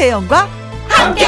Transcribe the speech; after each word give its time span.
김혜영과 0.00 0.48
함께. 0.88 1.26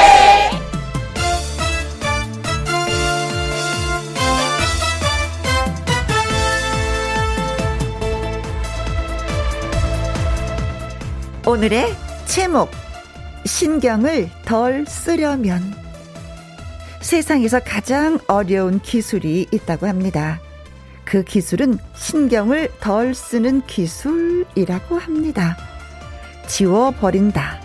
오늘의 11.46 11.94
제목 12.24 12.70
신경을 13.44 14.30
덜 14.46 14.86
쓰려면 14.86 15.62
세상에서 17.02 17.60
가장 17.60 18.18
어려운 18.26 18.80
기술이 18.80 19.48
있다고 19.52 19.86
합니다. 19.86 20.40
그 21.04 21.22
기술은 21.22 21.76
신경을 21.94 22.70
덜 22.80 23.14
쓰는 23.14 23.66
기술이라고 23.66 24.98
합니다. 24.98 25.58
지워버린다, 26.46 27.60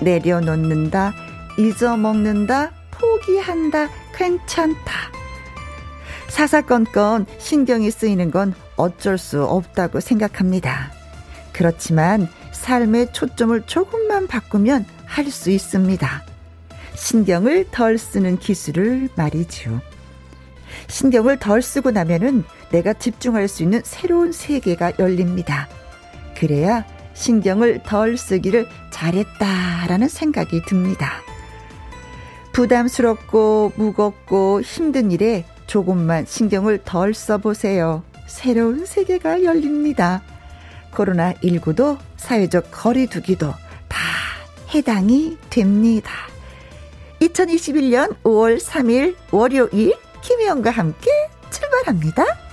내려놓는다, 0.00 1.12
잊어먹는다, 1.58 2.72
포기한다, 2.90 3.88
괜찮다. 4.14 4.92
사사건건 6.28 7.26
신경이 7.38 7.90
쓰이는 7.90 8.30
건 8.30 8.54
어쩔 8.76 9.16
수 9.16 9.44
없다고 9.44 10.00
생각합니다. 10.00 10.92
그렇지만 11.52 12.28
삶의 12.52 13.12
초점을 13.12 13.62
조금만 13.66 14.26
바꾸면 14.26 14.84
할 15.06 15.30
수 15.30 15.50
있습니다. 15.50 16.24
신경을 16.94 17.70
덜 17.70 17.96
쓰는 17.96 18.38
기술을 18.38 19.08
말이죠. 19.14 19.80
신경을 20.88 21.38
덜 21.38 21.62
쓰고 21.62 21.90
나면은 21.90 22.44
내가 22.70 22.92
집중할 22.92 23.48
수 23.48 23.62
있는 23.62 23.80
새로운 23.84 24.32
세계가 24.32 24.94
열립니다. 24.98 25.68
그래야 26.36 26.84
신경을 27.16 27.82
덜 27.82 28.16
쓰기를 28.16 28.68
잘했다라는 28.90 30.08
생각이 30.08 30.62
듭니다. 30.66 31.22
부담스럽고 32.52 33.72
무겁고 33.76 34.62
힘든 34.62 35.10
일에 35.10 35.44
조금만 35.66 36.24
신경을 36.26 36.82
덜 36.84 37.12
써보세요. 37.12 38.02
새로운 38.26 38.86
세계가 38.86 39.42
열립니다. 39.42 40.22
코로나19도 40.92 41.98
사회적 42.16 42.70
거리두기도 42.70 43.52
다 43.88 43.98
해당이 44.74 45.38
됩니다. 45.50 46.12
2021년 47.20 48.14
5월 48.22 48.60
3일 48.60 49.16
월요일 49.30 49.94
김혜영과 50.22 50.70
함께 50.70 51.10
출발합니다. 51.50 52.45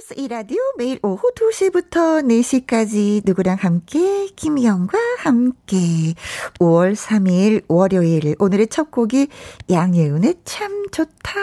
KBS 0.00 0.14
이라디오 0.16 0.58
매일 0.78 0.98
오후 1.02 1.30
2시부터 1.34 2.24
4시까지 2.24 3.22
누구랑 3.24 3.58
함께 3.60 4.28
김희영과 4.34 4.98
함께 5.18 6.14
5월 6.58 6.94
3일 6.94 7.64
월요일 7.68 8.34
오늘의 8.38 8.68
첫 8.68 8.90
곡이 8.90 9.28
양예은의 9.70 10.36
참 10.44 10.86
좋다 10.90 11.34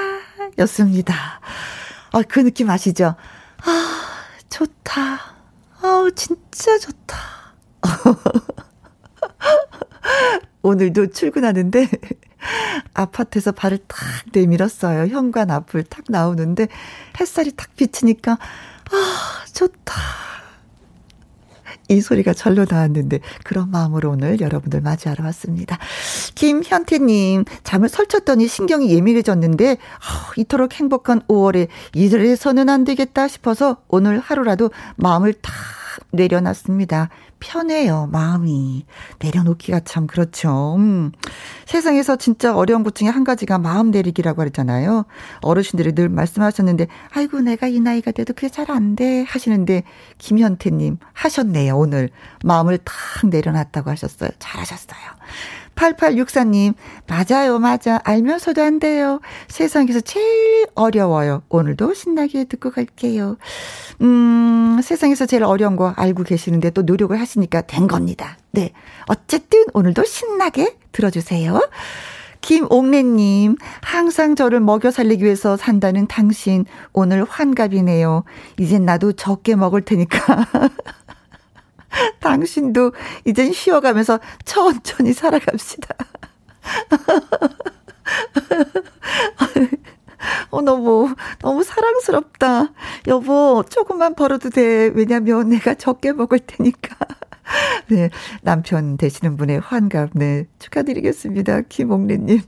였습니다. 0.59 1.39
아, 2.11 2.21
그 2.23 2.43
느낌 2.43 2.69
아시죠? 2.69 3.15
아, 3.63 3.99
좋다. 4.49 5.35
아우, 5.81 6.11
진짜 6.11 6.77
좋다. 6.79 7.17
오늘도 10.63 11.07
출근하는데 11.07 11.87
아파트에서 12.93 13.51
발을 13.51 13.79
탁 13.87 13.99
내밀었어요. 14.33 15.07
현관 15.07 15.51
앞을 15.51 15.83
탁 15.83 16.05
나오는데 16.09 16.67
햇살이 17.19 17.51
탁 17.55 17.75
비치니까 17.75 18.33
아, 18.33 19.45
좋다. 19.53 19.93
이 21.89 22.01
소리가 22.01 22.33
절로 22.33 22.65
나왔는데 22.69 23.19
그런 23.43 23.71
마음으로 23.71 24.11
오늘 24.11 24.41
여러분들 24.41 24.81
맞이하러 24.81 25.23
왔습니다. 25.25 25.77
김현태님 26.35 27.45
잠을 27.63 27.89
설쳤더니 27.89 28.47
신경이 28.47 28.91
예민해졌는데 28.91 29.71
어, 29.73 30.31
이토록 30.35 30.73
행복한 30.73 31.21
5월에 31.21 31.67
이래서는 31.93 32.69
안 32.69 32.83
되겠다 32.83 33.27
싶어서 33.27 33.77
오늘 33.87 34.19
하루라도 34.19 34.71
마음을 34.97 35.33
탁 35.33 35.53
내려놨습니다. 36.11 37.09
편해요, 37.39 38.07
마음이. 38.11 38.85
내려놓기가 39.19 39.81
참 39.81 40.07
그렇죠. 40.07 40.75
음. 40.77 41.11
세상에서 41.65 42.15
진짜 42.15 42.55
어려운 42.55 42.83
것 42.83 42.95
중에 42.95 43.09
한 43.09 43.23
가지가 43.23 43.59
마음 43.59 43.91
내리기라고 43.91 44.41
하잖아요. 44.43 45.05
어르신들이 45.41 45.93
늘 45.93 46.09
말씀하셨는데, 46.09 46.87
아이고, 47.13 47.41
내가 47.41 47.67
이 47.67 47.79
나이가 47.79 48.11
돼도 48.11 48.33
그게 48.33 48.49
잘 48.49 48.67
안 48.71 48.95
돼. 48.95 49.23
하시는데, 49.23 49.83
김현태님 50.17 50.97
하셨네요, 51.13 51.77
오늘. 51.77 52.09
마음을 52.43 52.77
탁 52.79 52.95
내려놨다고 53.29 53.89
하셨어요. 53.91 54.29
잘하셨어요. 54.39 54.99
8864님, 55.77 56.73
맞아요, 57.07 57.59
맞아. 57.59 58.01
알면서도 58.03 58.61
안 58.61 58.79
돼요. 58.79 59.21
세상에서 59.47 60.01
제일 60.01 60.65
어려워요. 60.75 61.43
오늘도 61.49 61.93
신나게 61.93 62.45
듣고 62.45 62.71
갈게요. 62.71 63.37
음, 64.01 64.79
세상에서 64.83 65.25
제일 65.25 65.43
어려운 65.43 65.75
거 65.75 65.93
알고 65.95 66.23
계시는데 66.23 66.71
또 66.71 66.81
노력을 66.81 67.17
하시니까 67.17 67.61
된 67.61 67.87
겁니다. 67.87 68.37
네. 68.51 68.73
어쨌든 69.05 69.63
오늘도 69.73 70.03
신나게 70.03 70.75
들어주세요. 70.91 71.61
김옥래님, 72.41 73.55
항상 73.81 74.35
저를 74.35 74.59
먹여 74.59 74.91
살리기 74.91 75.23
위해서 75.23 75.57
산다는 75.57 76.07
당신, 76.07 76.65
오늘 76.93 77.23
환갑이네요. 77.23 78.23
이젠 78.57 78.85
나도 78.85 79.13
적게 79.13 79.55
먹을 79.55 79.81
테니까. 79.81 80.47
당신도 82.19 82.93
이젠 83.25 83.51
쉬어가면서 83.51 84.19
천천히 84.45 85.13
살아갑시다. 85.13 85.95
어, 90.49 90.61
너무, 90.61 91.13
너무 91.39 91.63
사랑스럽다. 91.63 92.73
여보, 93.07 93.63
조금만 93.69 94.15
벌어도 94.15 94.49
돼. 94.49 94.91
왜냐면 94.93 95.49
내가 95.49 95.75
적게 95.75 96.11
먹을 96.11 96.39
테니까. 96.39 96.95
네. 97.89 98.09
남편 98.41 98.97
되시는 98.97 99.37
분의 99.37 99.59
환갑, 99.59 100.11
네. 100.13 100.45
축하드리겠습니다. 100.59 101.61
김옥래님. 101.69 102.41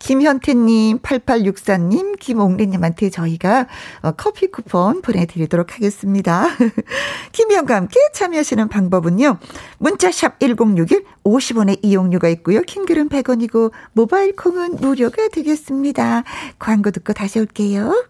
김현태님, 0.00 0.98
8864님, 0.98 2.18
김옥래님한테 2.18 3.10
저희가 3.10 3.66
어, 4.02 4.12
커피 4.12 4.48
쿠폰 4.48 5.02
보내드리도록 5.02 5.74
하겠습니다. 5.74 6.46
김희영과 7.32 7.76
함께 7.76 7.98
참여하시는 8.12 8.68
방법은요. 8.68 9.38
문자샵 9.78 10.40
1061, 10.40 11.04
50원의 11.24 11.78
이용료가 11.82 12.28
있고요. 12.28 12.62
킹글은 12.62 13.08
100원이고, 13.08 13.72
모바일 13.92 14.34
콩은 14.36 14.76
무료가 14.76 15.28
되겠습니다. 15.28 16.24
광고 16.58 16.90
듣고 16.90 17.12
다시 17.12 17.38
올게요. 17.38 18.06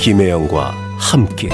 김혜영과 0.00 0.70
함께. 0.98 1.48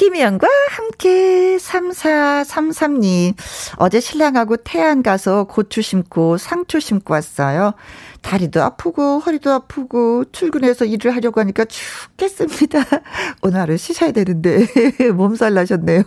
김희영과 0.00 0.48
함께 0.70 1.58
3433님. 1.58 3.34
어제 3.76 4.00
신랑하고 4.00 4.56
태안 4.56 5.02
가서 5.02 5.44
고추 5.44 5.82
심고 5.82 6.38
상추 6.38 6.80
심고 6.80 7.12
왔어요. 7.12 7.74
다리도 8.22 8.62
아프고 8.62 9.18
허리도 9.18 9.50
아프고 9.50 10.24
출근해서 10.32 10.84
일을 10.84 11.14
하려고 11.14 11.40
하니까 11.40 11.64
죽겠습니다. 11.64 12.80
오늘 13.42 13.60
하루 13.60 13.76
쉬셔야 13.76 14.12
되는데 14.12 14.66
몸살 15.14 15.54
나셨네요. 15.54 16.02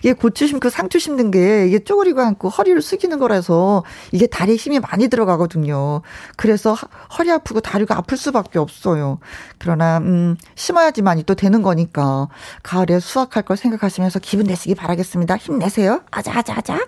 이게 0.00 0.12
고추 0.12 0.46
심고 0.46 0.70
상추 0.70 0.98
심는 0.98 1.30
게 1.30 1.66
이게 1.66 1.78
쪼그리고 1.78 2.20
앉고 2.20 2.48
허리를 2.48 2.80
숙이는 2.80 3.18
거라서 3.18 3.84
이게 4.12 4.26
다리에 4.26 4.56
힘이 4.56 4.78
많이 4.80 5.08
들어가거든요. 5.08 6.02
그래서 6.36 6.76
허리 7.18 7.30
아프고 7.30 7.60
다리가 7.60 7.96
아플 7.96 8.16
수밖에 8.16 8.58
없어요. 8.58 9.18
그러나 9.58 9.98
음 9.98 10.36
심어야지만이 10.54 11.24
또 11.24 11.34
되는 11.34 11.62
거니까 11.62 12.28
가을에 12.62 13.00
수확할 13.00 13.42
걸 13.42 13.56
생각하시면서 13.56 14.20
기분 14.20 14.46
내시기 14.46 14.74
바라겠습니다. 14.74 15.36
힘내세요. 15.36 16.02
아자 16.10 16.38
아자 16.38 16.54
아자. 16.56 16.78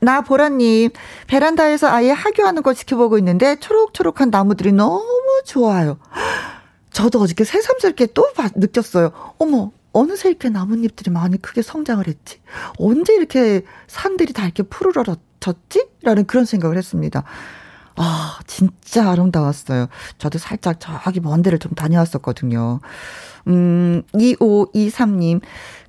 나 0.00 0.20
보라님 0.20 0.90
베란다에서 1.26 1.88
아예 1.88 2.10
하교하는 2.10 2.62
걸 2.62 2.74
지켜보고 2.74 3.18
있는데 3.18 3.56
초록초록한 3.56 4.30
나무들이 4.30 4.72
너무 4.72 5.42
좋아요. 5.44 5.98
저도 6.90 7.20
어저께 7.20 7.44
새삼스럽게 7.44 8.08
또 8.14 8.28
느꼈어요. 8.54 9.10
어머 9.38 9.72
어느새 9.92 10.28
이렇게 10.28 10.48
나뭇잎들이 10.48 11.10
많이 11.10 11.40
크게 11.40 11.62
성장을 11.62 12.06
했지? 12.06 12.40
언제 12.78 13.14
이렇게 13.14 13.62
산들이 13.86 14.32
다 14.32 14.44
이렇게 14.44 14.62
푸르러졌지? 14.64 15.88
라는 16.02 16.26
그런 16.26 16.44
생각을 16.44 16.76
했습니다. 16.76 17.22
아, 17.96 18.38
진짜 18.46 19.10
아름다웠어요. 19.10 19.86
저도 20.18 20.38
살짝 20.38 20.78
저기 20.80 21.20
먼 21.20 21.42
데를 21.42 21.58
좀 21.58 21.72
다녀왔었거든요. 21.72 22.80
음, 23.48 24.02
2523님. 24.14 25.40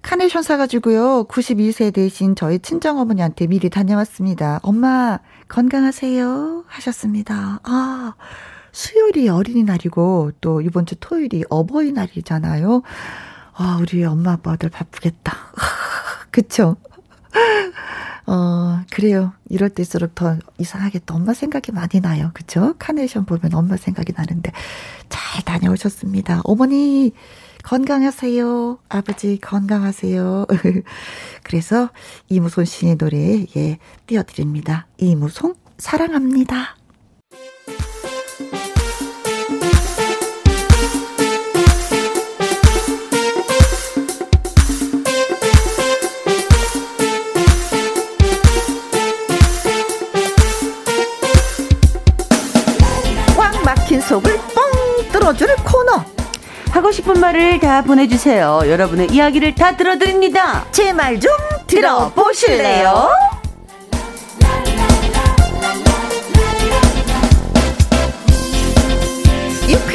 카네이션 0.01 0.43
사가지고요. 0.43 1.25
92세 1.25 1.93
대신 1.93 2.35
저희 2.35 2.59
친정어머니한테 2.59 3.47
미리 3.47 3.69
다녀왔습니다. 3.69 4.59
엄마, 4.61 5.19
건강하세요. 5.47 6.65
하셨습니다. 6.67 7.59
아, 7.63 8.13
수요일이 8.71 9.29
어린이날이고, 9.29 10.33
또 10.41 10.61
이번 10.61 10.85
주 10.85 10.95
토요일이 10.99 11.45
어버이날이잖아요. 11.49 12.83
아, 13.53 13.77
우리 13.81 14.03
엄마 14.03 14.33
아빠들 14.33 14.69
바쁘겠다. 14.69 15.33
그쵸? 16.29 16.75
어, 18.27 18.81
그래요. 18.91 19.33
이럴 19.49 19.69
때일수록 19.69 20.15
더 20.15 20.37
이상하게 20.57 20.99
또 21.05 21.13
엄마 21.15 21.33
생각이 21.33 21.71
많이 21.71 22.01
나요. 22.01 22.31
그쵸? 22.33 22.75
카네이션 22.79 23.25
보면 23.25 23.53
엄마 23.53 23.77
생각이 23.77 24.13
나는데 24.15 24.51
잘 25.09 25.43
다녀오셨습니다. 25.43 26.41
어머니, 26.43 27.13
건강하세요. 27.65 28.77
아버지 28.89 29.39
건강하세요. 29.41 30.45
그래서 31.43 31.89
이무손 32.29 32.65
씨의 32.65 32.95
노래, 32.97 33.45
예, 33.57 33.79
띄워드립니다. 34.05 34.85
이무송, 34.97 35.55
사랑합니다. 35.79 36.77
속을 54.07 54.37
뻥 54.53 55.11
뚫어주는 55.11 55.55
코너. 55.63 55.74
하고 56.75 56.91
싶은 56.91 57.21
말을 57.21 57.59
다 57.61 57.81
보내주세요. 57.83 58.63
여러분의 58.65 59.07
이야기를 59.09 59.55
다 59.55 59.77
들어드립니다. 59.77 60.65
제 60.71 60.91
말 60.91 61.17
좀 61.21 61.31
들어보실래요? 61.67 63.09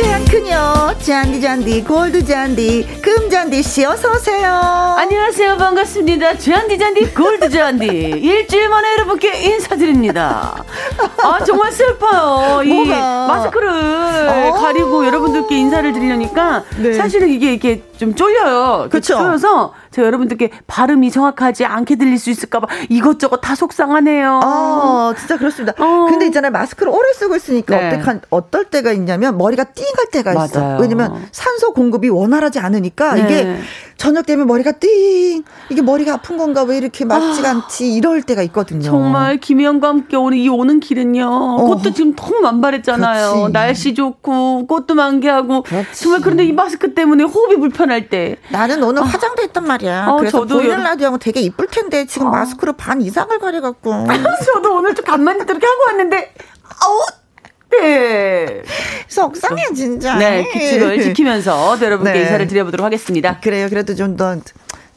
유쾌한 0.00 0.24
그녀 0.24 0.94
잔디 1.00 1.42
잔디 1.42 1.84
골드 1.84 2.24
잔디 2.24 2.86
금 3.02 3.28
잔디 3.28 3.62
씨 3.62 3.84
어서 3.84 4.10
오세요. 4.12 4.48
안녕하세요 4.96 5.58
반갑습니다. 5.58 6.38
잔디 6.38 6.78
잔디 6.78 7.12
골드 7.12 7.50
잔디 7.50 7.86
일주일 8.18 8.70
만에 8.70 8.92
여러분께 8.94 9.42
인사드립니다. 9.42 10.64
아 11.22 11.44
정말 11.44 11.70
슬퍼요. 11.70 12.62
이 12.62 12.72
뭐가? 12.72 13.26
마스크를 13.26 14.28
어. 14.28 14.52
가리고 14.54 15.04
여러분들께 15.04 15.54
인사를 15.54 15.92
드리려니까 15.92 16.64
네. 16.78 16.94
사실은 16.94 17.28
이게 17.28 17.50
이렇게 17.52 17.82
좀 17.98 18.14
쫄려요. 18.14 18.88
그렇죠. 18.90 19.18
쫄려서 19.18 19.74
제가 20.00 20.06
여러분들께 20.06 20.50
발음이 20.66 21.10
정확하지 21.10 21.64
않게 21.64 21.96
들릴 21.96 22.18
수 22.18 22.30
있을까봐 22.30 22.66
이것저것 22.88 23.38
다 23.38 23.54
속상하네요. 23.54 24.40
아, 24.42 25.14
진짜 25.18 25.36
그렇습니다. 25.36 25.74
어. 25.82 26.06
근데 26.08 26.26
있잖아요. 26.26 26.50
마스크를 26.50 26.92
오래 26.92 27.12
쓰고 27.12 27.36
있으니까 27.36 27.76
네. 27.76 27.88
어떡한, 27.94 28.22
어떨 28.30 28.64
때가 28.64 28.92
있냐면 28.92 29.36
머리가 29.38 29.64
띵할 29.64 30.06
때가 30.10 30.32
맞아요. 30.32 30.46
있어. 30.46 30.76
왜냐면 30.80 31.22
산소 31.32 31.72
공급이 31.72 32.08
원활하지 32.08 32.58
않으니까 32.58 33.14
네. 33.14 33.20
이게 33.22 33.56
저녁 33.96 34.24
되면 34.24 34.46
머리가 34.46 34.72
띵 34.72 35.44
이게 35.68 35.82
머리가 35.82 36.14
아픈 36.14 36.38
건가 36.38 36.62
왜 36.62 36.78
이렇게 36.78 37.04
맞지가 37.04 37.48
아, 37.48 37.52
않지 37.52 37.92
이럴 37.92 38.22
때가 38.22 38.42
있거든요. 38.44 38.82
정말 38.82 39.36
김희영과 39.36 39.88
함께 39.88 40.16
오는 40.16 40.38
이 40.38 40.48
오는 40.48 40.80
길은요. 40.80 41.26
어. 41.26 41.64
꽃도 41.66 41.92
지금 41.92 42.14
너무 42.14 42.40
만발했잖아요. 42.40 43.32
그렇지. 43.34 43.52
날씨 43.52 43.94
좋고 43.94 44.66
꽃도 44.66 44.94
만개하고 44.94 45.62
그렇지. 45.64 46.02
정말 46.02 46.20
그런데 46.22 46.44
이 46.44 46.52
마스크 46.52 46.94
때문에 46.94 47.24
호흡이 47.24 47.56
불편할 47.56 48.08
때 48.08 48.36
나는 48.50 48.82
오늘 48.82 49.02
아. 49.02 49.06
화장도 49.06 49.42
했단 49.42 49.66
말이야. 49.66 49.89
어, 49.90 50.16
그래서 50.16 50.40
저도 50.40 50.56
보이는 50.58 50.82
라디오하면 50.82 51.18
되게 51.18 51.40
이쁠 51.40 51.66
텐데 51.68 52.06
지금 52.06 52.28
어. 52.28 52.30
마스크로 52.30 52.74
반 52.74 53.00
이상을 53.00 53.38
가려갖고. 53.38 54.06
저도 54.52 54.76
오늘 54.76 54.94
좀 54.94 55.04
간만에 55.04 55.44
이렇게 55.44 55.66
하고 55.66 55.78
왔는데 55.88 56.34
아우 56.82 57.00
네. 57.70 58.62
속상해, 59.08 59.72
진짜. 59.74 60.16
네, 60.16 60.44
규칙을 60.52 61.00
지키면서 61.02 61.78
여러분께 61.80 62.12
네. 62.12 62.20
인사를 62.22 62.46
드려보도록 62.48 62.84
하겠습니다. 62.84 63.38
그래요. 63.40 63.68
그래도 63.68 63.94
좀 63.94 64.16
더, 64.16 64.36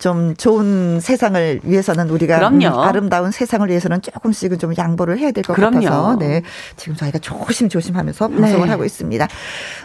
좀 0.04 0.36
좋은 0.36 1.00
세상을 1.00 1.62
위해서는 1.64 2.10
우리가 2.10 2.36
그럼요. 2.36 2.68
음, 2.68 2.80
아름다운 2.80 3.32
세상을 3.32 3.70
위해서는 3.70 4.02
조금씩은 4.02 4.60
좀 4.60 4.74
양보를 4.78 5.18
해야 5.18 5.32
될 5.32 5.46
것 5.46 5.54
같아서 5.56 6.18
네 6.20 6.42
지금 6.76 6.98
저희가 6.98 7.20
조심조심하면서 7.20 8.28
방송을 8.28 8.66
네. 8.66 8.70
하고 8.72 8.84
있습니다. 8.84 9.26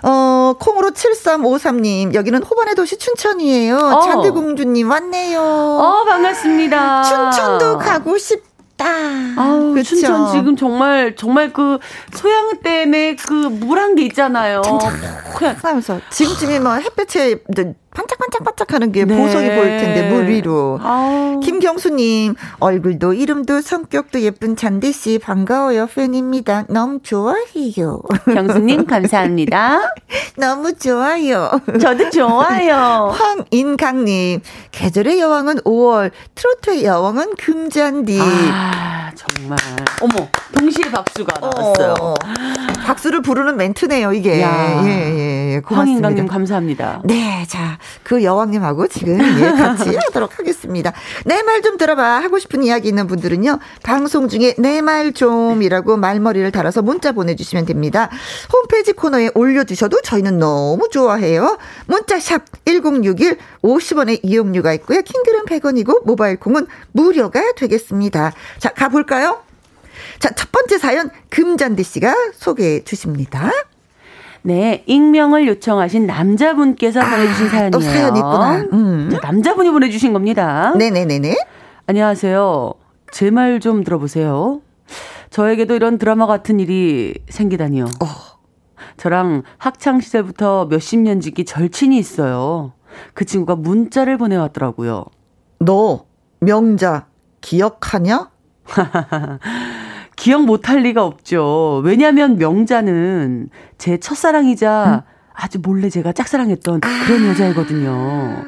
어 0.03 0.55
콩으로 0.59 0.91
7353님 0.91 2.15
여기는 2.15 2.43
호반의 2.43 2.75
도시 2.75 2.97
춘천이에요. 2.99 3.77
어. 3.77 4.01
잔디공주님 4.01 4.91
왔네요. 4.91 5.41
어 5.41 6.05
반갑습니다. 6.05 7.03
춘천도 7.05 7.79
가고 7.79 8.19
싶. 8.19 8.43
아우, 8.81 9.73
그쵸? 9.75 9.89
춘천 9.97 10.31
지금 10.33 10.55
정말 10.57 11.17
정말 11.17 11.53
그 11.53 11.79
소양 12.13 12.61
댐에 12.63 13.15
그 13.17 13.35
물 13.51 13.79
한 13.79 13.95
게 13.97 14.05
있잖아요. 14.07 14.63
하면서 15.63 16.01
지금쯤이면 16.11 16.63
뭐 16.63 16.75
햇볕에 16.75 17.39
반짝반짝반짝 17.99 18.73
하는 18.73 18.93
게 18.93 19.05
네. 19.05 19.17
보석이 19.17 19.47
보일 19.49 19.79
텐데 19.79 20.09
물 20.11 20.29
위로. 20.29 20.79
아우. 20.83 21.41
김경수님 21.41 22.35
얼굴도 22.61 23.15
이름도 23.15 23.61
성격도 23.61 24.21
예쁜 24.21 24.55
잔디 24.55 24.93
씨 24.93 25.19
반가워요 25.19 25.87
팬입니다. 25.87 26.65
너무 26.69 27.01
좋아해요. 27.03 28.01
경수님 28.27 28.87
감사합니다. 28.87 29.81
너무 30.39 30.75
좋아요. 30.75 31.51
저도 31.81 32.11
좋아요. 32.11 33.13
황인강님 33.51 34.41
계절의 34.71 35.19
여왕은 35.19 35.57
5월 35.63 36.13
트로트의 36.37 36.85
여왕은 36.85 37.35
금잔디. 37.37 38.21
아 38.21 39.11
정말. 39.17 39.59
어머 40.01 40.29
동시에 40.57 40.91
박수가 40.91 41.41
나왔어요. 41.41 41.95
어, 42.01 42.15
박수를 42.85 43.23
부르는 43.23 43.57
멘트네요 43.57 44.13
이게. 44.13 44.41
야. 44.41 44.83
예, 44.85 44.89
예, 44.89 45.55
예. 45.55 45.61
고맙습니다. 45.61 45.81
황인강님 46.09 46.27
감사합니다. 46.29 47.03
네, 47.05 47.45
자. 47.49 47.79
그 48.03 48.23
여왕님하고 48.23 48.89
지금 48.89 49.19
예, 49.21 49.51
같이 49.53 49.95
하도록 50.07 50.39
하겠습니다. 50.39 50.93
내 51.25 51.43
말 51.43 51.63
좀 51.63 51.77
들어봐 51.77 52.03
하고 52.23 52.39
싶은 52.39 52.63
이야기 52.63 52.89
있는 52.89 53.07
분들은요. 53.07 53.59
방송 53.83 54.29
중에 54.29 54.55
내 54.59 54.81
말 54.81 55.13
좀이라고 55.13 55.97
말머리를 55.97 56.51
달아서 56.53 56.83
문자 56.83 57.13
보내주시면 57.13 57.67
됩니다. 57.67 58.09
홈페이지 58.53 58.93
코너에 58.93 59.31
올려주셔도 59.35 60.01
저희는 60.03 60.39
너무 60.39 60.89
좋아해요. 60.91 61.59
문자샵 61.87 62.43
1061 62.65 63.39
50원의 63.63 64.21
이용료가 64.23 64.73
있고요. 64.75 65.03
킹글은 65.03 65.45
100원이고 65.47 66.05
모바일 66.05 66.39
콩은 66.39 66.67
무료가 66.93 67.53
되겠습니다. 67.57 68.33
자 68.59 68.69
가볼까요? 68.71 69.43
자, 70.21 70.31
첫 70.31 70.51
번째 70.53 70.79
사연 70.79 71.11
금잔디 71.31 71.83
씨가 71.83 72.15
소개해 72.35 72.85
주십니다. 72.85 73.51
네, 74.49 74.83
익명을 74.87 75.47
요청하신 75.47 76.07
남자분께서 76.07 77.03
아, 77.03 77.11
보내주신 77.11 77.49
사연이에요. 77.51 77.71
또 77.71 77.81
사연이 77.81 78.19
있구나. 78.19 78.57
음. 78.73 79.11
자, 79.13 79.19
남자분이 79.23 79.71
보내주신 79.71 80.15
겁니다. 80.15 80.73
네네네네. 80.75 81.37
안녕하세요. 81.87 82.73
제 83.13 83.31
말 83.31 83.61
좀 83.61 83.85
들어보세요. 83.85 84.63
저에게도 85.29 85.75
이런 85.75 85.99
드라마 85.99 86.27
같은 86.27 86.61
일이 86.61 87.13
생기다니요. 87.29 87.85
어. 87.85 88.07
저랑 88.97 89.43
학창 89.59 90.01
시절부터 90.01 90.69
몇십 90.71 91.01
년 91.01 91.21
지기 91.21 91.45
절친이 91.45 91.99
있어요. 91.99 92.73
그 93.13 93.27
친구가 93.27 93.55
문자를 93.55 94.17
보내왔더라고요. 94.17 95.05
너 95.61 96.07
명자 96.41 97.05
기억하냐? 97.43 98.31
기억 100.19 100.45
못할 100.45 100.83
리가 100.83 101.05
없죠. 101.05 101.81
왜냐하면 101.85 102.39
명자는 102.39 103.51
제 103.79 103.99
첫사랑이자 103.99 105.05
음? 105.07 105.11
아주 105.33 105.61
몰래 105.63 105.89
제가 105.89 106.13
짝사랑했던 106.13 106.81
아. 106.83 107.07
그런 107.07 107.29
여자이거든요. 107.29 108.45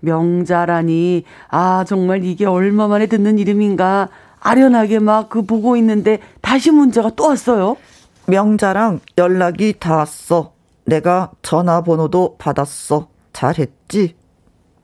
명자라니, 0.00 1.24
아, 1.48 1.84
정말 1.86 2.24
이게 2.24 2.44
얼마 2.46 2.88
만에 2.88 3.06
듣는 3.06 3.38
이름인가. 3.38 4.08
아련하게 4.40 4.98
막 4.98 5.28
그 5.28 5.42
보고 5.42 5.76
있는데 5.76 6.18
다시 6.40 6.70
문자가 6.72 7.10
또 7.14 7.28
왔어요. 7.28 7.76
명자랑 8.26 9.00
연락이 9.18 9.74
닿았어. 9.78 10.52
내가 10.84 11.30
전화번호도 11.42 12.36
받았어. 12.38 13.08
잘했지? 13.32 14.16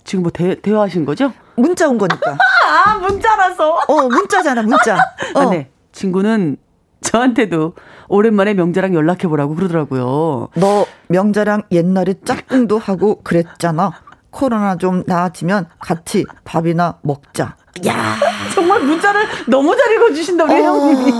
지금 0.05 0.23
뭐 0.23 0.31
대, 0.33 0.61
대화하신 0.61 1.05
거죠? 1.05 1.33
문자 1.57 1.89
온 1.89 1.99
거니까. 1.99 2.37
아, 2.87 2.99
문자라서? 2.99 3.81
어, 3.89 4.09
문자잖아, 4.09 4.63
문자. 4.63 4.97
어. 5.35 5.41
아, 5.41 5.51
네. 5.51 5.71
친구는 5.95 6.59
저한테도 7.01 7.75
오랜만에 8.09 8.55
명자랑 8.55 8.95
연락해 8.95 9.29
보라고 9.29 9.55
그러더라고요. 9.55 10.49
너 10.57 10.87
명자랑 11.09 11.63
옛날에 11.71 12.15
짝꿍도 12.25 12.79
하고 12.79 13.23
그랬잖아. 13.23 13.93
코로나 14.31 14.77
좀 14.77 15.05
나아지면 15.07 15.67
같이 15.79 16.25
밥이나 16.45 16.99
먹자. 17.03 17.57
야 17.87 18.17
정말 18.53 18.81
문자를 18.81 19.27
너무 19.49 19.77
잘 19.77 19.93
읽어주신다, 19.95 20.45
우리 20.45 20.55
어, 20.55 20.65
형님이. 20.65 21.13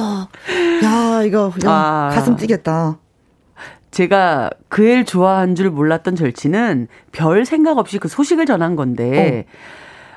야, 0.85 1.23
이거, 1.23 1.53
야, 1.65 1.71
아, 1.71 2.11
가슴 2.13 2.37
찌겠다. 2.37 2.99
제가 3.91 4.51
그 4.69 4.85
애를 4.85 5.05
좋아한 5.05 5.55
줄 5.55 5.71
몰랐던 5.71 6.17
절친은 6.17 6.89
별 7.13 7.45
생각 7.45 7.79
없이 7.79 7.99
그 7.99 8.09
소식을 8.09 8.47
전한 8.47 8.75
건데, 8.75 9.47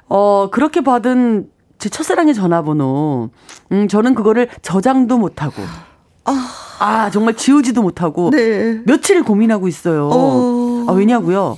어, 0.07 0.17
어 0.17 0.49
그렇게 0.49 0.81
받은 0.81 1.49
제 1.77 1.89
첫사랑의 1.89 2.33
전화번호. 2.33 3.29
음, 3.71 3.87
저는 3.87 4.15
그거를 4.15 4.49
저장도 4.61 5.17
못하고. 5.17 5.61
아, 6.25 6.49
아 6.79 7.09
정말 7.11 7.35
지우지도 7.35 7.81
못하고. 7.81 8.31
네. 8.31 8.81
며칠을 8.85 9.23
고민하고 9.23 9.67
있어요. 9.67 10.09
어. 10.11 10.85
아, 10.87 10.93
왜냐고요? 10.93 11.57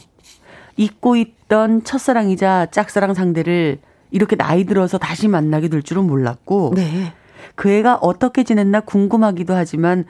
잊고 0.77 1.15
있던 1.15 1.83
첫사랑이자 1.83 2.67
짝사랑 2.71 3.13
상대를 3.13 3.79
이렇게 4.11 4.35
나이 4.35 4.65
들어서 4.65 4.97
다시 4.97 5.27
만나게 5.27 5.67
될 5.67 5.83
줄은 5.83 6.05
몰랐고 6.05 6.73
네. 6.75 7.13
그 7.55 7.69
애가 7.69 7.97
어떻게 8.01 8.43
지냈나 8.43 8.79
궁금하기도 8.81 9.53
하지만 9.53 10.05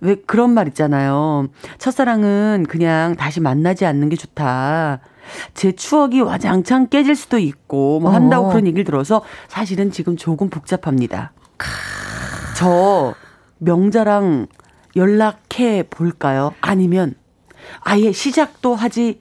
왜 0.00 0.14
그런 0.14 0.50
말 0.50 0.68
있잖아요. 0.68 1.48
첫사랑은 1.78 2.66
그냥 2.68 3.16
다시 3.16 3.40
만나지 3.40 3.84
않는 3.84 4.08
게 4.08 4.16
좋다. 4.16 5.00
제 5.54 5.72
추억이 5.72 6.20
와장창 6.20 6.88
깨질 6.88 7.14
수도 7.16 7.38
있고 7.38 8.00
뭐 8.00 8.12
한다고 8.12 8.46
어. 8.46 8.48
그런 8.50 8.66
얘기를 8.66 8.84
들어서 8.84 9.22
사실은 9.48 9.90
지금 9.90 10.16
조금 10.16 10.50
복잡합니다. 10.50 11.32
저 12.56 13.14
명자랑 13.58 14.46
연락해 14.96 15.84
볼까요? 15.88 16.52
아니면 16.60 17.14
아예 17.80 18.12
시작도 18.12 18.74
하지 18.74 19.20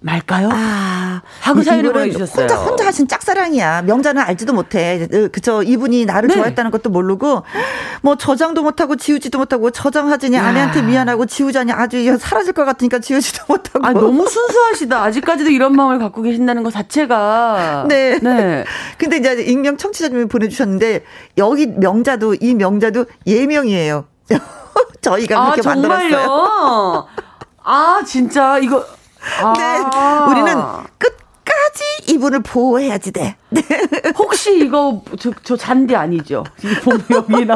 말까요? 0.00 0.50
아, 0.52 1.22
하고 1.40 1.62
사연을 1.62 1.92
보내주셨어요. 1.92 2.42
혼자 2.42 2.56
혼자 2.56 2.86
하신 2.86 3.08
짝사랑이야. 3.08 3.82
명자는 3.82 4.22
알지도 4.22 4.52
못해. 4.52 5.08
그저 5.32 5.62
이분이 5.62 6.04
나를 6.04 6.28
네. 6.28 6.34
좋아했다는 6.34 6.70
것도 6.70 6.90
모르고 6.90 7.42
뭐 8.02 8.16
저장도 8.16 8.62
못하고 8.62 8.96
지우지도 8.96 9.38
못하고 9.38 9.70
저장하지니 9.70 10.36
아내한테 10.38 10.82
미안하고 10.82 11.26
지우자니 11.26 11.72
아주 11.72 12.16
사라질 12.18 12.52
것 12.52 12.64
같으니까 12.64 12.98
지우지도 12.98 13.44
못하고. 13.48 13.86
아 13.86 13.92
너무 13.92 14.28
순수하시다. 14.28 15.02
아직까지도 15.02 15.50
이런 15.50 15.74
마음을 15.74 15.98
갖고 15.98 16.22
계신다는 16.22 16.62
것 16.62 16.72
자체가. 16.72 17.86
네. 17.88 18.18
네. 18.20 18.64
근데 18.98 19.16
이제 19.16 19.42
익명 19.42 19.76
청취자님이 19.76 20.26
보내주셨는데 20.26 21.04
여기 21.38 21.66
명자도 21.66 22.34
이 22.40 22.54
명자도 22.54 23.06
예명이에요. 23.26 24.04
저희가 25.00 25.38
아, 25.40 25.50
그렇게 25.52 25.68
아, 25.68 25.72
만들었어요. 25.74 27.06
아 27.64 28.02
진짜 28.06 28.58
이거 28.58 28.84
네. 29.56 29.82
아. 29.92 30.26
우리는 30.30 30.54
끝 30.98 31.16
까지 31.44 32.12
이분을 32.12 32.42
보호해야지 32.42 33.12
돼. 33.12 33.36
네. 33.50 33.62
혹시 34.18 34.58
이거 34.58 35.02
저, 35.18 35.30
저 35.44 35.56
잔디 35.56 35.94
아니죠? 35.94 36.44
이 36.62 36.74
본명이나 37.08 37.54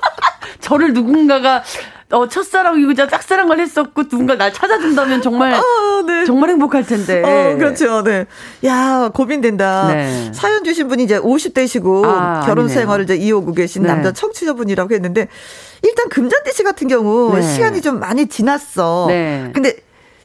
저를 0.60 0.92
누군가가 0.92 1.62
어, 2.10 2.28
첫사랑이고 2.28 2.94
짝사랑을 2.94 3.58
했었고 3.58 4.04
누군가 4.04 4.36
날 4.36 4.52
찾아준다면 4.52 5.22
정말 5.22 5.54
어, 5.54 6.02
네. 6.06 6.26
정말 6.26 6.50
행복할 6.50 6.84
텐데. 6.84 7.22
어, 7.22 7.56
그렇죠. 7.56 8.02
네. 8.04 8.26
야, 8.66 9.10
고민된다. 9.14 9.88
네. 9.88 10.30
사연 10.34 10.62
주신 10.62 10.88
분이 10.88 11.04
이제 11.04 11.18
50대시고 11.18 12.04
아, 12.04 12.42
결혼 12.44 12.66
아니네요. 12.66 12.80
생활을 12.80 13.04
이제 13.04 13.16
이어오고 13.16 13.54
계신 13.54 13.82
네. 13.82 13.88
남자 13.88 14.12
청취자분이라고 14.12 14.94
했는데 14.94 15.28
일단 15.82 16.08
금잔디 16.10 16.52
씨 16.52 16.62
같은 16.62 16.86
경우 16.86 17.34
네. 17.34 17.42
시간이 17.42 17.80
좀 17.80 17.98
많이 17.98 18.26
지났어. 18.26 19.06
네. 19.08 19.50
근데 19.54 19.76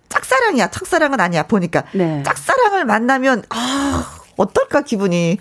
짝사랑이야. 0.10 0.70
첫사랑은 0.70 1.20
아니야. 1.20 1.44
보니까. 1.44 1.84
네. 1.94 2.24
짝사랑을 2.24 2.86
만나면 2.86 3.44
아, 3.50 4.06
어떨까 4.38 4.82
기분이. 4.82 5.38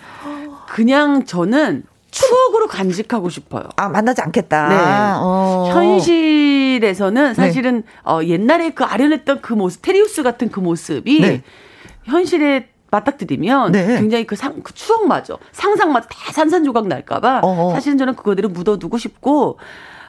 그냥 0.69 1.25
저는 1.25 1.83
추억으로 2.11 2.67
간직하고 2.67 3.29
싶어요. 3.29 3.63
아, 3.75 3.89
만나지 3.89 4.21
않겠다. 4.21 4.67
네. 4.69 4.75
어. 5.21 5.69
현실에서는 5.73 7.27
네. 7.29 7.33
사실은 7.33 7.83
네. 7.83 8.11
어, 8.11 8.21
옛날에 8.23 8.71
그 8.71 8.83
아련했던 8.83 9.41
그 9.41 9.53
모습, 9.53 9.81
테리우스 9.81 10.23
같은 10.23 10.49
그 10.49 10.59
모습이 10.59 11.21
네. 11.21 11.43
현실에 12.05 12.69
맞닥뜨리면 12.89 13.73
네. 13.73 13.97
굉장히 13.97 14.25
그, 14.25 14.35
상, 14.35 14.61
그 14.63 14.73
추억마저 14.73 15.37
상상마다 15.51 16.07
다 16.09 16.31
산산조각 16.31 16.87
날까봐. 16.87 17.41
사실은 17.73 17.97
저는 17.97 18.15
그거대로 18.15 18.47
묻어두고 18.49 18.97
싶고 18.97 19.59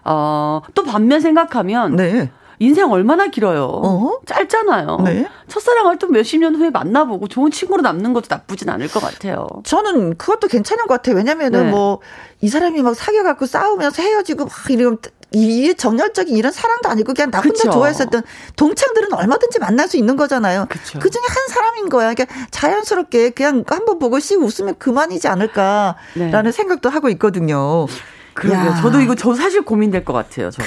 어, 0.05 0.63
또 0.75 0.85
반면 0.85 1.21
생각하면 1.21 1.97
네. 1.97 2.31
인생 2.59 2.91
얼마나 2.91 3.29
길어요. 3.29 3.65
어? 3.65 4.19
짧잖아요. 4.27 4.99
네? 5.05 5.29
첫사랑을 5.49 5.99
또 5.99 6.09
몇십 6.09 6.41
년 6.41 6.57
후에 6.57 6.71
만나보고 6.71 7.29
좋은 7.29 7.51
친구로 7.51 7.83
남는 7.83 8.13
것도 8.13 8.27
나쁘진 8.29 8.69
않을 8.69 8.89
것 8.89 9.01
같아요. 9.01 9.47
저는 9.65 10.17
그것도 10.17 10.49
괜찮은 10.49 10.87
것 10.87 10.95
같아요. 10.95 11.17
왜냐면은 11.17 11.67
네. 11.67 11.71
뭐이 11.71 12.49
사람이 12.51 12.83
막 12.83 12.95
사귀어갖고 12.95 13.47
싸우면서 13.47 14.03
헤어지고 14.03 14.47
막 14.47 14.53
이러면 14.71 14.99
이게 15.31 15.75
정열적인 15.75 16.35
이런 16.35 16.53
사랑도 16.53 16.89
아니고 16.89 17.13
그냥 17.13 17.31
나 17.31 17.41
혼자 17.41 17.65
그쵸. 17.65 17.71
좋아했었던 17.71 18.23
동창들은 18.57 19.13
얼마든지 19.13 19.59
만날 19.59 19.87
수 19.87 19.99
있는 19.99 20.17
거잖아요. 20.17 20.67
그쵸. 20.71 20.99
그 20.99 21.11
중에 21.11 21.23
한 21.29 21.49
사람인 21.49 21.91
거야. 21.91 22.15
그러니까 22.15 22.35
자연스럽게 22.51 23.31
그냥 23.31 23.63
한번 23.67 23.99
보고 23.99 24.19
씩 24.21 24.41
웃으면 24.41 24.77
그만이지 24.79 25.29
않을까라는 25.29 26.43
네. 26.45 26.53
생각도 26.53 26.89
하고 26.89 27.11
있거든요. 27.11 27.87
그러게요. 28.33 28.75
저도 28.81 29.01
이거 29.01 29.15
저 29.15 29.35
사실 29.35 29.63
고민될 29.63 30.05
것 30.05 30.13
같아요. 30.13 30.51
저. 30.51 30.63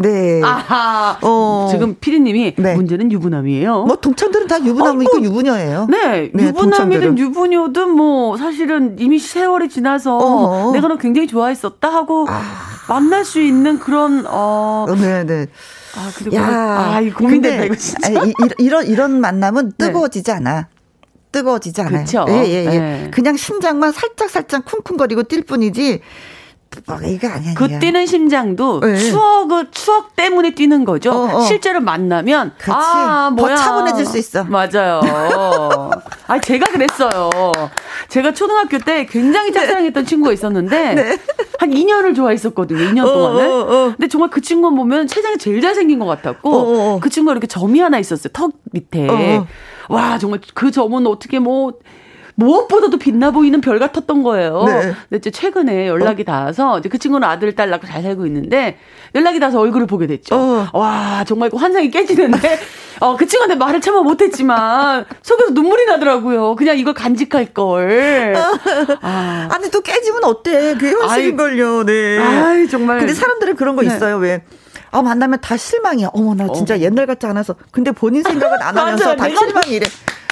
네. 0.00 0.42
아하. 0.42 1.18
어. 1.22 1.68
지금 1.70 1.96
피디님이 2.00 2.54
네. 2.56 2.74
문제는 2.74 3.12
유부남이에요. 3.12 3.84
뭐 3.84 3.96
동창들은 3.96 4.46
다 4.46 4.62
유부남이고 4.64 5.10
어, 5.10 5.18
뭐, 5.18 5.24
유부녀예요. 5.24 5.86
네. 5.90 6.30
네 6.32 6.44
유부남이든 6.44 7.18
유부녀든 7.18 7.90
뭐 7.90 8.36
사실은 8.36 8.96
이미 8.98 9.18
세월이 9.18 9.68
지나서 9.68 10.16
어어. 10.16 10.72
내가 10.72 10.88
너 10.88 10.96
굉장히 10.96 11.26
좋아했었다 11.26 11.88
하고 11.88 12.26
아. 12.28 12.42
만날 12.88 13.24
수 13.24 13.40
있는 13.40 13.78
그런 13.78 14.24
어. 14.28 14.86
네, 14.98 15.24
네. 15.24 15.46
아, 15.96 16.10
그리고 16.16 16.36
야, 16.36 16.94
아, 16.94 17.00
이 17.00 17.10
고민된다 17.10 17.64
이거 17.64 17.74
진짜. 17.74 18.08
아니, 18.20 18.30
이, 18.30 18.34
이런 18.58 18.86
이런 18.86 19.20
만남은 19.20 19.72
네. 19.78 19.86
뜨거워지지 19.86 20.30
네. 20.30 20.32
않아. 20.32 20.68
뜨거워지지 21.32 21.80
않아요. 21.80 22.04
그렇죠. 22.04 22.24
예, 22.28 22.46
예, 22.46 22.64
예. 22.64 22.78
네. 22.78 23.10
그냥 23.12 23.36
심장만 23.36 23.92
살짝 23.92 24.30
살짝 24.30 24.64
쿵쿵거리고 24.64 25.24
뛸 25.24 25.42
뿐이지 25.42 25.90
뭐 25.90 26.00
이거 27.08 27.28
아니야. 27.28 27.54
그 27.54 27.78
뛰는 27.78 28.06
심장도 28.06 28.80
네. 28.80 28.96
추억을 28.96 29.70
추억 29.70 30.14
때문에 30.14 30.54
뛰는 30.54 30.84
거죠. 30.84 31.10
어, 31.10 31.36
어. 31.36 31.40
실제로 31.40 31.80
만나면 31.80 32.52
그치. 32.58 32.70
아 32.72 33.30
뭐야 33.30 33.56
차분해질 33.56 34.04
수 34.06 34.18
있어. 34.18 34.44
맞아요. 34.44 35.00
아 36.28 36.40
제가 36.40 36.66
그랬어요. 36.66 37.30
제가 38.08 38.32
초등학교 38.34 38.78
때 38.78 39.06
굉장히 39.06 39.52
짝사랑했던 39.52 40.04
네. 40.04 40.08
친구가 40.08 40.32
있었는데 40.32 40.94
네. 40.94 41.18
한 41.58 41.70
2년을 41.70 42.14
좋아했었거든요. 42.14 42.92
2년 42.92 43.06
어, 43.06 43.12
동안을. 43.12 43.46
어, 43.46 43.60
어, 43.60 43.84
근데 43.96 44.08
정말 44.08 44.30
그 44.30 44.40
친구 44.40 44.74
보면 44.74 45.08
세상에 45.08 45.36
제일 45.36 45.60
잘생긴 45.60 45.98
것 45.98 46.06
같았고 46.06 46.50
어, 46.50 46.94
어, 46.94 47.00
그 47.00 47.08
친구가 47.08 47.32
이렇게 47.32 47.46
점이 47.46 47.80
하나 47.80 47.98
있었어요. 47.98 48.30
턱 48.32 48.52
밑에. 48.72 49.40
와 49.88 50.18
정말 50.18 50.40
그 50.54 50.70
점은 50.70 51.06
어떻게 51.06 51.38
뭐 51.38 51.74
무엇보다도 52.36 52.98
빛나 52.98 53.30
보이는 53.30 53.60
별 53.60 53.78
같았던 53.78 54.22
거예요. 54.22 54.64
네. 54.66 54.80
근데 55.08 55.16
이제 55.16 55.30
최근에 55.30 55.88
연락이 55.88 56.22
어? 56.22 56.24
닿아서 56.24 56.78
이제 56.78 56.88
그 56.88 56.98
친구는 56.98 57.26
아들, 57.26 57.54
딸 57.54 57.70
낳고 57.70 57.86
잘 57.86 58.02
살고 58.02 58.26
있는데 58.26 58.78
연락이 59.14 59.40
닿아서 59.40 59.58
얼굴을 59.58 59.86
보게 59.86 60.06
됐죠. 60.06 60.34
어. 60.34 60.66
와, 60.74 61.24
정말 61.26 61.50
환상이 61.54 61.90
깨지는데 61.90 62.58
어, 63.00 63.16
그 63.16 63.26
친구한테 63.26 63.56
말을 63.56 63.80
참아 63.80 64.02
못했지만 64.02 65.06
속에서 65.22 65.50
눈물이 65.52 65.86
나더라고요. 65.86 66.56
그냥 66.56 66.78
이걸 66.78 66.94
간직할 66.94 67.54
걸. 67.54 68.34
아. 69.00 69.48
아니, 69.50 69.70
또 69.70 69.80
깨지면 69.80 70.24
어때? 70.24 70.74
그게 70.74 70.92
현실인 70.92 71.36
걸요. 71.36 71.84
네. 71.84 72.18
아이, 72.18 72.68
정말. 72.68 72.98
근데 72.98 73.14
사람들은 73.14 73.56
그런 73.56 73.76
거 73.76 73.82
네. 73.82 73.88
있어요. 73.88 74.16
왜? 74.16 74.42
아, 74.90 75.02
만나면 75.02 75.40
다 75.40 75.56
실망이야. 75.56 76.10
어머, 76.12 76.34
나 76.34 76.52
진짜 76.54 76.74
어. 76.74 76.78
옛날 76.78 77.06
같지 77.06 77.26
않아서. 77.26 77.54
근데 77.70 77.92
본인 77.92 78.22
생각은 78.22 78.62
안 78.62 78.76
하면서 78.76 79.16
다 79.16 79.28
실망이래. 79.28 79.86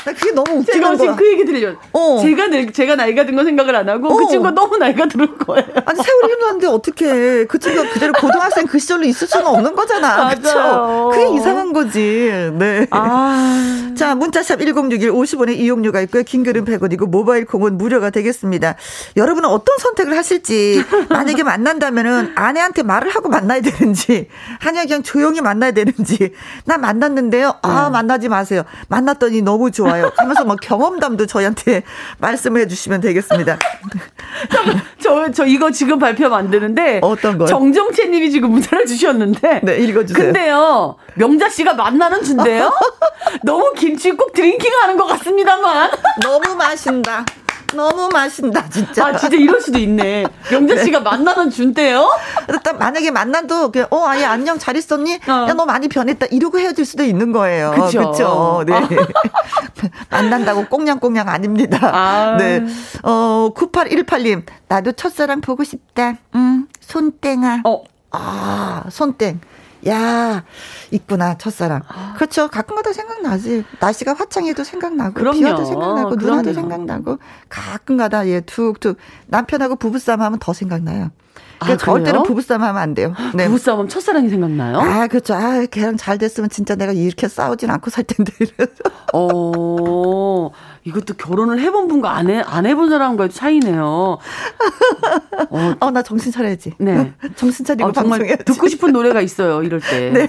나 0.05 0.13
그게 0.13 0.33
너무 0.33 0.59
웃기는 0.59 0.65
제가 0.65 0.97
지금 0.97 1.17
그 1.17 1.33
얘기 1.33 1.45
들려. 1.45 1.75
어. 1.93 2.21
제가 2.21 2.49
제가 2.73 2.95
나이가 2.97 3.25
든거 3.25 3.43
생각을 3.45 3.75
안 3.75 3.89
하고 3.89 4.09
그 4.09 4.15
어. 4.15 4.17
그 4.19 4.27
친구가 4.29 4.51
너무 4.51 4.77
나이가 4.77 5.07
들을 5.07 5.37
거예요. 5.39 5.67
아니 5.87 6.03
세월이 6.03 6.33
흘렀는데 6.35 6.67
어떻게 6.67 7.47
그 7.47 7.59
친구가 7.59 7.91
그대로 7.91 8.13
고등학생 8.13 8.67
그 8.67 8.79
시절로 8.79 9.05
있을 9.05 9.27
수는 9.27 9.47
없는 9.47 9.75
거잖아. 9.75 10.35
그렇죠. 10.35 11.11
그게 11.13 11.35
이상한 11.35 11.73
거지. 11.73 12.31
네. 12.59 12.87
아. 12.91 13.93
자 13.97 14.15
문자샵 14.15 14.61
1061 14.61 15.11
50원의 15.11 15.57
이용료가 15.57 16.03
있고요. 16.03 16.23
긴글은 16.23 16.67
100원이고 16.67 17.09
모바일 17.09 17.47
콩은 17.47 17.79
무료가 17.79 18.11
되겠습니다. 18.11 18.75
여러분은 19.17 19.49
어떤 19.49 19.79
선택을 19.79 20.17
하실지 20.17 20.85
만약에 21.09 21.43
만난다면은 21.43 22.33
아내한테 22.35 22.83
말을 22.83 23.11
하고 23.11 23.31
만나야 23.31 23.63
되는지 23.63 24.29
아니야 24.65 24.83
그냥 24.85 25.03
조용히 25.03 25.41
만나야 25.41 25.71
되는지 25.71 26.33
나 26.67 26.77
만났는데요. 26.77 27.55
아 27.63 27.85
네. 27.85 27.91
만나지 27.91 28.29
마세요. 28.29 28.65
만났더니 28.89 29.41
너무 29.41 29.71
좋아. 29.71 29.94
좋아요. 29.95 30.13
하면서 30.17 30.45
뭐 30.45 30.57
경험담도 30.57 31.27
저희한테 31.27 31.83
말씀을 32.19 32.63
해주시면 32.63 33.01
되겠습니다. 33.01 33.59
저, 35.01 35.31
저 35.31 35.47
이거 35.47 35.71
지금 35.71 35.99
발표하면 35.99 36.39
안 36.39 36.51
되는데. 36.51 37.01
어떤 37.03 37.39
거 37.39 37.47
정정채 37.47 38.09
님이 38.09 38.31
지금 38.31 38.51
문자를 38.51 38.87
주셨는데. 38.87 39.61
네, 39.63 39.77
읽어주세요. 39.79 40.27
근데요, 40.27 40.97
명자 41.15 41.49
씨가 41.49 41.75
만나는 41.75 42.23
준대요? 42.23 42.73
너무 43.45 43.73
김칫국 43.75 44.33
drinking 44.33 44.71
하는 44.83 44.97
것 44.97 45.07
같습니다만. 45.07 45.91
너무 46.23 46.55
마신다. 46.57 47.25
너무 47.75 48.09
맛있다 48.13 48.69
진짜. 48.69 49.07
아 49.07 49.17
진짜 49.17 49.37
이럴 49.37 49.61
수도 49.61 49.79
있네. 49.79 50.27
영자 50.53 50.83
씨가 50.85 50.99
네. 50.99 51.05
만나는 51.05 51.51
준대요? 51.51 52.09
일단 52.49 52.79
만약에 52.79 53.11
만나도 53.11 53.71
그냥 53.73 53.89
어 53.91 54.07
아예 54.07 54.25
안녕 54.25 54.59
잘 54.59 54.77
있었니? 54.77 55.21
어. 55.29 55.47
야너 55.49 55.65
많이 55.65 55.89
변했다 55.89 56.27
이러고 56.27 56.59
헤어질 56.59 56.85
수도 56.85 57.03
있는 57.05 57.33
거예요. 57.33 57.73
그렇죠. 57.73 58.65
네. 58.67 58.75
아. 58.75 58.89
만난다고 60.11 60.67
꽁냥꽁냥 60.67 61.29
아닙니다. 61.29 61.79
아. 61.93 62.37
네. 62.37 62.65
어 63.03 63.51
9818님 63.55 64.43
나도 64.69 64.93
첫사랑 64.93 65.41
보고 65.41 65.65
싶다. 65.65 66.15
음 66.35 66.69
손땡아. 66.81 67.63
어. 67.65 67.83
아 68.11 68.85
손땡. 68.91 69.41
야, 69.89 70.45
있구나, 70.91 71.37
첫사랑. 71.39 71.83
아. 71.89 72.15
그렇죠. 72.17 72.49
가끔가다 72.49 72.93
생각나지. 72.93 73.65
날씨가 73.81 74.15
화창해도 74.15 74.65
생각나고, 74.65 75.15
그럼요. 75.15 75.39
비 75.39 75.45
와도 75.45 75.65
생각나고, 75.65 76.17
그럼요. 76.17 76.31
누나도 76.43 76.53
생각나고, 76.55 77.19
가끔가다 77.49 78.29
예, 78.29 78.41
툭툭 78.41 78.97
남편하고 79.27 79.77
부부싸움 79.77 80.23
하면 80.23 80.39
더 80.39 80.53
생각나요. 80.53 81.11
그러니까 81.65 81.73
아, 81.73 81.77
절대로 81.77 82.23
부부싸움 82.23 82.63
하면 82.63 82.81
안 82.81 82.95
돼요. 82.95 83.15
네. 83.35 83.47
부부싸움 83.47 83.79
하면 83.81 83.89
첫사랑이 83.89 84.29
생각나요? 84.29 84.79
아, 84.79 85.07
그렇죠. 85.07 85.35
아, 85.35 85.65
걔랑 85.71 85.97
잘 85.97 86.19
됐으면 86.19 86.51
진짜 86.51 86.75
내가 86.75 86.93
이렇게 86.93 87.29
싸우진 87.29 87.71
않고 87.71 87.91
살 87.91 88.05
텐데. 88.05 88.33
어, 89.13 90.51
이것도 90.85 91.15
결혼을 91.15 91.61
해본 91.61 91.89
분과 91.89 92.11
안, 92.15 92.31
해, 92.31 92.41
안 92.45 92.67
해본 92.67 92.91
사람과의 92.91 93.31
차이네요. 93.31 94.19
어, 95.51 95.75
어, 95.81 95.91
나 95.91 96.03
정신 96.03 96.33
차려야지. 96.33 96.75
네. 96.79 97.13
정신 97.37 97.65
차리고 97.65 97.89
아, 97.89 97.93
정말 97.93 98.19
방송해야지. 98.21 98.45
듣고 98.45 98.69
싶은 98.69 98.93
노래가 98.93 99.21
있어요, 99.21 99.63
이럴 99.63 99.81
때. 99.81 100.11
네. 100.11 100.29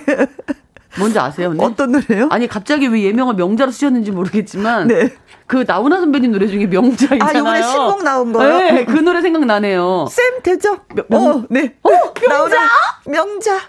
뭔지 0.97 1.19
아세요? 1.19 1.49
언니? 1.49 1.63
어떤 1.63 1.91
노래요? 1.91 2.27
아니 2.31 2.47
갑자기 2.47 2.87
왜 2.87 3.03
예명을 3.03 3.35
명자로 3.35 3.71
쓰셨는지 3.71 4.11
모르겠지만 4.11 4.87
네. 4.87 5.13
그 5.47 5.63
나훈아 5.67 5.99
선배님 5.99 6.31
노래 6.31 6.47
중에 6.47 6.65
명자 6.67 7.07
아, 7.11 7.15
있잖아요. 7.15 7.27
아, 7.27 7.39
이번에 7.57 7.61
신곡 7.63 8.03
나온 8.03 8.31
거요? 8.33 8.57
네, 8.57 8.85
그 8.85 8.97
노래 8.99 9.21
생각나네요. 9.21 10.07
쌤 10.09 10.41
되죠? 10.41 10.79
명, 11.09 11.27
어, 11.27 11.43
네. 11.49 11.75
어, 11.83 11.89
명자? 12.29 12.57
명자. 13.05 13.59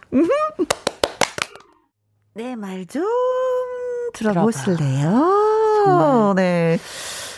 네, 2.34 2.54
말 2.56 2.84
좀 2.86 3.02
들어보실래요? 4.14 5.84
정말. 5.84 6.34
네. 6.36 6.78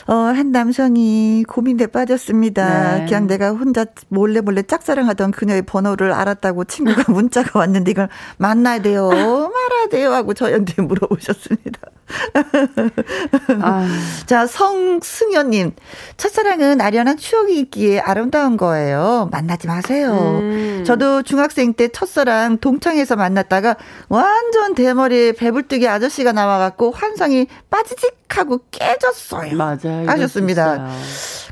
어, 0.09 0.15
한 0.15 0.53
남성이 0.53 1.45
고민에 1.47 1.87
빠졌습니다. 1.87 2.99
네. 3.01 3.05
그냥 3.05 3.27
내가 3.27 3.51
혼자 3.51 3.85
몰래 4.09 4.41
몰래 4.41 4.63
짝사랑하던 4.63 5.33
그녀의 5.33 5.63
번호를 5.63 6.13
알았다고 6.13 6.65
친구가 6.65 7.05
문자가 7.13 7.59
왔는데 7.59 7.91
이걸 7.91 8.09
만나야 8.39 8.81
돼요, 8.81 9.09
말아야 9.11 9.89
돼요 9.91 10.15
하고 10.15 10.33
저한테 10.33 10.81
물어보셨습니다. 10.81 11.79
아. 13.61 13.87
자, 14.25 14.47
성승현님. 14.47 15.73
첫사랑은 16.17 16.81
아련한 16.81 17.19
추억이 17.19 17.59
있기에 17.61 18.01
아름다운 18.01 18.57
거예요. 18.57 19.29
만나지 19.31 19.67
마세요. 19.67 20.39
음. 20.41 20.85
저도 20.87 21.23
중학생 21.23 21.75
때 21.75 21.89
첫사랑 21.89 22.59
동창에서 22.59 23.17
만났다가 23.17 23.77
완전 24.09 24.75
대머리 24.75 25.35
배불뚝이 25.35 25.87
아저씨가 25.87 26.33
나와갖고 26.33 26.93
환상이 26.93 27.47
빠지직 27.69 28.17
하고 28.31 28.61
깨졌어요. 28.71 29.57
맞아요. 29.57 29.98
하셨습니다. 30.07 30.91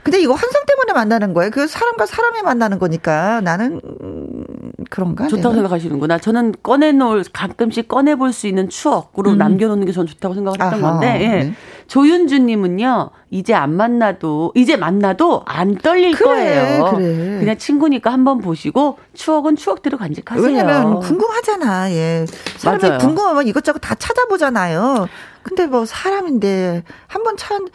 근데 0.06 0.20
이거 0.20 0.34
환상 0.34 0.62
때문에 0.66 0.92
만나는 0.92 1.34
거예요. 1.34 1.50
그 1.50 1.66
사람과 1.66 2.06
사람이 2.06 2.42
만나는 2.42 2.78
거니까 2.78 3.40
나는 3.40 3.80
음, 4.02 4.44
그런가? 4.88 5.26
좋다고 5.26 5.48
내가? 5.48 5.54
생각하시는구나. 5.54 6.18
저는 6.18 6.54
꺼내놓을 6.62 7.24
가끔씩 7.32 7.88
꺼내볼 7.88 8.32
수 8.32 8.46
있는 8.46 8.68
추억으로 8.68 9.32
음. 9.32 9.38
남겨놓는 9.38 9.84
게 9.84 9.90
저는 9.90 10.06
좋다고 10.06 10.34
생각했던 10.34 10.74
아하, 10.74 10.80
건데 10.92 11.18
예. 11.20 11.28
네. 11.46 11.54
조윤주님은요 11.88 13.10
이제 13.30 13.52
안 13.52 13.74
만나도 13.74 14.52
이제 14.54 14.76
만나도 14.76 15.42
안 15.44 15.74
떨릴 15.74 16.14
그래, 16.14 16.24
거예요. 16.24 16.90
그래. 16.94 17.38
그냥 17.40 17.58
친구니까 17.58 18.12
한번 18.12 18.38
보시고 18.38 18.98
추억은 19.14 19.56
추억대로 19.56 19.98
간직하세요. 19.98 20.46
왜냐면 20.46 21.00
궁금하잖아. 21.00 21.90
예. 21.90 22.26
사람이 22.58 22.80
맞아요. 22.80 22.98
궁금하면 22.98 23.48
이것저것 23.48 23.80
다 23.80 23.96
찾아보잖아요. 23.96 25.08
근데 25.42 25.66
뭐 25.66 25.86
사람인데 25.86 26.82
한번 27.06 27.36
참, 27.36 27.66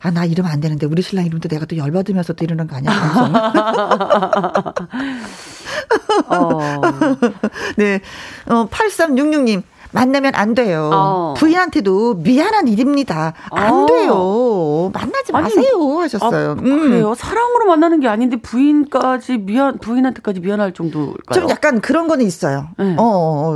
아, 0.00 0.12
나 0.12 0.24
이러면 0.24 0.52
안 0.52 0.60
되는데 0.60 0.86
우리 0.86 1.02
신랑 1.02 1.26
이름도 1.26 1.48
내가 1.48 1.66
또 1.68 1.76
열받으면서 1.76 2.32
또 2.32 2.44
이러는 2.44 2.66
거 2.66 2.76
아니야? 2.76 2.90
어. 6.28 6.80
네. 7.76 8.00
어, 8.46 8.68
8366님. 8.68 9.62
만나면 9.92 10.34
안 10.34 10.54
돼요. 10.54 10.90
어. 10.92 11.34
부인한테도 11.36 12.14
미안한 12.16 12.68
일입니다. 12.68 13.32
안 13.50 13.72
어. 13.72 13.86
돼요. 13.86 14.90
만나지 14.92 15.32
마세요. 15.32 15.64
아니, 15.74 16.00
하셨어요. 16.02 16.50
아, 16.50 16.52
음. 16.52 16.80
그래요? 16.80 17.14
사랑으로 17.14 17.66
만나는 17.66 18.00
게 18.00 18.08
아닌데 18.08 18.36
부인까지 18.36 19.38
미안, 19.38 19.78
부인한테까지 19.78 20.40
미안할 20.40 20.72
정도일까요? 20.72 21.40
좀 21.40 21.50
약간 21.50 21.80
그런 21.80 22.08
거는 22.08 22.24
있어요. 22.26 22.68
네. 22.76 22.94
어, 22.98 23.02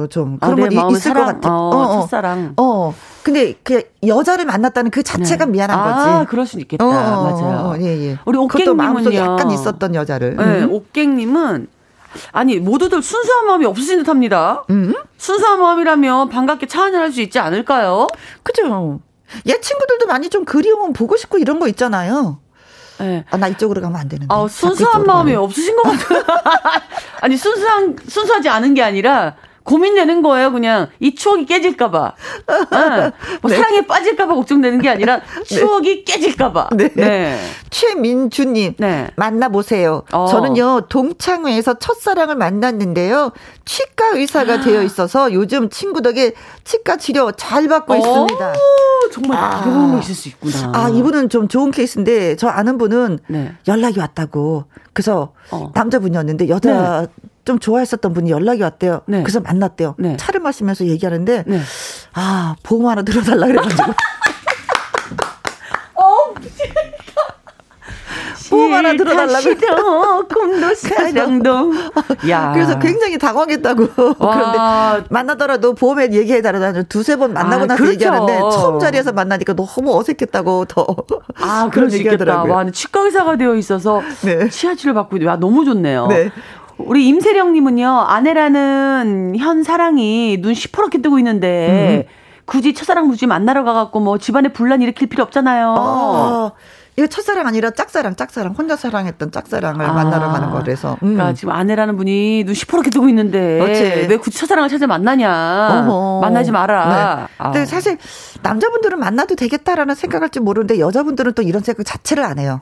어, 0.03 0.07
좀 0.09 0.39
아, 0.41 0.55
그런 0.55 0.79
아, 0.79 0.83
건 0.83 0.91
있을 0.93 1.01
사랑, 1.01 1.27
것 1.27 1.33
같아. 1.35 1.55
어, 1.55 1.69
어, 1.69 2.01
첫사랑. 2.01 2.55
어. 2.57 2.95
근데 3.23 3.55
그 3.63 3.83
여자를 4.05 4.47
만났다는 4.47 4.91
그 4.91 5.03
자체가 5.03 5.45
네. 5.45 5.53
미안한 5.53 5.79
거지. 5.79 6.09
아, 6.09 6.25
그럴 6.29 6.47
수 6.47 6.59
있겠다. 6.59 6.85
어, 6.85 6.91
맞아요. 6.91 7.77
예, 7.81 8.11
예. 8.11 8.19
우리 8.25 8.39
옥갱님은요. 8.39 9.15
약간 9.15 9.51
있었던 9.51 9.95
여자를. 9.95 10.37
네, 10.37 10.63
음. 10.63 10.73
옥갱님은 10.73 11.69
아니 12.33 12.59
모두들 12.59 13.03
순수한 13.03 13.47
마음이 13.47 13.65
없으신 13.67 13.99
듯합니다. 13.99 14.65
음? 14.71 14.95
순수한 15.19 15.61
마음이라면 15.61 16.29
반갑게 16.29 16.67
차 16.67 16.83
한잔 16.83 17.03
할 17.03 17.13
수 17.13 17.21
있지 17.21 17.39
않을까요? 17.39 18.07
그죠. 18.43 19.01
얘 19.49 19.61
친구들도 19.61 20.07
많이 20.07 20.29
좀 20.31 20.45
그리우면 20.45 20.93
보고 20.93 21.17
싶고 21.17 21.39
이런 21.39 21.59
거 21.59 21.69
있잖아요. 21.69 22.39
네. 22.99 23.25
아, 23.31 23.37
나 23.37 23.49
이쪽으로 23.49 23.81
가면 23.81 23.99
안 24.01 24.09
되는데. 24.09 24.33
아, 24.33 24.47
순수한 24.49 25.05
마음이 25.05 25.33
가면. 25.33 25.45
없으신 25.45 25.75
것 25.77 25.83
같아요. 25.83 26.23
아니, 27.21 27.37
순수한, 27.37 27.97
순수하지 28.07 28.49
않은 28.49 28.75
게 28.75 28.83
아니라, 28.83 29.35
고민되는 29.65 30.23
거예요, 30.23 30.53
그냥. 30.53 30.89
이 31.01 31.15
추억이 31.15 31.47
깨질까봐. 31.47 32.15
네. 32.71 33.13
뭐 33.41 33.51
네. 33.51 33.57
사랑에 33.57 33.87
빠질까봐 33.87 34.35
걱정되는 34.35 34.81
게 34.81 34.89
아니라 34.89 35.21
네. 35.49 35.57
추억이 35.57 36.05
네. 36.05 36.05
깨질까봐. 36.05 36.71
네. 36.73 36.91
네. 36.95 37.39
최민주님. 37.71 38.75
네. 38.79 39.09
만나보세요. 39.17 40.03
어. 40.13 40.27
저는요, 40.27 40.83
동창회에서 40.89 41.75
첫사랑을 41.79 42.37
만났는데요. 42.37 43.33
치과 43.65 44.09
의사가 44.15 44.61
되어 44.61 44.83
있어서 44.83 45.33
요즘 45.33 45.69
친구 45.71 46.03
덕에 46.03 46.33
치과 46.65 46.97
치료 46.97 47.33
잘 47.33 47.69
받고 47.69 47.95
오, 47.95 47.97
있습니다. 47.97 48.53
정말 49.13 49.39
아, 49.39 49.63
거 49.63 49.99
있을 50.01 50.15
수 50.15 50.29
있구나. 50.29 50.73
아, 50.75 50.89
이분은 50.89 51.29
좀 51.29 51.49
좋은 51.49 51.71
케이스인데, 51.71 52.37
저 52.37 52.49
아는 52.49 52.79
분은 52.79 53.19
네. 53.29 53.53
연락이 53.69 53.99
왔다고. 54.01 54.65
그래서 54.93 55.33
어. 55.51 55.71
남자분이었는데, 55.75 56.49
여자 56.49 57.07
좀 57.45 57.59
좋아했었던 57.59 58.13
분이 58.13 58.31
연락이 58.31 58.63
왔대요. 58.63 59.03
네. 59.07 59.23
그래서 59.23 59.41
만났대요. 59.41 59.97
네. 59.99 60.17
차를 60.17 60.41
마시면서 60.41 60.87
얘기하는데 60.87 61.45
네. 61.47 61.61
아 62.15 62.55
보험 62.63 62.87
하나 62.87 63.03
들어달라 63.03 63.47
그래가지고. 63.47 63.93
어, 65.95 66.35
보험 68.51 68.75
하나 68.75 68.93
들어달라고. 68.97 70.29
꿈도 70.29 70.75
사랑도. 70.77 71.73
야. 72.29 72.53
그래서 72.53 72.79
굉장히 72.79 73.19
당황했다고. 73.19 73.89
그런데 73.95 75.07
만나더라도 75.11 75.75
보험에 75.75 76.13
얘기해달라. 76.13 76.73
두세 76.85 77.17
번 77.17 77.33
만나고 77.33 77.65
아, 77.65 77.67
나서 77.67 77.79
그렇죠. 77.79 77.93
얘기하는데 77.95 78.39
처음 78.53 78.79
자리에서 78.79 79.13
만나니까 79.13 79.55
너무 79.55 79.97
어색했다고 79.99 80.67
더. 80.67 80.87
아, 81.41 81.71
그런 81.73 81.91
얘기 81.93 82.07
하더라고요. 82.09 82.53
와, 82.53 82.71
치과 82.71 83.01
의사가 83.01 83.37
되어 83.37 83.55
있어서 83.57 84.03
네. 84.23 84.49
치아치료 84.49 84.93
받고 84.95 85.25
와 85.25 85.37
너무 85.37 85.65
좋네요. 85.65 86.07
네. 86.09 86.31
우리 86.87 87.09
임세령님은요, 87.09 87.89
아내라는 87.89 89.35
현 89.39 89.63
사랑이 89.63 90.39
눈 90.41 90.55
시퍼렇게 90.55 91.03
뜨고 91.03 91.19
있는데, 91.19 92.07
음. 92.09 92.13
굳이 92.45 92.75
첫사랑 92.75 93.09
굳이 93.09 93.27
만나러 93.27 93.65
가갖고 93.65 94.01
뭐 94.01 94.19
집안에 94.19 94.49
분란 94.49 94.83
일으킬 94.83 95.09
필요 95.09 95.23
없잖아요. 95.25 95.75
어, 95.79 96.53
이거 96.97 97.07
첫사랑 97.07 97.47
아니라 97.47 97.71
짝사랑, 97.71 98.17
짝사랑. 98.17 98.53
혼자 98.53 98.77
사랑했던 98.77 99.31
짝사랑을 99.31 99.87
아, 99.87 99.93
만나러 99.93 100.29
가는 100.29 100.51
거라서. 100.51 100.99
음. 101.03 101.15
그러니까 101.15 101.33
지금 101.33 101.55
아내라는 101.55 101.97
분이 101.97 102.45
눈 102.45 102.55
시퍼렇게 102.55 102.91
뜨고 102.91 103.09
있는데, 103.09 103.59
그렇지. 103.61 104.07
왜 104.11 104.17
굳이 104.17 104.39
첫사랑을 104.39 104.69
찾아 104.69 104.87
만나냐. 104.87 105.87
어허. 105.87 106.21
만나지 106.21 106.51
마라. 106.51 106.85
네. 106.89 107.35
아. 107.39 107.51
근데 107.51 107.65
사실 107.65 107.97
남자분들은 108.43 108.99
만나도 108.99 109.37
되겠다라는 109.37 109.95
생각할지 109.95 110.41
모르는데 110.41 110.79
여자분들은 110.81 111.33
또 111.33 111.43
이런 111.43 111.63
생각 111.63 111.85
자체를 111.87 112.25
안 112.25 112.39
해요. 112.39 112.61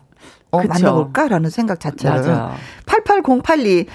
어, 0.50 0.60
그쵸. 0.60 0.68
만나볼까라는 0.68 1.50
생각 1.50 1.80
자체를. 1.80 2.16
맞아. 2.16 2.52
8808이 2.86 3.86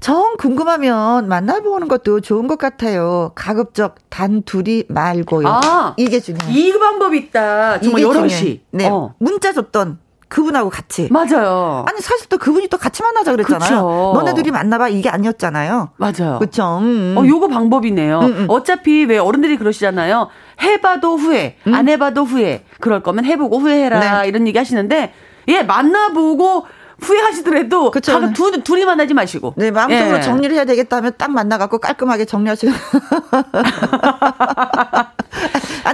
정 0.00 0.36
궁금하면 0.36 1.28
만나보는 1.28 1.88
것도 1.88 2.20
좋은 2.20 2.46
것 2.46 2.56
같아요. 2.58 3.32
가급적 3.34 3.96
단 4.08 4.42
둘이 4.42 4.84
말고요. 4.88 5.48
아, 5.48 5.94
이게 5.96 6.20
중요해요. 6.20 6.56
이 6.56 6.78
방법 6.78 7.14
있다. 7.14 7.80
정말 7.80 8.02
여럿이. 8.02 8.60
네. 8.70 8.88
어. 8.88 9.14
문자 9.18 9.52
줬던 9.52 9.98
그분하고 10.28 10.70
같이. 10.70 11.08
맞아요. 11.10 11.84
아니 11.88 12.00
사실 12.00 12.28
또 12.28 12.36
그분이 12.38 12.68
또 12.68 12.76
같이 12.76 13.02
만나자 13.02 13.32
그랬잖아요. 13.32 13.68
그쵸. 13.70 14.12
너네들이 14.14 14.50
만나봐 14.50 14.90
이게 14.90 15.08
아니었잖아요. 15.08 15.90
맞아요. 15.96 16.38
그렇죠. 16.38 16.78
음, 16.82 16.84
음. 16.84 17.14
어 17.18 17.26
요거 17.26 17.48
방법이네요. 17.48 18.20
음, 18.20 18.24
음. 18.26 18.46
어차피 18.48 19.04
왜 19.06 19.16
어른들이 19.18 19.56
그러시잖아요. 19.56 20.28
해봐도 20.60 21.16
후회, 21.16 21.56
음. 21.66 21.74
안 21.74 21.88
해봐도 21.88 22.24
후회. 22.24 22.64
그럴 22.78 23.02
거면 23.02 23.24
해보고 23.24 23.58
후회해라 23.58 24.22
네. 24.22 24.28
이런 24.28 24.46
얘기 24.46 24.58
하시는데 24.58 25.12
예, 25.48 25.62
만나보고 25.62 26.66
후회하시더라도 27.00 27.90
그쵸. 27.90 28.12
가끔 28.12 28.32
두, 28.32 28.62
둘이 28.62 28.84
만나지 28.84 29.14
마시고. 29.14 29.54
네, 29.56 29.70
마음속으로 29.70 30.18
예. 30.18 30.20
정리를 30.20 30.54
해야 30.54 30.64
되겠다면 30.64 31.12
딱 31.16 31.30
만나갖고 31.30 31.78
깔끔하게 31.78 32.24
정리하시고. 32.24 32.72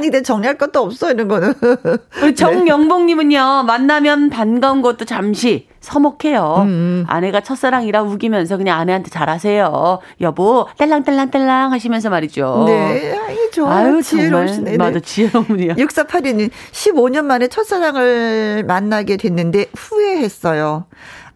아니, 0.04 0.10
근데 0.10 0.22
정리할 0.22 0.58
것도 0.58 0.80
없어, 0.80 1.10
이런 1.10 1.28
거는. 1.28 1.54
우리 2.22 2.34
정영봉님은요, 2.34 3.64
만나면 3.66 4.28
반가운 4.28 4.82
것도 4.82 5.06
잠시, 5.06 5.66
서먹해요. 5.80 6.56
음, 6.58 6.68
음. 6.68 7.04
아내가 7.08 7.40
첫사랑이라 7.40 8.02
우기면서 8.02 8.58
그냥 8.58 8.78
아내한테 8.78 9.08
잘하세요. 9.08 10.00
여보, 10.20 10.68
딸랑딸랑딸랑 10.76 11.72
하시면서 11.72 12.10
말이죠. 12.10 12.64
네. 12.66 13.18
아이, 13.18 13.50
좋아요. 13.50 14.02
지혜로우시네. 14.02 14.72
네. 14.72 14.76
맞아, 14.76 15.00
지혜로운 15.00 15.46
분이야. 15.46 15.74
6482님, 15.74 16.50
15년 16.72 17.24
만에 17.24 17.48
첫사랑을 17.48 18.64
만나게 18.66 19.16
됐는데 19.16 19.66
후회했어요. 19.74 20.84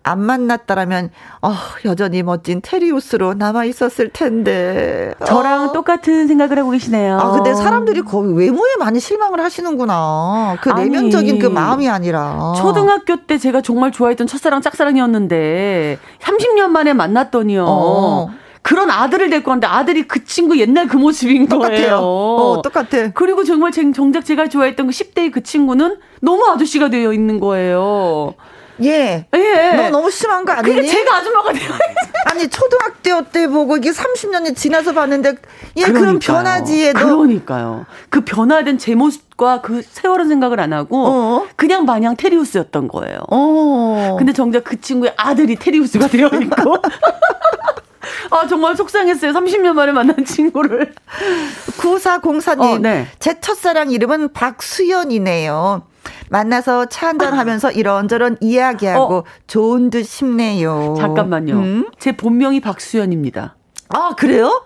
안 0.09 0.21
만났다라면 0.21 1.11
어, 1.43 1.53
여전히 1.85 2.23
멋진 2.23 2.61
테리우스로 2.63 3.35
남아 3.35 3.65
있었을 3.67 4.09
텐데. 4.11 5.15
저랑 5.27 5.69
어. 5.69 5.73
똑같은 5.73 6.27
생각을 6.27 6.59
하고 6.59 6.71
계시네요. 6.71 7.19
아 7.19 7.31
근데 7.33 7.55
사람들이 7.55 8.03
거의 8.03 8.35
외모에 8.35 8.77
많이 8.79 9.01
실망을 9.01 9.41
하시는구나. 9.41 10.57
그 10.63 10.71
아니, 10.71 10.89
내면적인 10.89 11.39
그 11.39 11.47
마음이 11.47 11.89
아니라. 11.89 12.55
초등학교 12.57 13.27
때 13.27 13.39
제가 13.39 13.61
정말 13.61 13.93
좋아했던 13.93 14.27
첫사랑 14.27 14.63
짝사랑이었는데 14.63 15.99
30년 16.21 16.69
만에 16.69 16.95
만났더니요. 16.95 17.65
어. 17.69 18.31
그런 18.63 18.91
아들을 18.91 19.31
데리고 19.31 19.51
왔는데 19.51 19.67
아들이 19.67 20.03
그 20.07 20.25
친구 20.25 20.59
옛날 20.59 20.89
그 20.89 20.97
모습인 20.97 21.49
똑같아요. 21.49 21.77
거예요. 21.77 21.97
어, 21.97 22.63
똑같아. 22.63 23.13
그리고 23.15 23.45
정말 23.45 23.73
정작 23.73 24.25
제가 24.25 24.49
좋아했던 24.49 24.87
그 24.87 24.93
10대의 24.93 25.33
그 25.33 25.43
친구는 25.43 25.97
너무 26.21 26.45
아저씨가 26.47 26.91
되어 26.91 27.13
있는 27.13 27.41
거예요. 27.41 28.35
예. 28.83 29.27
예. 29.35 29.73
너 29.77 29.91
너무 29.91 30.11
심한 30.11 30.45
거 30.45 30.53
아니니? 30.53 30.77
그게 30.77 30.87
제가 30.89 31.17
아줌마가 31.17 31.53
되어 31.53 31.69
아니 32.27 32.49
초등학교 32.49 33.23
때 33.31 33.47
보고 33.49 33.77
이게 33.77 33.91
30년이 33.91 34.57
지나서 34.57 34.93
봤는데 34.93 35.35
예 35.77 35.85
그럼 35.85 36.19
변하지 36.19 36.93
너. 36.93 36.99
그러니까요. 37.05 37.87
그 38.11 38.21
변화된 38.23 38.79
제 38.79 38.95
모습과 38.95 39.61
그 39.63 39.83
세월은 39.83 40.29
생각을 40.29 40.61
안 40.61 40.73
하고 40.73 41.07
어? 41.07 41.47
그냥 41.57 41.85
마냥 41.85 42.17
테리우스였던 42.17 42.89
거예요. 42.89 43.19
어. 43.31 44.17
근데 44.19 44.33
정작 44.33 44.65
그 44.65 44.81
친구의 44.81 45.15
아들이 45.17 45.57
테리우스가 45.57 46.09
되어 46.09 46.29
있고 46.29 46.77
아, 48.31 48.47
정말 48.47 48.77
속상했어요. 48.77 49.33
30년 49.33 49.73
만에 49.73 49.93
만난 49.93 50.25
친구를. 50.25 50.95
9404님. 51.79 52.61
어, 52.61 52.79
네. 52.79 53.07
제 53.19 53.41
첫사랑 53.41 53.91
이름은 53.91 54.33
박수연이네요. 54.33 55.83
만나서 56.31 56.87
차 56.87 57.09
한잔 57.09 57.35
하면서 57.35 57.71
이런저런 57.71 58.37
이야기하고 58.41 59.15
어. 59.19 59.25
좋은 59.47 59.91
듯 59.91 60.05
싶네요. 60.05 60.95
잠깐만요. 60.99 61.55
음? 61.55 61.91
제 61.99 62.13
본명이 62.13 62.61
박수연입니다. 62.61 63.57
아, 63.91 64.15
그래요? 64.17 64.65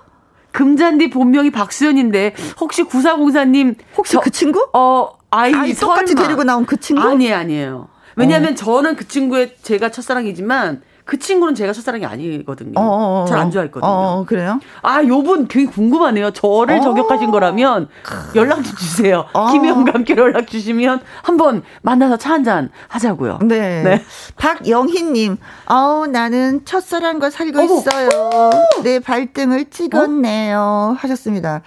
금잔디 0.53 1.11
본명이 1.11 1.51
박수연인데 1.51 2.35
혹시 2.61 2.85
9404님 2.85 3.77
혹시 3.97 4.13
저, 4.13 4.21
그 4.21 4.31
친구? 4.31 4.69
어, 4.75 5.09
아이, 5.31 5.55
아이 5.55 5.73
똑같이 5.73 6.15
데리고 6.15 6.45
나온 6.45 6.67
그 6.67 6.77
친구? 6.79 7.03
아니 7.03 7.29
에요, 7.29 7.37
아니에요. 7.37 7.89
왜냐하면 8.17 8.53
어. 8.53 8.55
저는 8.55 8.97
그 8.97 9.09
친구의 9.09 9.57
제가 9.63 9.91
첫사랑이지만 9.91 10.83
그 11.05 11.19
친구는 11.19 11.55
제가 11.55 11.73
첫사랑이 11.73 12.05
아니거든요. 12.07 12.73
어, 12.79 12.83
어, 12.83 13.23
어. 13.23 13.25
잘안 13.27 13.51
좋아했거든요. 13.51 13.91
어, 13.91 14.25
그래요? 14.27 14.61
아, 14.83 15.03
요분 15.05 15.49
되게 15.49 15.67
궁금하네요. 15.67 16.31
저를 16.31 16.81
저격하신 16.81 17.31
거라면 17.31 17.89
연락 18.35 18.63
좀 18.63 18.75
주세요. 18.77 19.25
김혜영과 19.53 19.93
함께 19.95 20.15
연락 20.17 20.47
주시면 20.47 21.01
한번 21.23 21.63
만나서 21.83 22.17
차 22.17 22.33
한 22.33 22.45
잔 22.45 22.71
하자고요. 22.89 23.39
네. 23.43 23.83
네. 23.83 24.03
박영희님, 24.37 25.37
어우, 25.69 26.07
나는 26.07 26.65
첫사랑과 26.65 27.31
살고 27.31 27.59
어머. 27.61 27.75
있어요. 27.79 28.09
내 28.83 28.99
발등을 29.01 29.71
찍었네요. 29.71 30.59
어? 30.59 30.97
하셨습니다. 30.99 31.63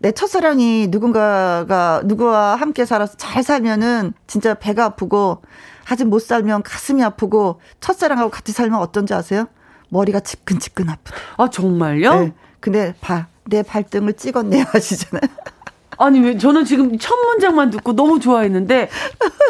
내 0.00 0.12
첫사랑이 0.12 0.86
누군가가, 0.90 2.02
누구와 2.04 2.54
함께 2.56 2.84
살아서 2.84 3.14
잘 3.16 3.42
살면은 3.42 4.12
진짜 4.26 4.54
배가 4.54 4.84
아프고 4.84 5.42
아직 5.90 6.06
못 6.06 6.20
살면 6.20 6.62
가슴이 6.62 7.02
아프고 7.02 7.60
첫사랑하고 7.80 8.30
같이 8.30 8.52
살면 8.52 8.78
어떤지 8.80 9.14
아세요? 9.14 9.46
머리가 9.88 10.20
지끈지끈 10.20 10.88
아프다. 10.88 11.16
아 11.38 11.48
정말요? 11.50 12.20
네. 12.20 12.32
근데 12.60 12.94
봐, 13.00 13.26
내 13.46 13.62
발등을 13.62 14.14
찍었네요 14.14 14.64
하시잖아요. 14.72 15.22
아니 16.00 16.20
왜 16.20 16.38
저는 16.38 16.64
지금 16.64 16.96
첫 16.98 17.12
문장만 17.16 17.70
듣고 17.70 17.96
너무 17.96 18.20
좋아했는데 18.20 18.88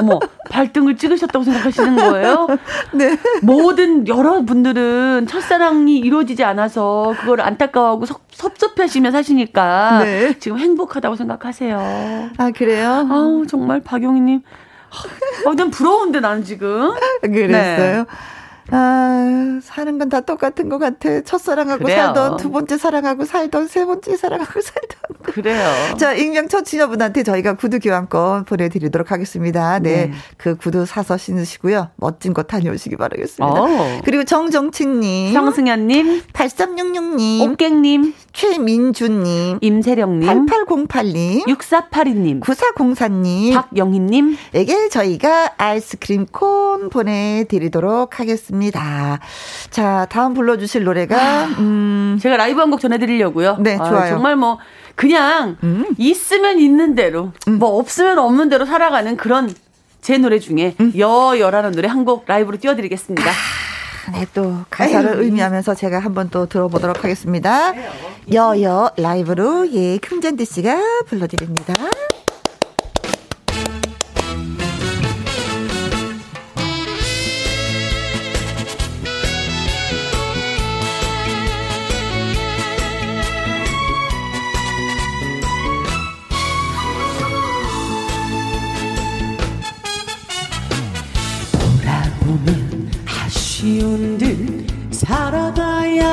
어머 0.00 0.18
발등을 0.48 0.96
찍으셨다고 0.96 1.44
생각하시는 1.44 1.96
거예요? 1.96 2.46
네. 2.94 3.18
모든 3.42 4.08
여러분들은 4.08 5.26
첫사랑이 5.28 5.98
이루어지지 5.98 6.44
않아서 6.44 7.14
그걸 7.20 7.42
안타까워하고 7.42 8.06
섭, 8.06 8.22
섭섭해하시며 8.30 9.10
사시니까 9.10 10.04
네. 10.04 10.38
지금 10.38 10.58
행복하다고 10.58 11.16
생각하세요. 11.16 12.30
아 12.38 12.50
그래요? 12.52 13.06
아우 13.10 13.46
정말 13.46 13.80
박용희님 13.80 14.40
어, 15.46 15.54
난 15.54 15.70
부러운데 15.70 16.20
나는 16.20 16.44
지금. 16.44 16.90
그랬어요. 17.22 18.04
네. 18.04 18.04
아, 18.70 19.60
사는 19.62 19.98
건 19.98 20.08
다 20.10 20.20
똑같은 20.20 20.68
것 20.68 20.78
같아. 20.78 21.20
첫사랑하고 21.22 21.84
그래요. 21.84 21.96
살던, 22.06 22.36
두 22.36 22.50
번째 22.50 22.76
사랑하고 22.76 23.24
살던, 23.24 23.66
세 23.68 23.84
번째 23.86 24.16
사랑하고 24.16 24.60
살던. 24.60 25.07
그래요. 25.22 25.68
자, 25.98 26.12
익명 26.14 26.48
첫친녀분한테 26.48 27.22
저희가 27.22 27.54
구두 27.54 27.78
교환권 27.80 28.44
보내드리도록 28.44 29.10
하겠습니다. 29.10 29.78
네. 29.78 30.06
네. 30.06 30.12
그 30.36 30.56
구두 30.56 30.86
사서 30.86 31.16
신으시고요. 31.16 31.90
멋진 31.96 32.32
곳 32.34 32.46
다녀오시기 32.46 32.96
바라겠습니다. 32.96 33.60
오. 33.62 33.68
그리고 34.04 34.24
정정친님. 34.24 35.32
성승현님. 35.32 36.22
8366님. 36.32 37.50
옥객님. 37.50 38.14
최민주님. 38.32 39.58
임세령님. 39.60 40.46
8808님. 40.46 41.46
6482님. 41.46 42.40
9404님. 42.40 43.54
박영희님. 43.54 44.36
에게 44.54 44.88
저희가 44.88 45.54
아이스크림 45.58 46.26
콘 46.26 46.88
보내드리도록 46.90 48.20
하겠습니다. 48.20 49.18
자, 49.70 50.06
다음 50.10 50.34
불러주실 50.34 50.84
노래가, 50.84 51.46
음. 51.58 52.18
제가 52.20 52.36
라이브 52.36 52.60
한 52.60 52.68
곡 52.68 52.80
전해드리려고요. 52.80 53.56
네, 53.60 53.76
좋아요. 53.78 53.96
아, 53.96 54.08
정말 54.08 54.36
뭐, 54.36 54.58
그냥 54.98 55.56
음. 55.62 55.86
있으면 55.96 56.58
있는 56.58 56.96
대로 56.96 57.30
음. 57.46 57.58
뭐 57.60 57.78
없으면 57.78 58.18
없는 58.18 58.48
대로 58.48 58.66
살아가는 58.66 59.16
그런 59.16 59.54
제 60.02 60.18
노래 60.18 60.40
중에 60.40 60.74
음. 60.80 60.92
여여라는 60.96 61.70
노래 61.72 61.86
한 61.86 62.04
곡 62.04 62.24
라이브로 62.26 62.58
띄워드리겠습니다. 62.58 63.30
아, 63.30 64.10
네, 64.12 64.26
또 64.34 64.56
가사를 64.70 65.18
에이. 65.18 65.24
의미하면서 65.26 65.76
제가 65.76 66.00
한번 66.00 66.30
또 66.30 66.46
들어보도록 66.46 67.04
하겠습니다. 67.04 67.74
여여 68.32 68.90
라이브로 68.96 69.70
예 69.72 69.98
금잔디 69.98 70.44
씨가 70.44 71.04
불러드립니다. 71.06 71.74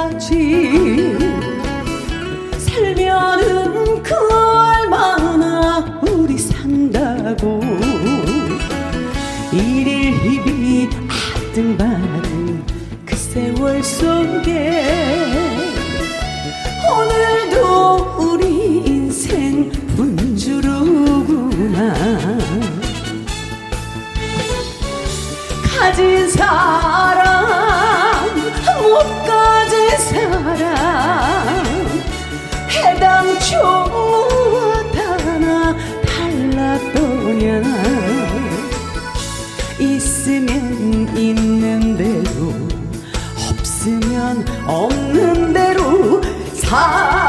살아가야지 0.06 1.18
살면은 2.58 4.04
그 4.04 4.14
얼마나 4.14 6.00
우리 6.02 6.38
산다고. 6.38 7.62
일일 9.52 10.14
희비 10.14 10.90
아등바등 11.50 12.66
그 13.06 13.16
세월 13.16 13.82
속에 13.84 14.84
오늘도 16.92 18.16
우리 18.20 18.78
인생 18.86 19.72
분주로구나 19.96 21.16
없는 44.68 45.54
대로 45.54 46.22
살 46.54 47.25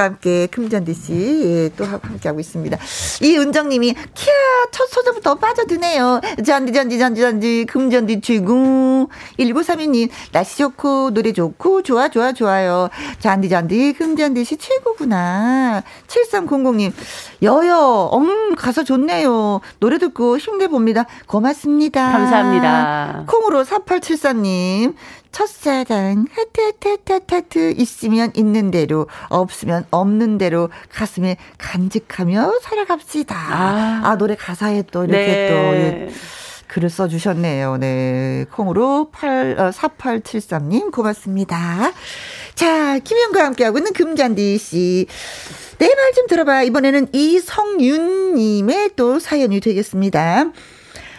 과 0.00 0.04
함께 0.04 0.46
금전디 0.46 0.94
씨, 0.94 1.12
예, 1.44 1.70
또 1.76 1.84
함께하고 1.84 2.40
있습니다. 2.40 2.78
이은정님이, 3.22 3.92
키야, 3.92 4.34
첫 4.70 4.88
소절부터 4.88 5.34
빠져드네요. 5.34 6.22
잔디, 6.42 6.72
잔디, 6.72 6.98
잔디, 6.98 7.20
잔디, 7.20 7.66
금전디 7.66 8.22
최고. 8.22 9.10
1932님, 9.38 10.08
날씨 10.32 10.56
좋고, 10.56 11.10
노래 11.10 11.34
좋고, 11.34 11.82
좋아, 11.82 12.08
좋아, 12.08 12.32
좋아요. 12.32 12.88
잔디, 13.18 13.50
잔디, 13.50 13.92
금전디 13.92 14.42
씨 14.44 14.56
최고구나. 14.56 15.82
7300님, 16.06 16.92
여여, 17.42 18.10
음, 18.14 18.39
가사 18.60 18.84
좋네요. 18.84 19.60
노래 19.78 19.98
듣고 19.98 20.36
힘내봅니다. 20.36 21.06
고맙습니다. 21.26 22.12
감사합니다. 22.12 23.24
콩으로 23.26 23.64
4874님, 23.64 24.94
첫사랑, 25.32 26.26
하트, 26.30 26.60
하트, 26.60 26.88
하트, 26.88 27.12
하트, 27.12 27.34
하트, 27.34 27.74
있으면 27.78 28.30
있는 28.34 28.70
대로, 28.70 29.06
없으면 29.30 29.86
없는 29.90 30.36
대로, 30.38 30.68
가슴에 30.92 31.36
간직하며 31.56 32.58
살아갑시다. 32.62 33.34
아. 33.34 34.00
아, 34.04 34.16
노래 34.16 34.34
가사에 34.34 34.82
또 34.90 35.04
이렇게 35.04 35.26
네. 35.26 35.48
또, 35.48 35.54
예, 35.54 36.10
글을 36.68 36.90
써주셨네요. 36.90 37.78
네. 37.78 38.44
콩으로 38.52 39.08
8, 39.10 39.56
어, 39.58 39.70
4873님, 39.70 40.92
고맙습니다. 40.92 41.92
자, 42.60 42.98
김혜영과 42.98 43.42
함께하고 43.42 43.78
있는 43.78 43.94
금잔디 43.94 44.58
씨. 44.58 45.06
내 45.78 45.86
말 45.86 46.12
좀 46.14 46.26
들어봐. 46.26 46.62
이번에는 46.64 47.06
이성윤님의 47.10 48.90
또 48.96 49.18
사연이 49.18 49.60
되겠습니다. 49.60 50.50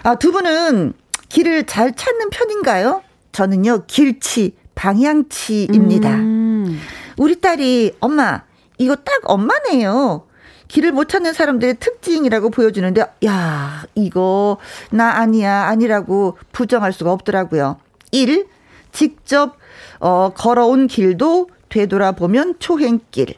아, 0.03 0.15
두 0.19 0.31
분은 0.31 0.93
길을 1.29 1.65
잘 1.65 1.95
찾는 1.95 2.29
편인가요? 2.29 3.01
저는요, 3.31 3.85
길치, 3.87 4.53
방향치입니다. 4.75 6.09
음. 6.13 6.79
우리 7.17 7.41
딸이, 7.41 7.93
엄마, 8.01 8.43
이거 8.77 8.95
딱 8.97 9.21
엄마네요. 9.23 10.27
길을 10.67 10.91
못 10.91 11.09
찾는 11.09 11.33
사람들의 11.33 11.77
특징이라고 11.79 12.51
보여주는데, 12.51 13.03
야, 13.25 13.83
이거, 13.95 14.57
나 14.91 15.15
아니야, 15.17 15.63
아니라고 15.63 16.37
부정할 16.51 16.93
수가 16.93 17.11
없더라고요. 17.11 17.79
1. 18.11 18.45
직접, 18.91 19.57
어, 20.01 20.33
걸어온 20.35 20.87
길도 20.87 21.49
되돌아보면 21.69 22.55
초행길. 22.59 23.35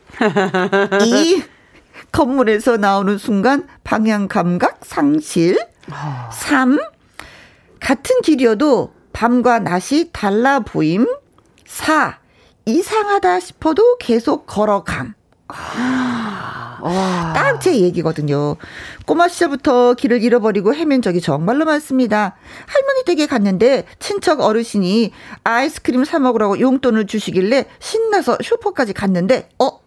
2. 1.06 1.44
건물에서 2.12 2.78
나오는 2.78 3.18
순간 3.18 3.68
방향 3.84 4.28
감각 4.28 4.80
상실. 4.82 5.60
3. 6.32 6.80
같은 7.80 8.22
길이어도 8.22 8.94
밤과 9.12 9.60
낮이 9.60 10.10
달라 10.14 10.62
보임. 10.62 11.06
4. 11.66 12.18
이상하다 12.66 13.42
싶어도 13.42 13.98
계속 13.98 14.48
걸어감. 14.48 15.14
딱제 17.34 17.80
얘기거든요. 17.80 18.58
꼬마 19.06 19.28
시절부터 19.28 19.94
길을 19.94 20.22
잃어버리고 20.22 20.74
헤맨 20.74 21.02
적이 21.02 21.22
정말로 21.22 21.66
많습니다. 21.66 22.36
할머니 22.68 23.06
댁에 23.06 23.26
갔는데 23.28 23.86
친척 24.00 24.42
어르신이 24.42 25.12
아이스크림 25.44 26.04
사 26.04 26.20
먹으라고 26.20 26.60
용돈을 26.60 27.08
주시길래 27.08 27.66
신나서 27.80 28.38
슈퍼까지 28.42 28.94
갔는데 28.94 29.50
어 29.60 29.80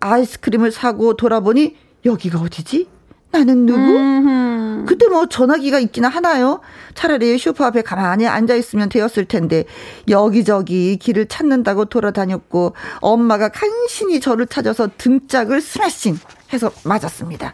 아이스크림을 0.00 0.70
사고 0.70 1.16
돌아보니 1.16 1.76
여기가 2.04 2.40
어디지? 2.40 2.88
나는 3.32 3.66
누구? 3.66 3.80
음흠. 3.80 4.53
그때 4.86 5.06
뭐 5.08 5.26
전화기가 5.26 5.78
있기나 5.78 6.08
하나요? 6.08 6.60
차라리 6.94 7.36
쇼파 7.38 7.66
앞에 7.66 7.82
가만히 7.82 8.26
앉아 8.26 8.54
있으면 8.54 8.88
되었을 8.88 9.24
텐데 9.26 9.64
여기저기 10.08 10.96
길을 10.96 11.26
찾는다고 11.26 11.86
돌아다녔고 11.86 12.74
엄마가 13.00 13.48
간신히 13.48 14.20
저를 14.20 14.46
찾아서 14.46 14.88
등짝을 14.98 15.60
스매싱 15.60 16.18
해서 16.52 16.70
맞았습니다. 16.84 17.52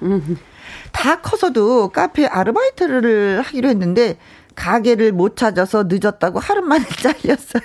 다 0.93 1.21
커서도 1.21 1.89
카페 1.91 2.27
아르바이트를 2.27 3.43
하기로 3.43 3.69
했는데 3.69 4.19
가게를 4.55 5.13
못 5.13 5.37
찾아서 5.37 5.85
늦었다고 5.89 6.39
하루 6.39 6.63
만에 6.63 6.85
잘렸어요. 7.01 7.63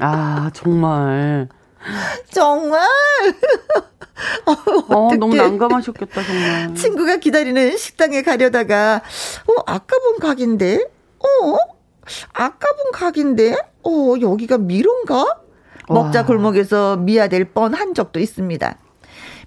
아, 0.00 0.50
정말. 0.54 1.48
정말 2.30 2.80
어, 4.46 5.14
너무 5.16 5.34
어떡해. 5.34 5.36
난감하셨겠다, 5.36 6.22
정말. 6.22 6.74
친구가 6.74 7.16
기다리는 7.16 7.76
식당에 7.76 8.22
가려다가 8.22 9.02
어 9.46 9.62
아까 9.66 9.98
본 9.98 10.18
가게인데 10.18 10.86
어 11.18 11.56
아까 12.32 12.68
본 12.72 12.92
가게인데 12.92 13.54
어 13.84 14.14
여기가 14.20 14.58
미로인가 14.58 15.40
먹자 15.88 16.20
와. 16.20 16.26
골목에서 16.26 16.96
미아될 16.96 17.46
뻔한 17.46 17.94
적도 17.94 18.20
있습니다. 18.20 18.76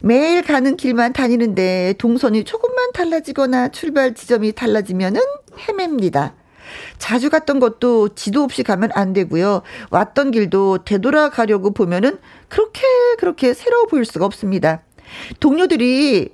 매일 0.02 0.42
가는 0.42 0.76
길만 0.76 1.14
다니는데 1.14 1.94
동선이 1.98 2.44
조금만 2.44 2.92
달라지거나 2.94 3.70
출발 3.70 4.14
지점이 4.14 4.52
달라지면은 4.52 5.22
헤맵니다. 5.68 6.34
자주 6.98 7.30
갔던 7.30 7.60
것도 7.60 8.10
지도 8.10 8.44
없이 8.44 8.64
가면 8.64 8.92
안 8.94 9.14
되고요. 9.14 9.62
왔던 9.90 10.32
길도 10.32 10.80
되돌아가려고 10.86 11.72
보면은 11.72 12.20
그렇게 12.48 12.82
그렇게 13.18 13.54
새로워 13.54 13.86
보일 13.86 14.06
수가 14.06 14.26
없습니다. 14.26 14.82
동료들이 15.40 16.30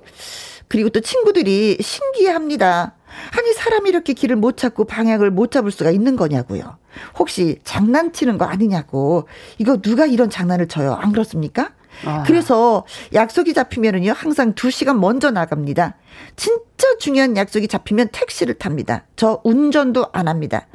그리고 0.68 0.88
또 0.88 1.00
친구들이 1.00 1.78
신기해합니다. 1.80 2.94
아니 3.36 3.52
사람이 3.52 3.88
이렇게 3.88 4.12
길을 4.12 4.36
못 4.36 4.56
찾고 4.56 4.84
방향을 4.84 5.30
못 5.30 5.50
잡을 5.50 5.70
수가 5.70 5.90
있는 5.90 6.16
거냐고요. 6.16 6.78
혹시 7.18 7.58
장난치는 7.64 8.38
거 8.38 8.44
아니냐고. 8.44 9.26
이거 9.58 9.78
누가 9.78 10.06
이런 10.06 10.30
장난을 10.30 10.68
쳐요? 10.68 10.94
안 10.94 11.12
그렇습니까? 11.12 11.72
아. 12.04 12.22
그래서 12.26 12.84
약속이 13.12 13.54
잡히면은요 13.54 14.12
항상 14.12 14.54
두 14.54 14.70
시간 14.70 15.00
먼저 15.00 15.30
나갑니다. 15.30 15.96
진짜 16.36 16.96
중요한 16.98 17.36
약속이 17.36 17.68
잡히면 17.68 18.08
택시를 18.12 18.54
탑니다. 18.54 19.04
저 19.16 19.40
운전도 19.44 20.06
안 20.12 20.28
합니다. 20.28 20.66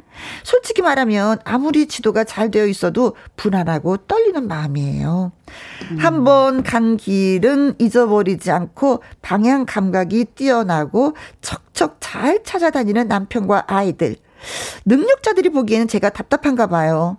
솔직히 0.42 0.82
말하면 0.82 1.38
아무리 1.44 1.86
지도가 1.86 2.24
잘 2.24 2.50
되어 2.50 2.66
있어도 2.66 3.16
불안하고 3.36 3.98
떨리는 3.98 4.46
마음이에요. 4.48 5.32
한번 5.98 6.62
간 6.62 6.96
길은 6.96 7.74
잊어버리지 7.78 8.50
않고 8.50 9.02
방향 9.20 9.66
감각이 9.66 10.26
뛰어나고 10.34 11.16
척척 11.42 11.98
잘 12.00 12.42
찾아다니는 12.44 13.08
남편과 13.08 13.64
아이들. 13.66 14.16
능력자들이 14.84 15.50
보기에는 15.50 15.88
제가 15.88 16.10
답답한가 16.10 16.66
봐요. 16.66 17.18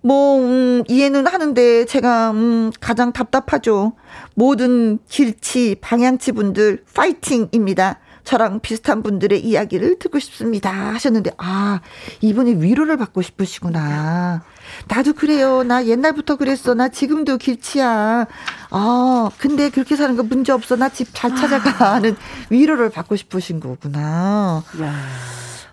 뭐, 0.00 0.38
음, 0.40 0.84
이해는 0.88 1.26
하는데 1.26 1.84
제가, 1.84 2.30
음, 2.30 2.70
가장 2.80 3.12
답답하죠. 3.12 3.92
모든 4.34 4.98
길치, 5.08 5.76
방향치 5.80 6.32
분들, 6.32 6.84
파이팅입니다. 6.94 7.98
저랑 8.24 8.60
비슷한 8.60 9.02
분들의 9.02 9.40
이야기를 9.42 9.98
듣고 9.98 10.18
싶습니다. 10.18 10.70
하셨는데, 10.70 11.30
아, 11.38 11.80
이분이 12.20 12.56
위로를 12.62 12.98
받고 12.98 13.22
싶으시구나. 13.22 14.42
나도 14.86 15.14
그래요. 15.14 15.62
나 15.62 15.86
옛날부터 15.86 16.36
그랬어. 16.36 16.74
나 16.74 16.88
지금도 16.88 17.38
길치야. 17.38 18.26
아, 18.70 19.30
근데 19.38 19.70
그렇게 19.70 19.96
사는 19.96 20.14
거 20.14 20.22
문제 20.22 20.52
없어. 20.52 20.76
나 20.76 20.90
집 20.90 21.08
잘 21.14 21.34
찾아가. 21.34 21.94
하는 21.94 22.16
위로를 22.50 22.90
받고 22.90 23.16
싶으신 23.16 23.60
거구나. 23.60 24.62
야. 24.82 24.94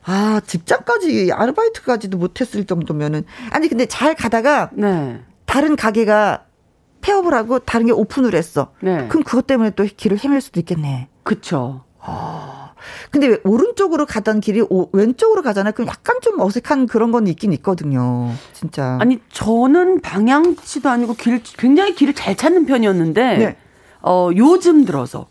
아, 0.06 0.40
직장까지, 0.46 1.32
아르바이트까지도 1.34 2.18
못했을 2.18 2.66
정도면은. 2.66 3.26
아니, 3.50 3.68
근데 3.68 3.86
잘 3.86 4.16
가다가, 4.16 4.70
네. 4.74 5.22
다른 5.46 5.76
가게가 5.76 6.46
폐업을 7.02 7.34
하고 7.34 7.60
다른 7.60 7.88
게 7.88 7.92
오픈을 7.92 8.36
했어. 8.36 8.72
네. 8.82 9.08
그럼 9.08 9.24
그것 9.24 9.48
때문에 9.48 9.72
또 9.72 9.86
길을 9.86 10.24
헤맬 10.24 10.42
수도 10.42 10.60
있겠네. 10.60 11.10
그쵸. 11.24 11.84
근데 13.10 13.28
왜 13.28 13.40
오른쪽으로 13.44 14.06
가던 14.06 14.42
길이 14.42 14.62
오, 14.62 14.90
왼쪽으로 14.92 15.42
가잖아요. 15.42 15.74
그럼 15.74 15.88
약간 15.88 16.20
좀 16.22 16.40
어색한 16.40 16.86
그런 16.88 17.12
건 17.12 17.26
있긴 17.28 17.52
있거든요. 17.54 18.32
진짜. 18.54 18.98
아니, 19.02 19.20
저는 19.32 20.02
방향치도 20.02 20.90
아니고 20.90 21.16
길, 21.16 21.42
굉장히 21.58 21.96
길을 21.96 22.14
잘 22.14 22.36
찾는 22.36 22.66
편이었는데, 22.66 23.38
네. 23.38 23.58
어, 24.02 24.30
요즘 24.36 24.86
들어서, 24.86 25.28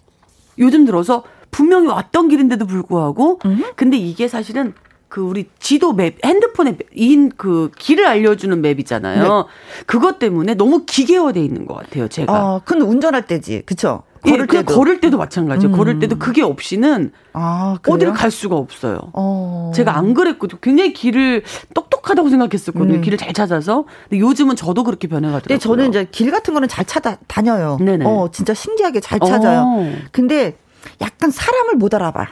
요즘 0.58 0.84
들어서 0.84 1.22
분명히 1.54 1.86
왔던 1.86 2.28
길인데도 2.28 2.66
불구하고, 2.66 3.38
근데 3.76 3.96
이게 3.96 4.26
사실은 4.26 4.74
그 5.08 5.20
우리 5.20 5.48
지도 5.60 5.92
맵, 5.92 6.16
핸드폰에 6.24 6.76
인 6.94 7.30
그 7.36 7.70
길을 7.78 8.04
알려주는 8.04 8.60
맵 8.60 8.80
있잖아요. 8.80 9.46
그것 9.86 10.18
때문에 10.18 10.54
너무 10.54 10.84
기계화돼 10.84 11.40
있는 11.44 11.66
것 11.66 11.74
같아요, 11.74 12.08
제가. 12.08 12.32
어, 12.54 12.60
그건 12.64 12.82
운전할 12.88 13.26
때지. 13.26 13.62
그쵸? 13.66 14.02
예, 14.26 14.30
걸을 14.32 14.46
그냥 14.48 14.64
때도. 14.64 14.76
걸을 14.76 15.00
때도 15.00 15.18
마찬가지예요. 15.18 15.72
음. 15.72 15.76
걸을 15.76 15.98
때도 16.00 16.18
그게 16.18 16.42
없이는 16.42 17.12
아? 17.34 17.76
어디를 17.86 18.12
갈 18.14 18.30
수가 18.32 18.56
없어요. 18.56 18.98
어. 19.12 19.70
제가 19.74 19.96
안 19.96 20.14
그랬거든요. 20.14 20.58
굉장히 20.60 20.92
길을 20.94 21.44
똑똑하다고 21.74 22.30
생각했었거든요. 22.30 22.96
음. 22.96 23.00
길을 23.02 23.18
잘 23.18 23.32
찾아서. 23.34 23.84
근데 24.08 24.20
요즘은 24.20 24.56
저도 24.56 24.82
그렇게. 24.82 25.06
근데 25.06 25.58
저는 25.58 25.90
이제 25.90 26.08
길 26.10 26.30
같은 26.32 26.54
거는 26.54 26.66
잘 26.68 26.84
찾아 26.86 27.18
다녀요. 27.28 27.76
네네. 27.80 28.04
어, 28.06 28.28
진짜 28.32 28.52
신기하게 28.54 28.98
잘 29.00 29.20
찾아요. 29.20 29.60
어. 29.66 29.92
근데 30.10 30.56
약간 31.00 31.30
사람을 31.30 31.74
못 31.76 31.94
알아봐. 31.94 32.26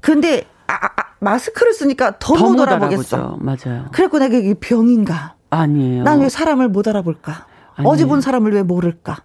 근데 0.00 0.44
아, 0.66 0.74
아, 0.74 0.86
아, 0.96 1.04
마스크를 1.20 1.72
쓰니까 1.72 2.18
더 2.18 2.34
못 2.34 2.60
알아보겠어. 2.60 3.38
맞아요. 3.40 3.86
그래갖고 3.92 4.18
내가 4.18 4.36
이게 4.36 4.54
병인가? 4.54 5.34
아니에요. 5.50 6.02
난 6.04 6.20
왜 6.20 6.28
사람을 6.28 6.68
못 6.68 6.88
알아볼까? 6.88 7.46
아니에요. 7.76 7.92
어제 7.92 8.06
본 8.06 8.20
사람을 8.20 8.52
왜 8.52 8.62
모를까? 8.62 9.18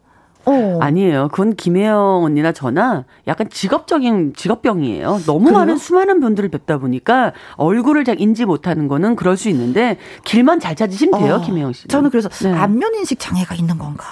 어. 0.46 0.80
아니에요. 0.82 1.28
그건 1.30 1.56
김혜영 1.56 2.24
언니나 2.24 2.54
저나 2.54 3.04
약간 3.28 3.50
직업적인 3.50 4.34
직업병이에요. 4.36 5.22
너무 5.26 5.46
그래요? 5.46 5.60
많은 5.60 5.78
수많은 5.78 6.22
분들을 6.22 6.48
뵙다 6.50 6.78
보니까 6.78 7.34
얼굴을 7.58 8.06
잘 8.06 8.22
인지 8.22 8.46
못하는 8.46 8.88
거는 8.88 9.16
그럴 9.18 9.36
수 9.36 9.50
있는데 9.50 9.98
길만 10.24 10.60
잘 10.62 10.76
찾으시면 10.76 11.20
돼요, 11.20 11.36
어. 11.36 11.42
김혜영 11.42 11.74
씨. 11.74 11.88
저는 11.90 12.10
그래서 12.12 12.30
네. 12.30 12.54
안면 12.54 12.96
인식 12.96 13.20
장애가 13.20 13.56
있는 13.56 13.78
건가? 13.78 14.06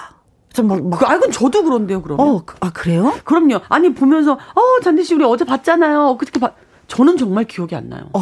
좀 0.55 0.67
뭐, 0.67 0.77
뭐 0.77 0.97
그, 0.97 1.05
아, 1.05 1.15
이건 1.15 1.31
저도 1.31 1.63
그런데요, 1.63 2.01
그러면. 2.01 2.25
어, 2.27 2.41
그- 2.45 2.55
아 2.61 2.71
그래요? 2.71 3.13
그럼요. 3.25 3.59
아니 3.69 3.93
보면서 3.93 4.33
어 4.33 4.61
잔디 4.83 5.03
씨 5.03 5.13
우리 5.13 5.23
어제 5.25 5.43
봤잖아요. 5.45 6.17
그렇게 6.17 6.39
봐. 6.39 6.51
저는 6.87 7.17
정말 7.17 7.43
기억이 7.45 7.75
안 7.75 7.89
나요. 7.89 8.03
어. 8.13 8.19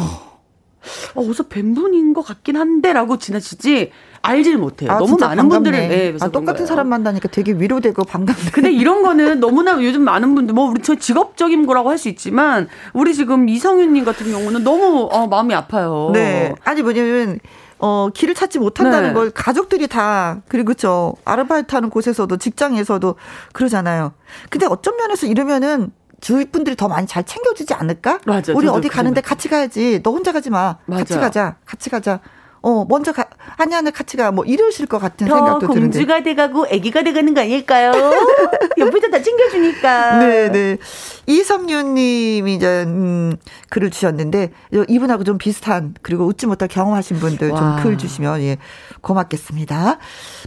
어, 1.14 1.20
어디서 1.22 1.44
뵌 1.44 1.74
분인 1.74 2.12
것 2.12 2.22
같긴 2.26 2.56
한데라고 2.56 3.16
지나치지 3.18 3.90
알지를 4.20 4.58
못해요. 4.58 4.90
아, 4.90 4.98
너무 4.98 5.16
많은. 5.18 5.48
분들을 5.48 5.78
예, 5.78 5.88
그래서 6.08 6.26
아, 6.26 6.28
똑같은 6.28 6.54
거예요. 6.56 6.66
사람 6.66 6.88
만나니까 6.88 7.28
되게 7.28 7.52
위로되고 7.52 8.04
반갑네. 8.04 8.50
근데 8.52 8.70
이런 8.72 9.02
거는 9.02 9.40
너무나 9.40 9.82
요즘 9.82 10.02
많은 10.02 10.34
분들 10.34 10.54
뭐 10.54 10.70
우리 10.70 10.82
저 10.82 10.94
직업적인 10.94 11.64
거라고 11.66 11.88
할 11.90 11.96
수 11.98 12.08
있지만 12.10 12.68
우리 12.92 13.14
지금 13.14 13.48
이성윤님 13.48 14.04
같은 14.04 14.30
경우는 14.30 14.62
너무 14.64 15.08
어, 15.10 15.26
마음이 15.26 15.54
아파요. 15.54 16.10
네. 16.12 16.54
아니 16.64 16.82
뭐냐면 16.82 17.38
어 17.86 18.08
길을 18.14 18.34
찾지 18.34 18.60
못한다는 18.60 19.08
네. 19.08 19.12
걸 19.14 19.30
가족들이 19.30 19.88
다 19.88 20.40
그리고 20.48 20.72
저 20.72 21.12
아르바이트 21.26 21.74
하는 21.74 21.90
곳에서도 21.90 22.34
직장에서도 22.38 23.14
그러잖아요. 23.52 24.14
근데 24.48 24.64
어떤 24.64 24.96
면에서 24.96 25.26
이러면은 25.26 25.92
주위 26.22 26.46
분들이 26.46 26.76
더 26.76 26.88
많이 26.88 27.06
잘 27.06 27.24
챙겨주지 27.24 27.74
않을까? 27.74 28.20
맞아, 28.24 28.54
우리 28.54 28.68
어디 28.68 28.88
가는데. 28.88 29.20
같이 29.20 29.50
가야지. 29.50 30.00
너 30.02 30.12
혼자 30.12 30.32
가지 30.32 30.48
마. 30.48 30.78
같이 30.90 31.12
맞아요. 31.12 31.26
가자. 31.26 31.56
같이 31.66 31.90
가자. 31.90 32.20
어 32.64 32.86
먼저 32.88 33.12
가. 33.12 33.26
아니 33.58 33.74
같이 33.92 34.16
가. 34.16 34.32
뭐 34.32 34.42
이러실 34.46 34.86
것 34.86 34.98
같은 34.98 35.26
더 35.28 35.36
생각도 35.36 35.66
드는데. 35.68 35.98
공주가 35.98 36.22
돼가고 36.22 36.64
아기가 36.64 37.02
돼가는 37.02 37.34
거 37.34 37.42
아닐까요? 37.42 37.92
옆에서 38.78 39.10
다 39.10 39.20
챙겨주니까. 39.20 40.18
네, 40.20 40.50
네. 40.50 40.78
이성윤님이 41.26 42.54
이제 42.54 42.84
음, 42.86 43.36
글을 43.68 43.90
주셨는데 43.90 44.52
이분하고 44.88 45.24
좀 45.24 45.36
비슷한 45.36 45.94
그리고 46.00 46.24
웃지 46.24 46.46
못할 46.46 46.68
경험하신 46.68 47.18
분들 47.18 47.48
좀 47.50 47.58
와. 47.58 47.76
글 47.82 47.98
주시면 47.98 48.40
예 48.40 48.56
고맙겠습니다. 49.02 49.98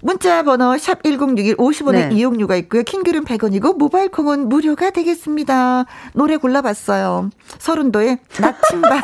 문자 0.01 0.41
번호 0.41 0.75
샵 0.79 1.03
#1061 1.03 1.55
50원의 1.57 2.09
네. 2.09 2.15
이용료가 2.15 2.55
있고요. 2.55 2.81
킹글은 2.81 3.25
100원이고 3.25 3.77
모바일 3.77 4.09
콩은 4.09 4.49
무료가 4.49 4.89
되겠습니다. 4.89 5.85
노래 6.13 6.37
골라봤어요. 6.37 7.29
서른도의 7.59 8.17
나침반. 8.39 9.01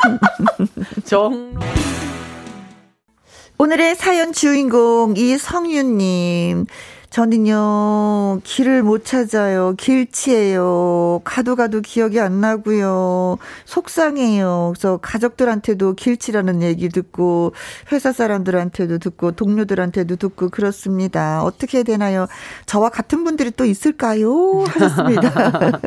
정. 1.05 1.53
오늘의 3.59 3.95
사연 3.95 4.33
주인공 4.33 5.13
이성윤님. 5.15 6.65
저는요, 7.13 8.39
길을 8.43 8.81
못 8.81 9.05
찾아요. 9.05 9.75
길치예요. 9.77 11.21
가도 11.23 11.55
가도 11.55 11.81
기억이 11.81 12.19
안 12.19 12.41
나고요. 12.41 13.37
속상해요. 13.65 14.71
그래서 14.73 14.97
가족들한테도 14.97 15.93
길치라는 15.93 16.63
얘기 16.63 16.89
듣고, 16.89 17.53
회사 17.91 18.11
사람들한테도 18.11 18.97
듣고, 18.97 19.33
동료들한테도 19.33 20.15
듣고, 20.15 20.49
그렇습니다. 20.49 21.43
어떻게 21.43 21.77
해야 21.77 21.83
되나요? 21.83 22.25
저와 22.65 22.89
같은 22.89 23.23
분들이 23.23 23.51
또 23.51 23.63
있을까요? 23.63 24.63
하셨습니다. 24.65 25.29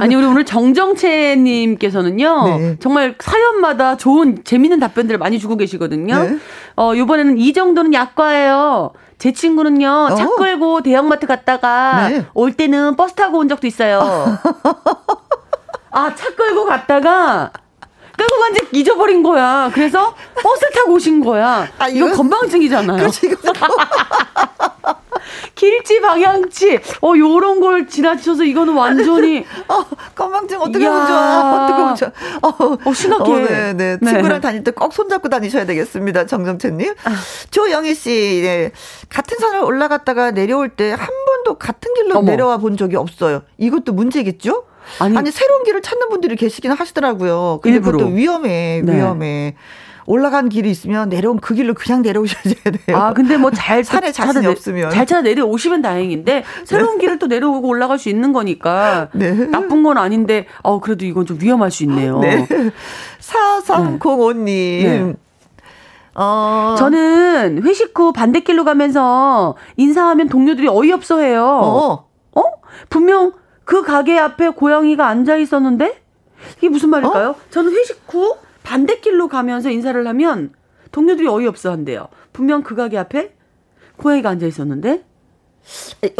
아니 0.00 0.14
우리 0.14 0.24
오늘 0.24 0.44
정정채님께서는요 0.44 2.58
네. 2.58 2.76
정말 2.80 3.14
사연마다 3.18 3.96
좋은 3.96 4.44
재밌는 4.44 4.80
답변들을 4.80 5.18
많이 5.18 5.38
주고 5.38 5.56
계시거든요. 5.56 6.22
네. 6.22 6.38
어 6.76 6.94
이번에는 6.94 7.38
이 7.38 7.52
정도는 7.52 7.94
약과예요. 7.94 8.92
제 9.18 9.32
친구는요 9.32 10.14
차 10.16 10.24
어. 10.24 10.34
끌고 10.36 10.82
대형마트 10.82 11.26
갔다가 11.26 12.08
네. 12.08 12.26
올 12.34 12.52
때는 12.52 12.96
버스 12.96 13.14
타고 13.14 13.38
온 13.38 13.48
적도 13.48 13.66
있어요. 13.66 14.00
아 15.90 16.14
차 16.14 16.34
끌고 16.34 16.64
갔다가 16.66 17.50
끌고 18.16 18.40
간 18.40 18.54
지 18.54 18.60
잊어버린 18.72 19.22
거야. 19.22 19.70
그래서 19.74 20.14
버스 20.42 20.68
타고 20.72 20.92
오신 20.94 21.24
거야. 21.24 21.66
아, 21.78 21.88
이거 21.88 22.06
이거- 22.08 22.16
건방증이잖아요. 22.16 22.98
그렇지, 22.98 23.26
이거 23.26 23.52
길치 25.54 26.00
방향치 26.00 26.80
어 27.02 27.12
요런 27.16 27.60
걸 27.60 27.86
지나쳐서 27.88 28.44
이거는 28.44 28.74
완전히 28.74 29.44
어, 29.68 29.84
건망증 30.14 30.60
어떻게 30.60 30.84
좋아. 30.84 31.66
어떻게 31.94 32.04
좋아. 32.04 32.12
어, 32.42 32.78
어, 32.84 32.92
심각해. 32.92 33.32
어, 33.32 33.36
네, 33.38 33.72
네. 33.72 33.98
네. 34.00 34.10
친구랑 34.12 34.40
다닐 34.40 34.62
때 34.64 34.70
꼭 34.72 34.92
손잡고 34.92 35.28
다니셔야 35.28 35.66
되겠습니다. 35.66 36.26
정정채님. 36.26 36.94
아. 37.04 37.10
조영희 37.50 37.94
씨, 37.94 38.40
네. 38.42 38.72
같은 39.08 39.38
산을 39.38 39.60
올라갔다가 39.60 40.30
내려올 40.32 40.68
때 40.68 40.90
한 40.92 41.08
번도 41.26 41.58
같은 41.58 41.94
길로 41.94 42.18
어머. 42.18 42.30
내려와 42.30 42.58
본 42.58 42.76
적이 42.76 42.96
없어요. 42.96 43.42
이것도 43.58 43.92
문제겠죠? 43.92 44.64
아니, 44.98 45.16
아니, 45.16 45.30
새로운 45.30 45.64
길을 45.64 45.80
찾는 45.82 46.08
분들이 46.10 46.36
계시긴 46.36 46.72
하시더라고요. 46.72 47.60
근데 47.62 47.76
일부러. 47.76 47.98
그것도 47.98 48.14
위험해, 48.14 48.82
네. 48.84 48.96
위험해. 48.96 49.56
올라간 50.06 50.48
길이 50.50 50.70
있으면 50.70 51.08
내려온 51.08 51.38
그 51.40 51.54
길로 51.54 51.72
그냥 51.74 52.02
내려오셔야 52.02 52.42
돼요. 52.64 52.96
아, 52.96 53.12
근데 53.14 53.36
뭐 53.36 53.50
잘 53.50 53.82
산에 53.84 54.12
찾아 54.12 54.28
자신이 54.32 54.44
내- 54.46 54.50
없으면. 54.52 54.90
잘 54.90 55.06
찾아 55.06 55.22
내려오시면 55.22 55.82
다행인데 55.82 56.44
새로운 56.64 56.98
길을 56.98 57.18
또 57.18 57.26
내려오고 57.26 57.68
올라갈 57.68 57.98
수 57.98 58.08
있는 58.08 58.32
거니까 58.32 59.08
네. 59.14 59.32
나쁜 59.46 59.82
건 59.82 59.96
아닌데 59.98 60.46
어 60.62 60.80
그래도 60.80 61.04
이건 61.06 61.24
좀 61.26 61.38
위험할 61.40 61.70
수 61.70 61.82
있네요. 61.84 62.18
네. 62.20 62.46
4305님. 63.20 64.44
네. 64.44 65.14
어. 66.16 66.76
저는 66.78 67.62
회식 67.64 67.98
후 67.98 68.12
반대길로 68.12 68.64
가면서 68.64 69.56
인사하면 69.76 70.28
동료들이 70.28 70.68
어이없어 70.68 71.18
해요. 71.20 71.44
어. 71.44 72.08
어? 72.36 72.42
분명 72.88 73.32
그 73.64 73.82
가게 73.82 74.18
앞에 74.18 74.50
고양이가 74.50 75.06
앉아 75.06 75.36
있었는데? 75.36 76.00
이게 76.58 76.68
무슨 76.68 76.90
말일까요? 76.90 77.30
어? 77.30 77.34
저는 77.50 77.72
회식 77.72 78.02
후 78.08 78.36
반대길로 78.64 79.28
가면서 79.28 79.70
인사를 79.70 80.04
하면 80.08 80.52
동료들이 80.90 81.28
어이없어 81.28 81.70
한대요. 81.70 82.08
분명 82.32 82.62
그 82.64 82.74
가게 82.74 82.98
앞에 82.98 83.34
고양이가 83.98 84.30
앉아 84.30 84.46
있었는데? 84.46 85.04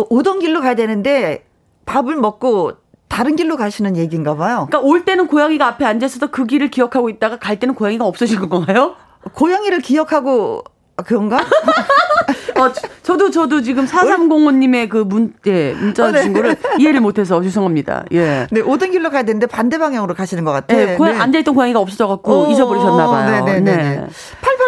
오던 0.09 0.39
길로 0.39 0.61
가야 0.61 0.75
되는데 0.75 1.45
밥을 1.87 2.17
먹고 2.17 2.73
다른 3.09 3.37
길로 3.37 3.57
가시는 3.57 3.97
얘기인가 3.97 4.37
봐요. 4.37 4.67
그러니까 4.69 4.81
올 4.81 5.05
때는 5.05 5.27
고양이가 5.27 5.67
앞에 5.67 5.85
앉아 5.85 6.07
있어서 6.07 6.29
그 6.29 6.47
길을 6.47 6.69
기억하고 6.71 7.09
있다가 7.09 7.39
갈 7.39 7.59
때는 7.59 7.75
고양이가 7.75 8.05
없어진 8.05 8.49
건가요? 8.49 8.95
고양이를 9.35 9.81
기억하고 9.81 10.63
그런가? 11.03 11.39
어, 12.57 12.73
저도 13.03 13.31
저도 13.31 13.63
지금 13.63 13.85
4305님의 13.85 14.89
그 14.89 14.99
문, 14.99 15.35
예, 15.47 15.73
문자 15.73 16.05
어, 16.05 16.11
네. 16.11 16.19
주신 16.19 16.33
거를 16.33 16.57
이해를 16.79 17.01
못해서 17.01 17.43
죄송합니다. 17.43 18.05
예. 18.13 18.47
네, 18.51 18.61
오던 18.61 18.93
길로 18.93 19.11
가야 19.11 19.25
되는데 19.25 19.47
반대 19.47 19.79
방향으로 19.79 20.15
가시는 20.15 20.45
것 20.45 20.53
같아요. 20.53 20.93
예, 20.93 20.97
고양, 20.97 21.15
네. 21.15 21.21
앉아있던 21.21 21.55
고양이가 21.55 21.81
없어져갖고 21.81 22.33
어, 22.33 22.51
잊어버리셨나봐요. 22.51 23.45
네네네. 23.45 23.77
네. 23.77 24.07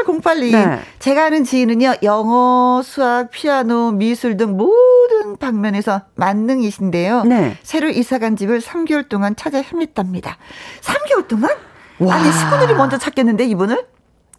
8808님. 0.07 0.53
네. 0.53 0.81
제가 0.99 1.27
아는 1.27 1.45
지인은요, 1.45 1.95
영어, 2.03 2.83
수학, 2.85 3.31
피아노, 3.31 3.93
미술 3.93 4.37
등 4.37 4.57
모든 4.57 5.37
방면에서 5.39 6.03
만능이신데요. 6.17 7.25
네. 7.25 7.57
새로 7.63 7.89
이사 7.89 8.19
간 8.19 8.37
집을 8.37 8.61
3개월 8.61 9.09
동안 9.09 9.37
찾아 9.37 9.63
헤맸답니다. 9.63 10.35
3개월 10.83 11.29
동안? 11.29 11.51
와. 11.99 12.17
아니, 12.17 12.33
식구들이 12.33 12.75
먼저 12.75 12.99
찾겠는데, 12.99 13.45
이분을? 13.47 13.87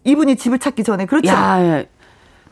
이분이 0.08 0.38
집을 0.38 0.60
찾기 0.60 0.84
전에. 0.84 1.06
그렇죠? 1.06 1.28
야, 1.28 1.58
예. 1.62 1.90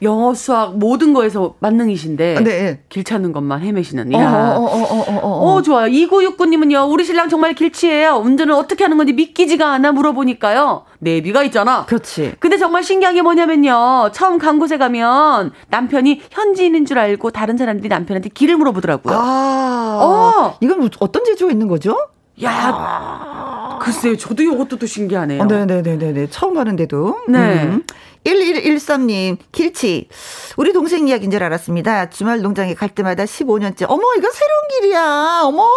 영어, 0.01 0.33
수학 0.33 0.77
모든 0.77 1.13
거에서 1.13 1.55
만능이신데 1.59 2.41
네. 2.43 2.81
길 2.89 3.05
찾는 3.05 3.31
것만 3.31 3.61
헤매시는. 3.61 4.13
어, 4.13 4.19
야. 4.19 4.55
어, 4.57 4.61
어, 4.61 4.83
어, 4.83 4.99
어, 4.99 5.19
어. 5.23 5.53
어, 5.53 5.61
좋아요. 5.61 5.89
2969님은요, 5.89 6.91
우리 6.91 7.05
신랑 7.05 7.29
정말 7.29 7.53
길치예요. 7.55 8.15
운전을 8.15 8.53
어떻게 8.53 8.83
하는 8.83 8.97
건지 8.97 9.13
믿기지가 9.13 9.71
않아 9.71 9.93
물어보니까요. 9.93 10.83
내비가 10.99 11.43
있잖아. 11.43 11.85
그렇지. 11.85 12.33
근데 12.39 12.57
정말 12.57 12.83
신기한 12.83 13.15
게 13.15 13.21
뭐냐면요. 13.21 14.09
처음 14.11 14.37
간 14.37 14.59
곳에 14.59 14.77
가면 14.77 15.51
남편이 15.69 16.23
현지인인 16.29 16.85
줄 16.85 16.99
알고 16.99 17.31
다른 17.31 17.55
사람들이 17.55 17.87
남편한테 17.87 18.29
길을 18.29 18.57
물어보더라고요. 18.57 19.15
아. 19.17 19.99
어. 20.01 20.57
이건 20.59 20.79
뭐 20.79 20.89
어떤 20.99 21.23
재주가 21.23 21.51
있는 21.51 21.69
거죠? 21.69 21.97
야, 22.43 23.79
글쎄요. 23.81 24.17
저도 24.17 24.43
이것도 24.43 24.77
또 24.77 24.85
신기하네요. 24.85 25.41
어, 25.41 25.45
네네네네네. 25.45 26.27
처음 26.29 26.53
가는데도. 26.53 27.17
네. 27.27 27.63
음. 27.63 27.83
1113님, 28.25 29.37
길치. 29.51 30.09
우리 30.57 30.73
동생 30.73 31.07
이야기인 31.07 31.31
줄 31.31 31.43
알았습니다. 31.43 32.09
주말 32.09 32.41
농장에 32.41 32.73
갈 32.73 32.89
때마다 32.89 33.23
15년째. 33.23 33.85
어머, 33.87 34.03
이거 34.17 34.29
새로운 34.31 34.67
길이야. 34.71 35.41
어머. 35.43 35.69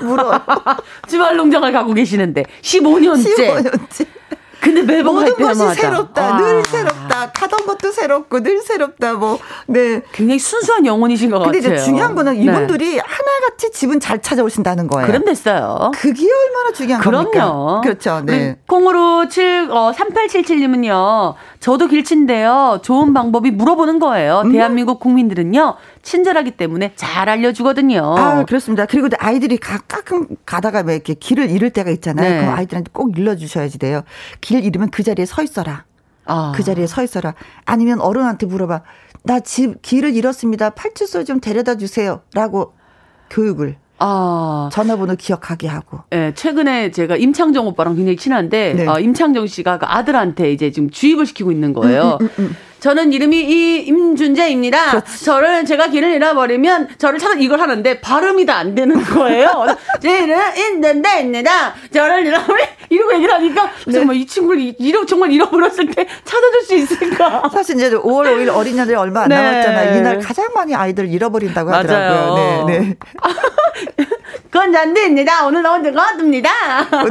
물어. 0.00 0.40
주말 1.08 1.36
농장을 1.36 1.70
가고 1.72 1.92
계시는데 1.94 2.44
15년째. 2.62 3.36
15년째. 3.36 4.06
근데 4.66 4.82
매번 4.82 5.14
갈 5.14 5.30
모든 5.30 5.46
것이 5.46 5.80
새롭다. 5.80 6.34
아. 6.34 6.38
늘 6.38 6.64
새롭다. 6.64 7.30
가던 7.32 7.66
것도 7.66 7.92
새롭고 7.92 8.40
늘 8.42 8.60
새롭다. 8.60 9.14
뭐, 9.14 9.38
네. 9.66 10.02
굉장히 10.12 10.38
순수한 10.40 10.84
영혼이신 10.84 11.30
것 11.30 11.38
근데 11.38 11.60
같아요. 11.60 11.74
이제 11.76 11.84
중요한 11.84 12.14
거는 12.16 12.34
네. 12.34 12.42
이분들이 12.42 12.98
하나같이 12.98 13.70
집은 13.72 14.00
잘 14.00 14.20
찾아오신다는 14.20 14.88
거예요. 14.88 15.06
그럼 15.06 15.24
됐어요. 15.24 15.92
그게 15.94 16.26
얼마나 16.26 16.72
중요한 16.72 17.00
그럼요. 17.02 17.30
겁니까? 17.30 17.80
그렇죠. 17.82 18.22
네. 18.24 18.48
우리 18.48 18.54
콩으로 18.66 19.28
7, 19.28 19.68
어, 19.70 19.92
3877님은요, 19.92 21.34
저도 21.60 21.86
길친데요, 21.86 22.80
좋은 22.82 23.14
방법이 23.14 23.50
물어보는 23.52 23.98
거예요. 23.98 24.42
음. 24.44 24.52
대한민국 24.52 24.98
국민들은요, 25.00 25.74
친절하기 26.06 26.52
때문에 26.52 26.92
잘 26.94 27.28
알려주거든요. 27.28 28.14
아, 28.16 28.44
그렇습니다. 28.44 28.86
그리고 28.86 29.08
또 29.08 29.16
아이들이 29.18 29.58
가, 29.58 29.78
가끔 29.88 30.28
가다가 30.46 30.82
왜 30.86 30.94
이렇게 30.94 31.14
길을 31.14 31.50
잃을 31.50 31.70
때가 31.70 31.90
있잖아요. 31.90 32.30
네. 32.30 32.40
그럼 32.40 32.54
아이들한테 32.54 32.90
꼭 32.92 33.18
일러주셔야지 33.18 33.78
돼요. 33.78 34.02
길 34.40 34.64
잃으면 34.64 34.90
그 34.90 35.02
자리에 35.02 35.26
서 35.26 35.42
있어라. 35.42 35.84
아. 36.24 36.52
그 36.54 36.62
자리에 36.62 36.86
서 36.86 37.02
있어라. 37.02 37.34
아니면 37.64 38.00
어른한테 38.00 38.46
물어봐. 38.46 38.82
나 39.24 39.40
집, 39.40 39.82
길을 39.82 40.14
잃었습니다. 40.14 40.70
팔찌소 40.70 41.24
좀 41.24 41.40
데려다 41.40 41.76
주세요. 41.76 42.20
라고 42.34 42.74
교육을. 43.30 43.76
아. 43.98 44.68
전화번호 44.72 45.16
기억하게 45.16 45.66
하고. 45.66 46.00
예, 46.12 46.32
최근에 46.36 46.92
제가 46.92 47.16
임창정 47.16 47.66
오빠랑 47.66 47.96
굉장히 47.96 48.16
친한데, 48.16 48.74
네. 48.74 48.86
어, 48.86 49.00
임창정 49.00 49.48
씨가 49.48 49.78
그 49.78 49.86
아들한테 49.88 50.52
이제 50.52 50.70
지금 50.70 50.90
주입을 50.90 51.26
시키고 51.26 51.50
있는 51.50 51.72
거예요. 51.72 52.18
음, 52.20 52.54
저는 52.80 53.12
이름이 53.12 53.36
이 53.40 53.78
임준재입니다. 53.86 55.00
저를 55.24 55.64
제가 55.64 55.88
길을 55.88 56.10
잃어버리면 56.12 56.90
저를 56.98 57.18
찾아 57.18 57.34
이걸 57.38 57.60
하는데 57.60 58.00
발음이 58.00 58.44
다 58.44 58.56
안 58.56 58.74
되는 58.74 59.02
거예요. 59.04 59.66
제 60.00 60.20
이름 60.22 60.38
있는데입니다. 60.56 61.74
저를 61.92 62.24
잃어버리 62.24 62.62
이러고 62.88 63.14
얘기를 63.14 63.34
하니까 63.34 63.70
네. 63.86 63.92
정말 63.92 64.16
이 64.16 64.26
친구를 64.26 64.60
이- 64.62 64.74
잃어 64.78 65.04
정말 65.04 65.30
잃어버렸을 65.30 65.86
때 65.90 66.06
찾아줄 66.24 66.62
수 66.62 66.74
있을까? 66.74 67.50
사실 67.52 67.76
이제 67.76 67.90
5월 67.90 68.26
5일 68.34 68.54
어린이날이 68.54 68.94
얼마 68.94 69.24
안 69.24 69.28
네. 69.28 69.34
남았잖아요. 69.36 69.98
이날 69.98 70.18
가장 70.20 70.46
많이 70.54 70.74
아이들 70.74 71.06
잃어버린다고 71.08 71.70
하더라고요. 71.70 72.34
맞아요. 72.34 72.64
네, 72.66 72.78
네. 72.78 72.94
그건 74.50 74.74
안 74.74 74.94
됩니다. 74.94 75.46
오늘 75.46 75.62
너무 75.62 75.82
뜨겁습니다. 75.82 76.50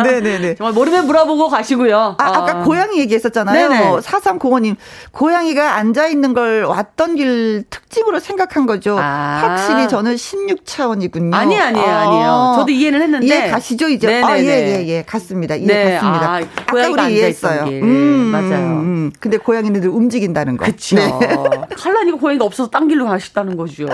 네, 0.03 0.21
네, 0.21 0.39
네. 0.39 0.55
정말 0.57 0.73
모르면 0.73 1.05
물어보고 1.07 1.49
가시고요. 1.49 2.15
아, 2.17 2.25
아까 2.25 2.63
고양이 2.63 2.99
얘기했었잖아요. 2.99 3.69
네네. 3.69 3.99
4305님. 3.99 4.75
고양이가 5.11 5.75
앉아있는 5.75 6.33
걸 6.33 6.63
왔던 6.63 7.15
길 7.15 7.63
특징으로 7.69 8.19
생각한 8.19 8.65
거죠. 8.65 8.97
아. 8.99 9.41
확실히 9.43 9.87
저는 9.87 10.15
16차원이군요. 10.15 11.33
아니 11.33 11.59
아니에요 11.59 11.85
아니에요. 11.85 12.53
저도 12.57 12.71
이해는 12.71 13.01
했는데 13.01 13.25
이해 13.25 13.49
가시죠, 13.49 13.87
이제? 13.87 14.07
네네네. 14.07 14.31
아, 14.31 14.39
예, 14.39 14.45
예, 14.45 14.87
예. 14.87 15.03
갔습니다. 15.03 15.55
이해 15.55 15.67
네, 15.67 15.97
갔습니다. 15.97 16.31
아, 16.31 16.35
아, 16.37 16.39
까 16.39 16.65
고양이가 16.71 17.03
우리 17.03 17.13
이해했어요. 17.13 17.65
길. 17.65 17.81
맞아요. 17.81 18.65
음. 18.79 19.11
근데 19.19 19.37
고양이들 19.37 19.87
움직인다는 19.89 20.57
거. 20.57 20.65
그쵸. 20.65 20.95
네. 20.95 21.11
칼라니가 21.75 22.17
고양이가 22.17 22.45
없어서 22.45 22.69
딴 22.69 22.87
길로 22.87 23.05
가셨다는 23.05 23.57
거죠. 23.57 23.85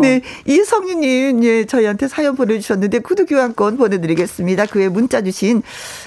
네, 0.00 0.22
이성윤님, 0.46 1.44
예, 1.44 1.64
저희한테 1.64 2.08
사연 2.08 2.36
보내주셨 2.36 2.71
는데, 2.76 2.98
구두 3.00 3.26
교환권 3.26 3.76
보내드리겠습니다. 3.76 4.66
그 4.66 4.78
외 4.80 4.88
문자 4.88 5.22
주신, 5.22 5.62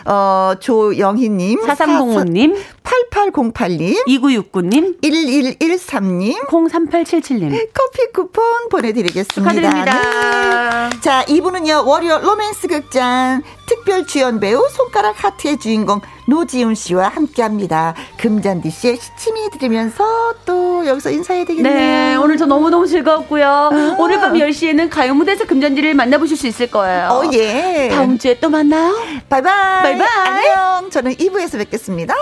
어, 0.05 0.53
조영희님. 0.59 1.59
4305님, 1.61 2.55
8808님. 2.83 4.05
2969님, 4.07 5.01
1113님. 5.01 6.35
03877님. 6.47 7.51
커피 7.73 8.11
쿠폰 8.13 8.69
보내드리겠습니다. 8.69 9.33
축하드립니다. 9.33 10.89
네. 10.89 10.99
자, 11.01 11.23
이분은요, 11.27 11.83
월요 11.85 12.19
로맨스 12.19 12.67
극장 12.67 13.41
특별 13.67 14.05
주연 14.05 14.39
배우 14.39 14.67
손가락 14.69 15.23
하트의 15.23 15.57
주인공 15.57 16.01
노지훈 16.27 16.75
씨와 16.75 17.09
함께 17.09 17.41
합니다. 17.41 17.93
금잔디 18.17 18.69
씨의 18.69 18.97
시침이 18.97 19.49
들으면서 19.51 20.33
또 20.45 20.85
여기서 20.85 21.11
인사해야 21.11 21.45
되겠네요. 21.45 21.73
네, 21.73 22.15
오늘 22.15 22.37
저 22.37 22.45
너무너무 22.45 22.87
즐거웠고요. 22.87 23.69
오늘 23.97 24.19
밤 24.19 24.33
10시에는 24.33 24.89
가요 24.89 25.13
무대에서 25.13 25.45
금잔디를 25.45 25.93
만나보실 25.93 26.37
수 26.37 26.47
있을 26.47 26.67
거예요. 26.71 27.09
어, 27.09 27.29
예. 27.33 27.89
다음 27.91 28.17
주에 28.17 28.39
또 28.39 28.49
만나요. 28.49 28.95
바이바이. 29.29 29.81
바이바이. 29.83 30.07
안녕. 30.27 30.89
저는 30.89 31.15
2부에서 31.15 31.57
뵙겠습니다. 31.59 32.15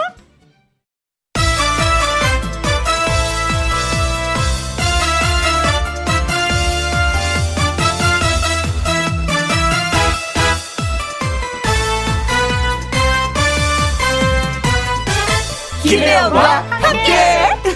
김혜영과 15.94 16.42
함께. 16.42 17.14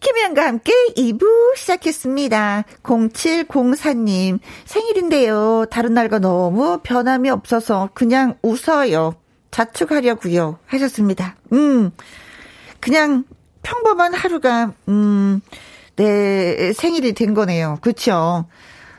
김혜영과 0.00 0.44
함께 0.44 0.72
2부 0.96 1.54
시작했습니다. 1.54 2.64
0704님, 2.82 4.40
생일인데요. 4.64 5.66
다른 5.70 5.94
날과 5.94 6.18
너무 6.18 6.80
변함이 6.82 7.30
없어서 7.30 7.90
그냥 7.94 8.36
웃어요. 8.42 9.14
자축하려고요. 9.52 10.58
하셨습니다. 10.66 11.36
음, 11.52 11.92
그냥 12.80 13.22
평범한 13.62 14.14
하루가, 14.14 14.72
음, 14.88 15.40
내 15.94 16.72
생일이 16.72 17.12
된 17.12 17.34
거네요. 17.34 17.78
그쵸? 17.82 18.46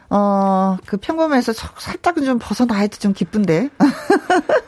어, 0.09 0.77
그 0.85 0.95
평범해서 0.95 1.51
살짝은 1.51 2.23
좀 2.23 2.39
벗어나야지 2.41 3.01
좀 3.01 3.11
기쁜데. 3.11 3.69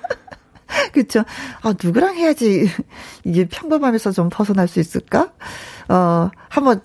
그쵸. 0.94 1.24
아, 1.62 1.74
누구랑 1.82 2.16
해야지 2.16 2.70
이게 3.24 3.48
평범함에서 3.48 4.12
좀 4.12 4.30
벗어날 4.30 4.68
수 4.68 4.80
있을까? 4.80 5.32
어, 5.90 6.30
한번 6.50 6.82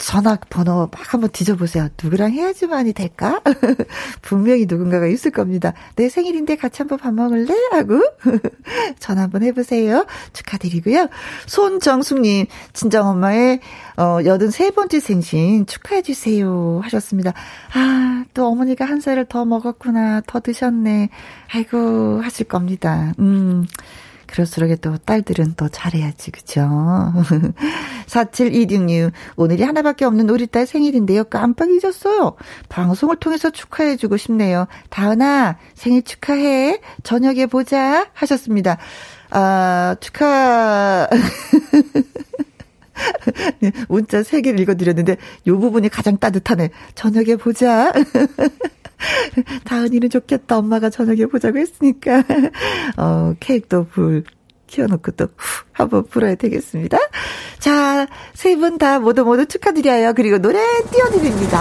전화 0.00 0.36
번호 0.48 0.88
막 0.90 1.12
한번 1.12 1.30
뒤져보세요. 1.30 1.88
누구랑 2.02 2.32
해야지만이 2.32 2.94
될까? 2.94 3.42
분명히 4.22 4.64
누군가가 4.66 5.06
있을 5.06 5.30
겁니다. 5.30 5.74
내 5.94 6.08
생일인데 6.08 6.56
같이 6.56 6.78
한번 6.78 6.98
밥 6.98 7.12
먹을래? 7.12 7.52
하고 7.70 8.00
전화 8.98 9.22
한번 9.22 9.42
해보세요. 9.42 10.06
축하드리고요. 10.32 11.08
손정숙님, 11.46 12.46
친정엄마의 12.72 13.60
어, 13.98 14.20
83번째 14.20 15.00
생신 15.00 15.66
축하해주세요. 15.66 16.80
하셨습니다. 16.82 17.34
아, 17.74 18.24
또 18.32 18.46
어머니가 18.46 18.86
한 18.86 19.00
살을 19.00 19.26
더 19.26 19.44
먹었구나. 19.44 20.22
더 20.26 20.40
드셨네. 20.40 21.10
아이고, 21.52 22.22
하실 22.22 22.48
겁니다. 22.48 23.12
음. 23.18 23.66
그럴수록 24.30 24.80
또 24.80 24.96
딸들은 24.96 25.54
더 25.54 25.68
잘해야지, 25.68 26.30
그죠? 26.30 26.68
47266, 28.06 29.12
오늘이 29.36 29.64
하나밖에 29.64 30.04
없는 30.04 30.30
우리 30.30 30.46
딸 30.46 30.66
생일인데요. 30.66 31.24
깜빡 31.24 31.70
잊었어요. 31.70 32.36
방송을 32.68 33.16
통해서 33.16 33.50
축하해주고 33.50 34.16
싶네요. 34.16 34.66
다은아, 34.88 35.58
생일 35.74 36.02
축하해. 36.02 36.80
저녁에 37.02 37.46
보자. 37.46 38.08
하셨습니다. 38.12 38.78
아, 39.30 39.96
축하. 40.00 41.08
네, 43.60 43.72
문자 43.88 44.20
3개를 44.20 44.60
읽어드렸는데, 44.60 45.16
요 45.48 45.58
부분이 45.58 45.88
가장 45.88 46.18
따뜻하네. 46.18 46.70
저녁에 46.94 47.36
보자. 47.36 47.92
다은이는 49.64 50.10
좋겠다. 50.10 50.58
엄마가 50.58 50.90
저녁에 50.90 51.26
보자고 51.26 51.58
했으니까. 51.58 52.22
어, 52.96 53.34
케이크도 53.40 53.86
불 53.90 54.24
키워놓고 54.66 55.12
또 55.12 55.24
후, 55.36 55.64
한번 55.72 56.06
불어야 56.06 56.34
되겠습니다. 56.36 56.98
자, 57.58 58.06
세 58.34 58.54
분 58.56 58.78
다 58.78 58.98
모두 59.00 59.24
모두 59.24 59.46
축하드려요. 59.46 60.12
그리고 60.14 60.38
노래 60.38 60.58
띄워드립니다. 60.92 61.58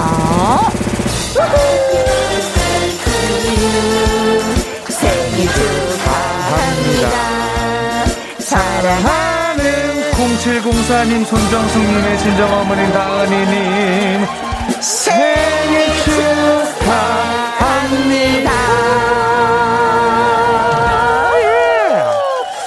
생일 4.89 5.47
축하합니다. 5.47 7.09
사랑하는 8.39 9.63
0704님, 10.11 11.25
손정숙님의 11.25 12.17
친정어머님, 12.19 12.91
다은이님, 12.91 14.25
생일 14.81 15.85
축하합니다. 16.03 16.28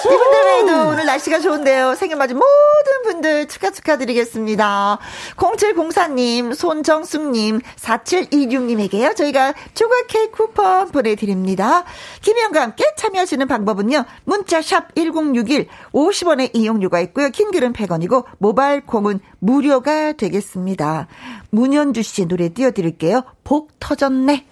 이분들 0.04 0.44
외에도 0.44 0.88
오늘 0.88 1.04
날씨가 1.06 1.40
좋은데요. 1.40 1.96
생일 1.96 2.16
맞은 2.16 2.36
모든 2.36 3.02
분들 3.04 3.48
축하 3.48 3.70
축하드리겠습니다. 3.70 4.98
0704님, 5.36 6.54
손정숙님, 6.54 7.60
4726님에게요. 7.76 9.16
저희가 9.16 9.54
조각 9.74 10.06
케이크 10.06 10.30
쿠폰 10.30 10.90
보내드립니다. 10.90 11.84
김희영과 12.20 12.62
함께 12.62 12.84
참여하시는 12.96 13.48
방법은요. 13.48 14.04
문자샵 14.24 14.94
1061, 14.94 15.66
50원의 15.92 16.50
이용료가 16.54 17.00
있고요. 17.00 17.30
킹글은 17.30 17.72
100원이고 17.72 18.26
모바일 18.38 18.82
콩은 18.86 19.18
무료가 19.40 20.12
되겠습니다. 20.12 21.08
문현주 21.50 22.02
씨의 22.02 22.28
노래 22.28 22.48
띄워드릴게요. 22.48 23.22
복 23.42 23.70
터졌네. 23.80 24.51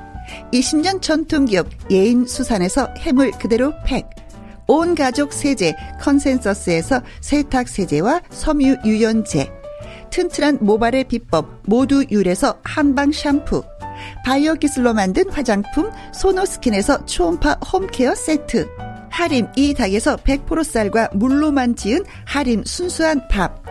20년 0.53 1.01
전통 1.01 1.45
기업 1.45 1.67
예인 1.89 2.25
수산에서 2.25 2.93
해물 2.99 3.31
그대로 3.31 3.73
팩. 3.85 4.09
온 4.67 4.95
가족 4.95 5.33
세제 5.33 5.73
컨센서스에서 5.99 7.01
세탁 7.19 7.67
세제와 7.67 8.21
섬유 8.29 8.77
유연제. 8.85 9.51
튼튼한 10.11 10.59
모발의 10.61 11.05
비법 11.05 11.63
모두 11.65 12.05
유래서 12.09 12.59
한방 12.63 13.11
샴푸. 13.11 13.63
바이오 14.25 14.55
기술로 14.55 14.93
만든 14.93 15.29
화장품 15.29 15.89
소노스킨에서 16.13 17.05
초음파 17.05 17.59
홈케어 17.71 18.15
세트. 18.15 18.67
하림 19.09 19.47
이 19.55 19.73
닭에서 19.73 20.15
100% 20.17 20.63
쌀과 20.63 21.09
물로만 21.13 21.75
지은 21.75 22.03
하림 22.25 22.63
순수한 22.65 23.27
밥 23.27 23.61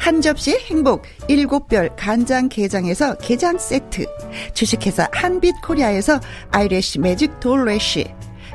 한 0.00 0.22
접시 0.22 0.58
행복 0.70 1.02
일곱 1.28 1.68
별 1.68 1.94
간장 1.94 2.48
게장에서 2.48 3.18
게장 3.18 3.58
세트. 3.58 4.06
주식회사 4.54 5.06
한빛코리아에서 5.12 6.18
아이래쉬 6.50 6.98
매직 6.98 7.38
돌래쉬. 7.38 8.06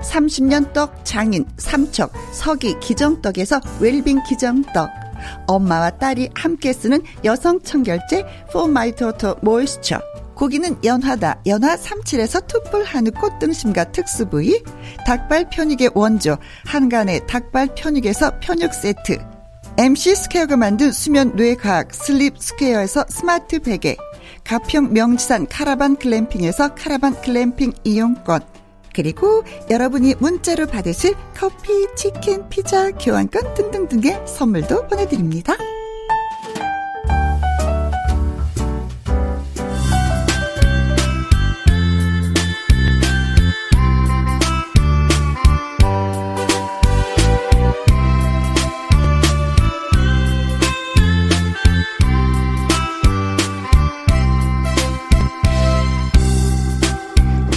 30년 0.01 0.73
떡 0.73 1.05
장인 1.05 1.45
삼척 1.57 2.11
서기 2.33 2.79
기정떡에서 2.79 3.61
웰빙 3.79 4.23
기정떡. 4.23 4.89
엄마와 5.45 5.91
딸이 5.91 6.31
함께 6.33 6.73
쓰는 6.73 7.03
여성 7.23 7.61
청결제 7.61 8.25
포마이토토 8.51 9.35
모이스처 9.43 10.01
고기는 10.33 10.83
연하다 10.83 11.41
연하 11.45 11.75
37에서 11.75 12.45
투뿔 12.47 12.83
한우 12.85 13.11
꽃등심과 13.11 13.91
특수 13.91 14.27
부위. 14.27 14.63
닭발 15.05 15.51
편육의 15.51 15.91
원조 15.93 16.37
한간의 16.65 17.27
닭발 17.27 17.69
편육에서 17.75 18.39
편육 18.39 18.73
세트 18.73 19.34
MC 19.77 20.15
스퀘어가 20.15 20.55
만든 20.55 20.93
수면 20.93 21.35
뇌과학 21.35 21.93
슬립 21.93 22.37
스퀘어에서 22.39 23.05
스마트 23.09 23.59
베개 23.59 23.97
가평 24.45 24.93
명지산 24.93 25.47
카라반 25.47 25.97
글램핑에서 25.97 26.75
카라반 26.75 27.19
글램핑 27.19 27.73
이용권 27.83 28.39
그리고 28.93 29.43
여러분이 29.69 30.15
문자로 30.19 30.67
받으실 30.67 31.13
커피, 31.35 31.67
치킨, 31.97 32.47
피자, 32.47 32.91
교환권 32.91 33.53
등등등의 33.55 34.25
선물도 34.25 34.87
보내드립니다. 34.87 35.57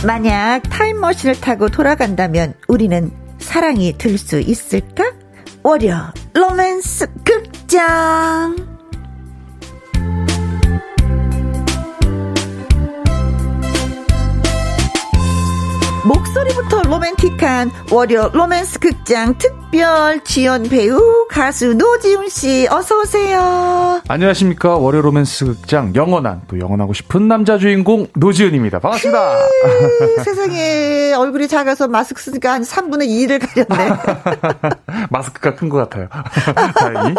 만약 0.09 0.62
타임머신을 0.70 1.38
타고 1.42 1.68
돌아간다면 1.68 2.54
우리는 2.66 3.11
사랑이 3.38 3.98
들 3.98 4.16
수 4.16 4.40
있을까? 4.40 5.04
월요 5.62 6.14
로맨스 6.32 7.09
극장 7.22 8.56
목소리부터 16.09 16.82
로맨틱한 16.84 17.70
월요 17.92 18.30
로맨스 18.32 18.78
극장 18.78 19.36
특별 19.36 20.24
지연 20.24 20.62
배우 20.62 21.26
가수 21.28 21.74
노지훈 21.74 22.30
씨 22.30 22.66
어서 22.70 23.00
오세요. 23.00 24.00
안녕하십니까. 24.09 24.78
월요 24.78 25.02
로맨스 25.02 25.44
극장 25.44 25.94
영원한 25.94 26.40
또 26.48 26.59
영원하고 26.59 26.94
싶은 26.94 27.28
남자 27.28 27.59
주인공 27.59 28.06
노지훈입니다. 28.14 28.78
반갑습니다. 28.78 29.20
세상에 30.24 31.12
얼굴이 31.18 31.46
작아서 31.46 31.88
마스크 31.88 32.22
쓰니까 32.22 32.54
한 32.54 32.62
3분의 32.62 33.06
2를 33.09 33.66
가렸네. 33.68 34.00
마스크가 35.11 35.56
큰 35.56 35.68
것 35.68 35.76
같아요. 35.90 36.09
다행히. 36.74 37.14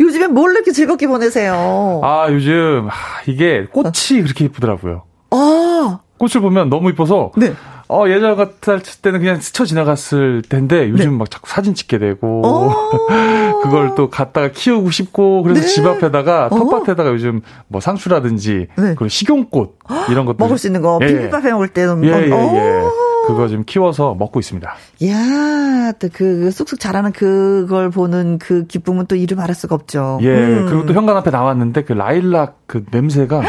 요즘엔 0.00 0.34
뭘 0.34 0.52
이렇게 0.54 0.72
즐겁게 0.72 1.06
보내세요? 1.06 2.02
아, 2.04 2.26
요즘 2.30 2.88
아, 2.90 2.92
이게 3.26 3.64
꽃이 3.72 4.20
그렇게 4.22 4.44
이쁘더라고요. 4.44 5.04
아, 5.30 6.00
꽃을 6.20 6.42
보면 6.42 6.68
너무 6.68 6.90
이뻐서 6.90 7.32
네. 7.36 7.54
어, 7.88 8.04
예전 8.08 8.36
같을 8.36 8.82
때는 9.02 9.20
그냥 9.20 9.40
스쳐 9.40 9.64
지나갔을 9.64 10.42
텐데 10.42 10.90
요즘 10.90 11.14
막 11.14 11.30
자꾸 11.30 11.48
사진 11.50 11.74
찍게 11.74 11.98
되고 11.98 12.42
오. 12.46 12.70
그걸 13.64 13.94
또 13.96 14.10
갖다가 14.10 14.50
키우고 14.52 14.90
싶고 14.90 15.42
그래서 15.42 15.62
네. 15.62 15.66
집 15.66 15.86
앞에다가 15.86 16.48
어. 16.50 16.50
텃밭에다가 16.50 17.10
요즘 17.10 17.40
뭐 17.68 17.80
상추라든지 17.80 18.68
네. 18.76 18.82
그리고 18.94 19.08
식용꽃 19.08 19.78
이런 20.10 20.26
것들 20.26 20.44
먹을 20.44 20.58
수 20.58 20.66
있는 20.66 20.82
거 20.82 20.98
예. 21.02 21.06
비빔밥 21.06 21.44
해 21.44 21.52
먹을 21.52 21.68
때 21.68 21.82
예, 21.82 21.86
너무 21.86 22.06
예, 22.06 22.10
예. 22.10 22.30
오. 22.30 22.90
그거 23.26 23.48
지금 23.48 23.64
키워서 23.64 24.14
먹고 24.14 24.40
있습니다. 24.40 24.74
야, 25.06 25.92
또 25.98 26.08
그 26.12 26.50
쑥쑥 26.50 26.80
자라는 26.80 27.12
그걸 27.12 27.90
보는 27.90 28.38
그 28.38 28.66
기쁨은 28.66 29.06
또 29.06 29.16
이름 29.16 29.38
말할 29.38 29.54
수가 29.54 29.74
없죠. 29.74 30.18
예, 30.22 30.28
음. 30.28 30.66
그리고 30.68 30.86
또 30.86 30.92
현관 30.92 31.16
앞에 31.16 31.30
나왔는데 31.30 31.84
그 31.84 31.92
라일락 31.92 32.62
그 32.66 32.84
냄새가 32.90 33.42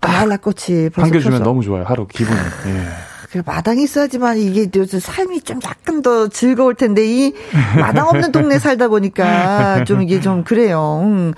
라일락꽃이 0.00 0.90
벌써 0.90 1.02
반겨주면. 1.10 1.42
너무 1.42 1.62
좋아요. 1.62 1.84
하루 1.86 2.06
기분이. 2.06 2.38
예. 2.66 2.86
그 3.30 3.42
마당이 3.46 3.84
있어야지만 3.84 4.38
이게 4.38 4.66
요즘 4.74 4.98
삶이 4.98 5.42
좀 5.42 5.60
약간 5.64 6.02
더 6.02 6.26
즐거울 6.26 6.74
텐데 6.74 7.06
이 7.06 7.32
마당 7.78 8.08
없는 8.08 8.32
동네 8.32 8.58
살다 8.58 8.88
보니까 8.88 9.84
좀 9.84 10.02
이게 10.02 10.20
좀 10.20 10.42
그래요. 10.42 11.00
음. 11.04 11.32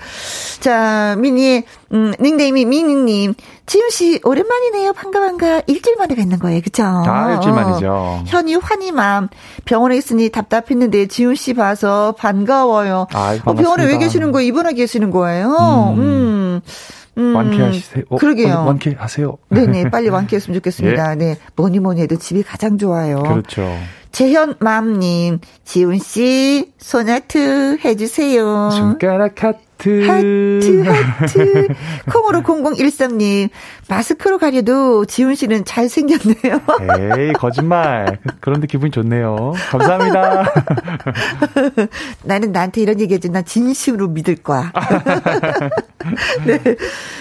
자, 0.59 1.15
미니 1.19 1.61
음, 1.91 2.11
닉네임이 2.19 2.65
미니님. 2.65 3.35
지훈 3.67 3.91
씨 3.91 4.19
오랜만이네요. 4.23 4.93
반가 4.93 5.19
반가. 5.19 5.61
일주일 5.67 5.97
만에 5.97 6.15
뵙는 6.15 6.39
거예요. 6.39 6.61
그쵸? 6.63 6.83
아, 6.83 7.33
일주일 7.35 7.53
만이죠. 7.53 8.23
현이 8.25 8.55
환희 8.55 8.91
맘. 8.91 9.29
병원에 9.65 9.95
있으니 9.95 10.29
답답했는데 10.29 11.05
지훈 11.07 11.35
씨 11.35 11.53
봐서 11.53 12.15
반가워요. 12.17 13.05
아이, 13.13 13.39
어, 13.45 13.53
병원에 13.53 13.85
왜. 13.85 13.99
계시는 13.99 14.31
거예요? 14.31 14.47
입원해 14.47 14.73
계시는 14.73 15.11
거예요? 15.11 15.93
음. 15.95 15.99
음. 15.99 16.61
음. 17.17 17.35
완쾌하세요. 17.35 18.03
어, 18.09 18.17
그러게요. 18.17 18.53
어, 18.55 18.65
완쾌하세요. 18.65 19.37
네네, 19.49 19.89
빨리 19.91 20.09
완쾌했으면 20.09 20.55
좋겠습니다. 20.55 21.15
네. 21.15 21.37
뭐니 21.55 21.79
뭐니 21.79 22.01
해도 22.01 22.17
집이 22.17 22.43
가장 22.43 22.77
좋아요. 22.77 23.21
그렇죠. 23.23 23.67
재현 24.11 24.55
맘님, 24.59 25.39
지훈 25.63 25.97
씨, 25.97 26.71
소나트 26.77 27.77
해주세요. 27.83 28.69
손가락 28.71 29.43
하트. 29.43 29.59
하트, 29.89 30.83
하트. 30.85 31.67
콩으로 32.11 32.41
0013님, 32.41 33.49
마스크로 33.89 34.37
가려도 34.37 35.05
지훈 35.05 35.35
씨는 35.35 35.65
잘생겼네요. 35.65 36.61
에이, 37.19 37.33
거짓말. 37.33 38.19
그런데 38.39 38.67
기분이 38.67 38.91
좋네요. 38.91 39.53
감사합니다. 39.69 40.51
나는 42.23 42.51
나한테 42.51 42.81
이런 42.81 42.99
얘기 42.99 43.13
해준 43.15 43.31
난 43.31 43.43
진심으로 43.45 44.07
믿을 44.09 44.35
거야. 44.37 44.71
네. 46.45 46.59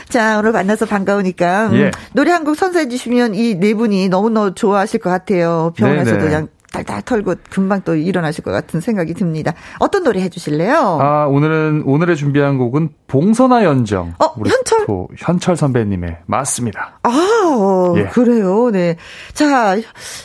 자, 0.09 0.39
오늘 0.39 0.53
만나서 0.53 0.87
반가우니까. 0.87 1.69
음, 1.69 1.77
예. 1.77 1.91
노래 2.13 2.31
한 2.31 2.43
곡 2.43 2.57
선사해 2.57 2.89
주시면 2.89 3.35
이 3.37 3.55
네 3.55 3.75
분이 3.75 4.09
너무너무 4.09 4.55
좋아하실 4.55 4.99
것 5.01 5.11
같아요. 5.11 5.73
병원에서도 5.77 6.17
네네. 6.19 6.29
그냥 6.29 6.49
달달 6.73 7.03
털고 7.03 7.35
금방 7.51 7.83
또 7.83 7.95
일어나실 7.95 8.43
것 8.43 8.51
같은 8.51 8.81
생각이 8.81 9.15
듭니다. 9.15 9.53
어떤 9.79 10.03
노래 10.05 10.21
해주실래요? 10.23 10.99
아, 11.01 11.27
오늘은, 11.27 11.83
오늘의 11.85 12.17
준비한 12.17 12.59
곡은 12.59 12.91
봉선화 13.07 13.65
연정. 13.65 14.15
어, 14.19 14.35
현철? 14.37 14.87
또 14.87 15.09
현철 15.17 15.57
선배님의 15.57 16.19
맞습니다. 16.27 16.99
아, 17.03 17.95
예. 17.97 18.05
그래요. 18.07 18.71
네. 18.71 18.97
자, 19.35 19.77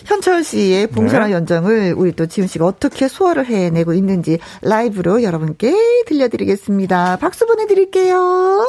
현철 0.05 0.43
씨의 0.43 0.87
봉선화 0.87 1.27
네. 1.27 1.33
연정을 1.33 1.93
우리 1.97 2.13
또 2.13 2.25
지훈 2.25 2.47
씨가 2.47 2.65
어떻게 2.65 3.07
소화를 3.07 3.45
해내고 3.45 3.93
있는지 3.93 4.39
라이브로 4.61 5.23
여러분께 5.23 6.05
들려드리겠습니다. 6.05 7.17
박수 7.17 7.45
보내드릴게요. 7.45 8.65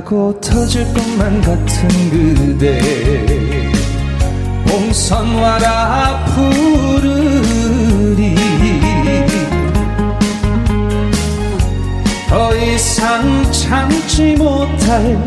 하고 0.00 0.40
터질 0.40 0.86
것만 0.94 1.42
같은 1.42 1.88
그대. 2.10 2.80
봉선화라 4.66 6.24
부르리. 6.24 7.54
더 12.28 12.56
이상 12.56 13.52
참지 13.52 14.34
못할 14.36 15.18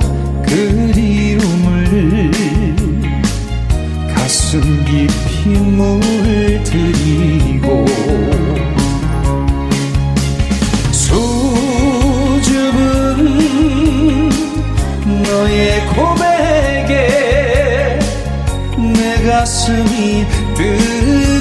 그리움을 0.44 2.32
가슴 4.16 4.62
깊이 4.86 5.50
물 5.50 6.13
가슴이 19.44 20.26
뜨 20.56 21.33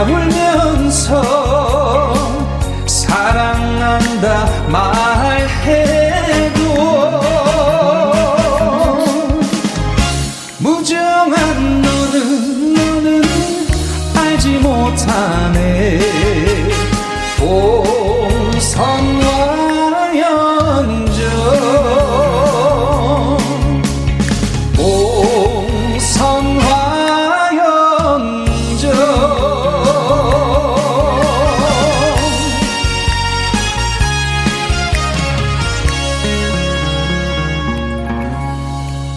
혼자 0.07 0.44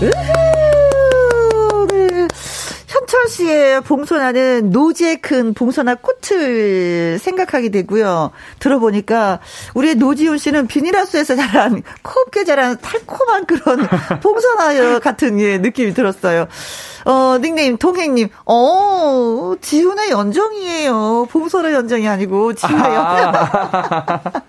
우후, 0.01 1.87
네. 1.91 2.29
현철 2.87 3.29
씨의 3.29 3.81
봉선화는 3.83 4.71
노지에 4.71 5.17
큰 5.17 5.55
봉선화 5.55 5.97
꽃을 5.97 7.19
생각하게 7.19 7.71
되고요. 7.71 8.31
들어보니까 8.61 9.41
우리 9.75 9.95
노지훈 9.97 10.39
씨는 10.39 10.69
비닐하우스에서 10.69 11.35
자란 11.35 11.83
곱게 12.03 12.45
자란 12.45 12.79
달콤한 12.81 13.47
그런 13.47 13.87
봉선화 14.23 15.01
같은 15.01 15.41
예, 15.41 15.59
느낌이 15.59 15.95
들었어요. 15.95 16.47
어, 17.09 17.39
닉네임 17.41 17.79
동행님, 17.79 18.29
어, 18.45 19.55
지훈의 19.63 20.11
연정이에요. 20.11 21.27
봉선화 21.31 21.73
연정이 21.73 22.07
아니고 22.07 22.53
지훈의 22.53 22.95
연정. 22.95 23.49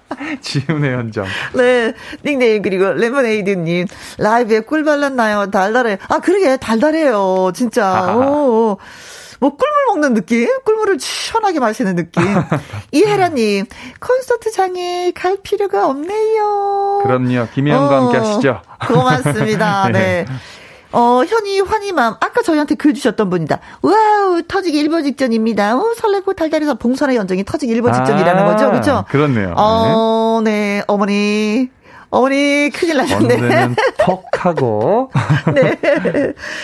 지훈의 0.42 0.94
현정. 0.94 1.26
네, 1.54 1.94
닉네임 2.26 2.62
그리고 2.62 2.92
레모네이드님 2.92 3.88
라이브에 4.18 4.60
꿀 4.60 4.84
발랐나요? 4.84 5.50
달달해. 5.52 5.98
아 6.10 6.20
그러게 6.20 6.58
달달해요, 6.58 7.52
진짜. 7.56 8.14
오. 8.14 8.78
뭐 9.40 9.52
꿀물 9.52 9.86
먹는 9.88 10.14
느낌? 10.16 10.50
꿀물을 10.66 11.00
시원하게 11.00 11.62
마시는 11.62 11.96
느낌. 11.96 12.22
이혜라님 12.92 13.68
콘서트장에 14.02 15.14
갈 15.16 15.38
필요가 15.42 15.88
없네요. 15.88 17.00
그럼요. 17.04 17.48
김혜영과 17.54 17.98
어, 18.00 18.04
함께 18.04 18.18
하시죠. 18.18 18.62
고맙습니다. 18.86 19.88
네. 19.94 20.26
어, 20.92 21.22
현이, 21.28 21.62
환희맘. 21.62 22.16
아까 22.20 22.42
저희한테 22.42 22.76
글 22.76 22.94
주셨던 22.94 23.30
분이다. 23.30 23.60
wow, 23.82 24.42
터지기 24.48 24.78
일보 24.80 25.02
직전입니다. 25.04 25.78
어, 25.78 25.94
설레고 25.96 26.34
달달해서 26.34 26.76
봉선화 26.76 27.16
연정이 27.16 27.44
터지기 27.44 27.72
일보 27.74 27.92
직전이라는 27.92 28.46
거죠. 28.46 28.66
아, 28.66 28.70
그렇죠? 28.72 29.06
그렇네요. 29.10 29.54
어, 29.58 30.42
네. 30.44 30.84
어머니. 30.88 31.70
어머니, 32.12 32.72
큰일 32.74 32.98
나셨네. 32.98 33.70
턱 34.00 34.24
하고. 34.40 35.12
네. 35.54 35.78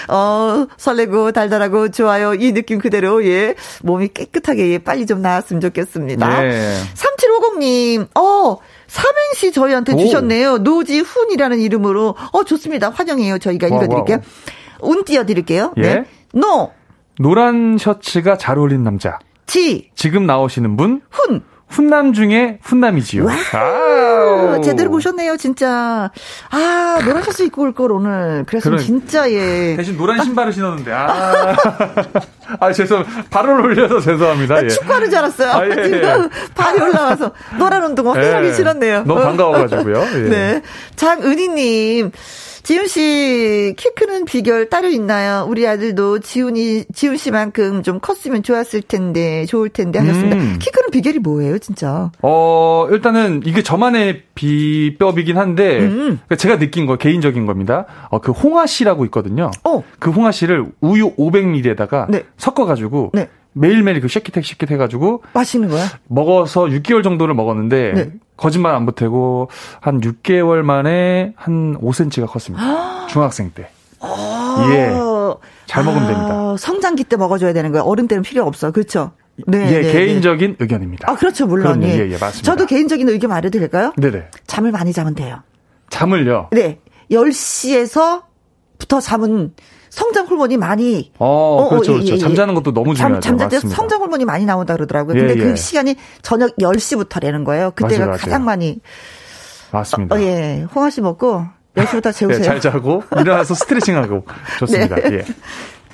어, 0.07 0.65
설레고 0.76 1.34
달달하고 1.34 1.91
좋아요. 1.91 2.34
이 2.34 2.51
느낌 2.51 2.80
그대로, 2.80 3.23
예. 3.26 3.53
몸이 3.84 4.07
깨끗하게, 4.07 4.69
예, 4.71 4.78
빨리 4.80 5.05
좀 5.05 5.21
나았으면 5.21 5.61
좋겠습니다. 5.61 6.41
네. 6.41 6.82
3750님, 6.95 8.07
어, 8.17 8.57
삼행시 8.88 9.51
저희한테 9.51 9.93
오. 9.93 9.97
주셨네요. 9.97 10.59
노지훈이라는 10.59 11.59
이름으로. 11.59 12.15
어, 12.31 12.43
좋습니다. 12.43 12.89
환영해요. 12.89 13.39
저희가 13.39 13.67
와, 13.67 13.83
읽어드릴게요. 13.83 14.17
와, 14.17 14.21
운 14.81 15.03
띄워드릴게요. 15.03 15.73
예. 15.77 15.81
네. 15.81 16.03
노, 16.33 16.71
노란 17.19 17.77
셔츠가 17.77 18.38
잘 18.38 18.57
어울린 18.57 18.83
남자. 18.83 19.19
지, 19.45 19.89
지금 19.95 20.25
나오시는 20.25 20.75
분 20.77 21.01
훈. 21.09 21.43
훈남 21.76 22.13
중에 22.13 22.57
훈남이지요. 22.63 23.28
아우. 23.53 24.61
제대로 24.61 24.89
보셨네요, 24.91 25.36
진짜. 25.36 26.09
아, 26.49 26.99
노란 27.03 27.21
셔츠 27.21 27.43
입고 27.43 27.63
올 27.63 27.73
걸, 27.73 27.91
오늘. 27.91 28.45
그랬으면 28.47 28.78
그런- 28.78 28.86
진짜, 28.86 29.30
예. 29.30 29.76
대신 29.76 29.97
노란 29.97 30.23
신발을 30.23 30.53
신었는데 30.53 30.91
아, 30.93 31.55
아 32.61 32.71
죄송 32.71 33.03
발을 33.30 33.59
올려서 33.59 33.99
죄송합니다. 33.99 34.63
예. 34.63 34.69
축구하는 34.69 35.09
줄 35.09 35.19
알았어요. 35.19 35.51
아, 35.51 35.65
예, 35.65 35.71
예. 35.78 35.84
지금 35.84 36.30
발이 36.55 36.80
올라와서 36.82 37.32
노란 37.59 37.84
운동화 37.84 38.13
예. 38.23 38.53
신었네요. 38.53 39.03
너무 39.03 39.21
반가워 39.21 39.51
가지고요. 39.51 40.01
예. 40.13 40.19
네. 40.30 40.61
장은희 40.95 41.49
님. 41.49 42.11
지훈 42.66 42.88
씨, 42.88 43.76
키 43.78 43.89
크는 43.93 44.26
비결 44.26 44.72
따로 44.72 44.88
있나요? 44.89 45.45
우리 45.47 45.68
아들도 45.68 46.18
지훈이, 46.18 46.86
지훈 46.95 47.16
씨만큼 47.16 47.84
좀 47.84 47.99
컸으면 47.99 48.41
좋았을 48.41 48.82
텐데, 48.82 49.45
좋을 49.45 49.70
텐데 49.70 49.99
하셨습니다. 49.99 50.36
음. 50.36 50.57
키 50.59 50.72
크는 50.72 50.89
비결이 50.89 51.20
뭐예요, 51.20 51.59
진짜? 51.59 52.09
어, 52.24 52.88
일단은 52.89 53.43
이게 53.45 53.61
저만의 53.61 54.24
비법이긴 54.34 55.38
한데, 55.38 55.82
음. 55.82 56.20
그러니까 56.26 56.38
제가 56.38 56.57
느낀 56.57 56.88
거, 56.88 56.95
개인적인 56.95 57.45
겁니다. 57.45 57.86
어, 58.09 58.20
그 58.20 58.32
홍화씨라고 58.32 59.05
있거든요. 59.05 59.51
어. 59.63 59.84
그 59.99 60.09
홍화씨를 60.09 60.66
우유 60.82 61.13
500ml에다가 61.18 62.09
네. 62.09 62.24
섞어가지고, 62.38 63.11
네. 63.13 63.30
매일매일 63.58 64.01
그 64.01 64.10
쉐키텍 64.10 64.45
쉐키텍 64.45 64.72
해가지고, 64.72 65.24
맛있는 65.34 65.70
거야? 65.70 65.86
먹어서 66.08 66.66
6개월 66.66 67.03
정도를 67.03 67.34
먹었는데, 67.36 67.93
네. 67.93 68.12
거짓말 68.36 68.76
안 68.76 68.86
보태고, 68.86 69.49
한 69.80 70.01
6개월 70.01 70.62
만에 70.62 71.34
한 71.38 71.78
5cm가 71.80 72.28
컸습니다. 72.28 73.08
중학생 73.08 73.51
때. 73.51 73.70
예. 74.74 74.91
잘 75.68 75.84
먹으면 75.86 76.08
됩니다. 76.08 76.30
아, 76.32 76.56
성장기 76.60 77.06
때 77.06 77.16
먹어줘야 77.16 77.53
되는 77.53 77.72
거예요. 77.72 77.84
어른 77.86 78.08
때는 78.08 78.24
필요 78.24 78.43
없어. 78.45 78.72
그렇죠? 78.72 79.12
네. 79.47 79.74
예, 79.74 79.82
네, 79.82 79.91
개인적인 79.91 80.58
의견입니다. 80.60 81.08
네. 81.08 81.12
아, 81.12 81.16
그렇죠. 81.16 81.47
물론. 81.47 81.82
예. 81.84 81.88
예, 81.88 82.12
예, 82.12 82.18
맞습니다. 82.18 82.41
저도 82.43 82.66
개인적인 82.66 83.08
의견 83.08 83.30
말해도 83.30 83.60
될까요? 83.60 83.93
네네. 83.97 84.26
잠을 84.47 84.72
많이 84.72 84.91
자면 84.93 85.16
돼요. 85.16 85.41
잠을요. 85.89 86.49
네. 86.51 86.80
10시에서 87.10 88.24
부터 88.86 88.99
잠은 88.99 89.53
성장 89.89 90.25
호르몬이 90.25 90.57
많이 90.57 91.11
어, 91.17 91.67
그렇죠, 91.69 91.93
어, 91.93 91.95
예, 91.95 91.97
그렇죠. 91.97 92.11
예, 92.11 92.15
예. 92.15 92.19
잠자는 92.19 92.53
것도 92.53 92.73
너무 92.73 92.93
잠, 92.93 93.19
중요하죠. 93.19 93.38
잠잘 93.39 93.49
때. 93.49 93.59
성장 93.75 93.99
호르몬이 94.01 94.25
많이 94.25 94.45
나온다 94.45 94.75
그러더라고요. 94.75 95.15
예, 95.17 95.19
근데 95.27 95.36
그 95.36 95.49
예. 95.51 95.55
시간이 95.55 95.95
저녁 96.21 96.55
10시부터라는 96.57 97.43
거예요. 97.45 97.71
그때가 97.71 97.97
맞아요, 97.97 98.07
맞아요. 98.09 98.19
가장 98.21 98.45
많이 98.45 98.79
맞습니다. 99.71 100.15
어, 100.15 100.19
예. 100.19 100.65
홍화 100.75 100.89
씨 100.91 101.01
먹고 101.01 101.45
10시부터 101.75 102.03
네, 102.03 102.11
재우세요. 102.11 102.43
잘 102.43 102.61
자고 102.61 103.03
일어나서 103.19 103.53
스트레칭하고 103.55 104.25
좋습니다. 104.59 104.95
네. 104.95 105.03
예. 105.13 105.25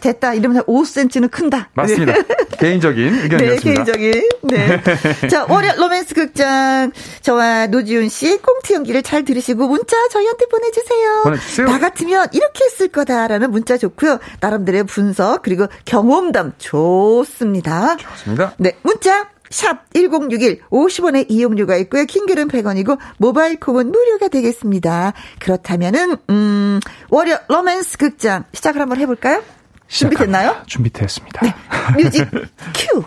됐다. 0.02 0.34
이러면 0.34 0.64
5cm는 0.64 1.32
큰다. 1.32 1.70
맞습니다. 1.74 2.14
개인적인 2.60 3.14
네, 3.14 3.22
의견이었습니다. 3.24 3.84
개인적인. 3.86 4.30
네. 4.44 4.82
자, 5.30 5.46
월요 5.48 5.72
로맨스 5.78 6.14
극장. 6.14 6.92
저와 7.22 7.68
노지훈 7.68 8.10
씨 8.10 8.38
꽁트 8.42 8.74
연기를 8.74 9.02
잘 9.04 9.24
들으시고 9.24 9.68
문자 9.68 9.96
저희한테 10.10 10.46
보내주세요. 10.48 11.22
보내주세요. 11.24 11.68
나 11.68 11.80
같으면 11.80 12.28
이렇게 12.34 12.66
했을 12.66 12.88
거다라는 12.90 13.52
문자 13.52 13.78
좋고요. 13.78 14.20
나름대로의 14.42 14.84
분석 14.84 15.42
그리고 15.42 15.68
경험담 15.86 16.54
좋습니다. 16.58 17.98
좋습니다. 17.98 18.54
네, 18.58 18.74
문자. 18.84 19.30
샵 19.52 19.94
1061, 19.94 20.62
50원의 20.70 21.26
이용료가 21.28 21.76
있고요. 21.78 22.06
킹글은 22.06 22.48
100원이고, 22.48 22.98
모바일 23.18 23.60
콩은 23.60 23.92
무료가 23.92 24.30
되겠습니다. 24.30 25.12
그렇다면은, 25.42 26.16
음, 26.30 26.80
월요 27.10 27.36
로맨스 27.50 27.98
극장 27.98 28.46
시작을 28.54 28.80
한번 28.80 29.00
해 29.00 29.06
볼까요? 29.06 29.44
준비됐나요? 29.92 30.64
준비됐습니다. 30.68 31.42
네. 31.46 31.54
music 32.02 32.26
cue. 32.74 33.04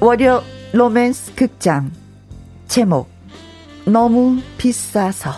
월요 0.00 0.42
로맨스 0.72 1.34
극장 1.34 1.90
제목 2.66 3.08
너무 3.86 4.38
비싸서 4.58 5.30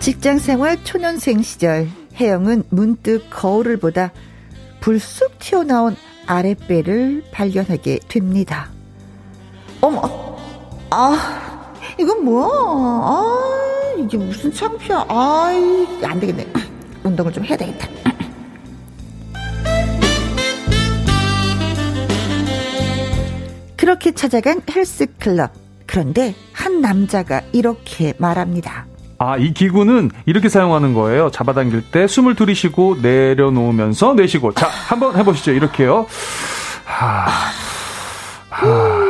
직장 0.00 0.38
생활 0.38 0.82
초년생 0.84 1.42
시절 1.42 1.88
혜영은 2.14 2.64
문득 2.70 3.26
거울을 3.28 3.76
보다 3.78 4.12
불쑥 4.86 5.38
튀어나온 5.40 5.96
아랫배를 6.26 7.24
발견하게 7.32 7.98
됩니다. 8.06 8.70
어머, 9.80 10.38
아, 10.90 11.74
이건 11.98 12.24
뭐야? 12.24 12.46
아, 12.48 13.94
이게 13.98 14.16
무슨 14.16 14.52
창피야? 14.52 15.06
아이, 15.08 16.04
안 16.04 16.20
되겠네. 16.20 16.46
운동을 17.02 17.32
좀 17.32 17.44
해야 17.44 17.56
되겠다. 17.56 17.88
그렇게 23.76 24.12
찾아간 24.12 24.62
헬스클럽. 24.70 25.50
그런데 25.86 26.36
한 26.52 26.80
남자가 26.80 27.42
이렇게 27.52 28.14
말합니다. 28.18 28.86
아, 29.18 29.36
이 29.38 29.54
기구는 29.54 30.10
이렇게 30.26 30.48
사용하는 30.48 30.92
거예요. 30.94 31.30
잡아당길 31.30 31.90
때 31.90 32.06
숨을 32.06 32.34
들이쉬고 32.34 32.98
내려놓으면서 33.00 34.14
내쉬고. 34.14 34.52
자, 34.52 34.68
한번 34.68 35.16
해보시죠. 35.16 35.52
이렇게요. 35.52 36.06
하, 36.84 37.26
하. 38.50 39.06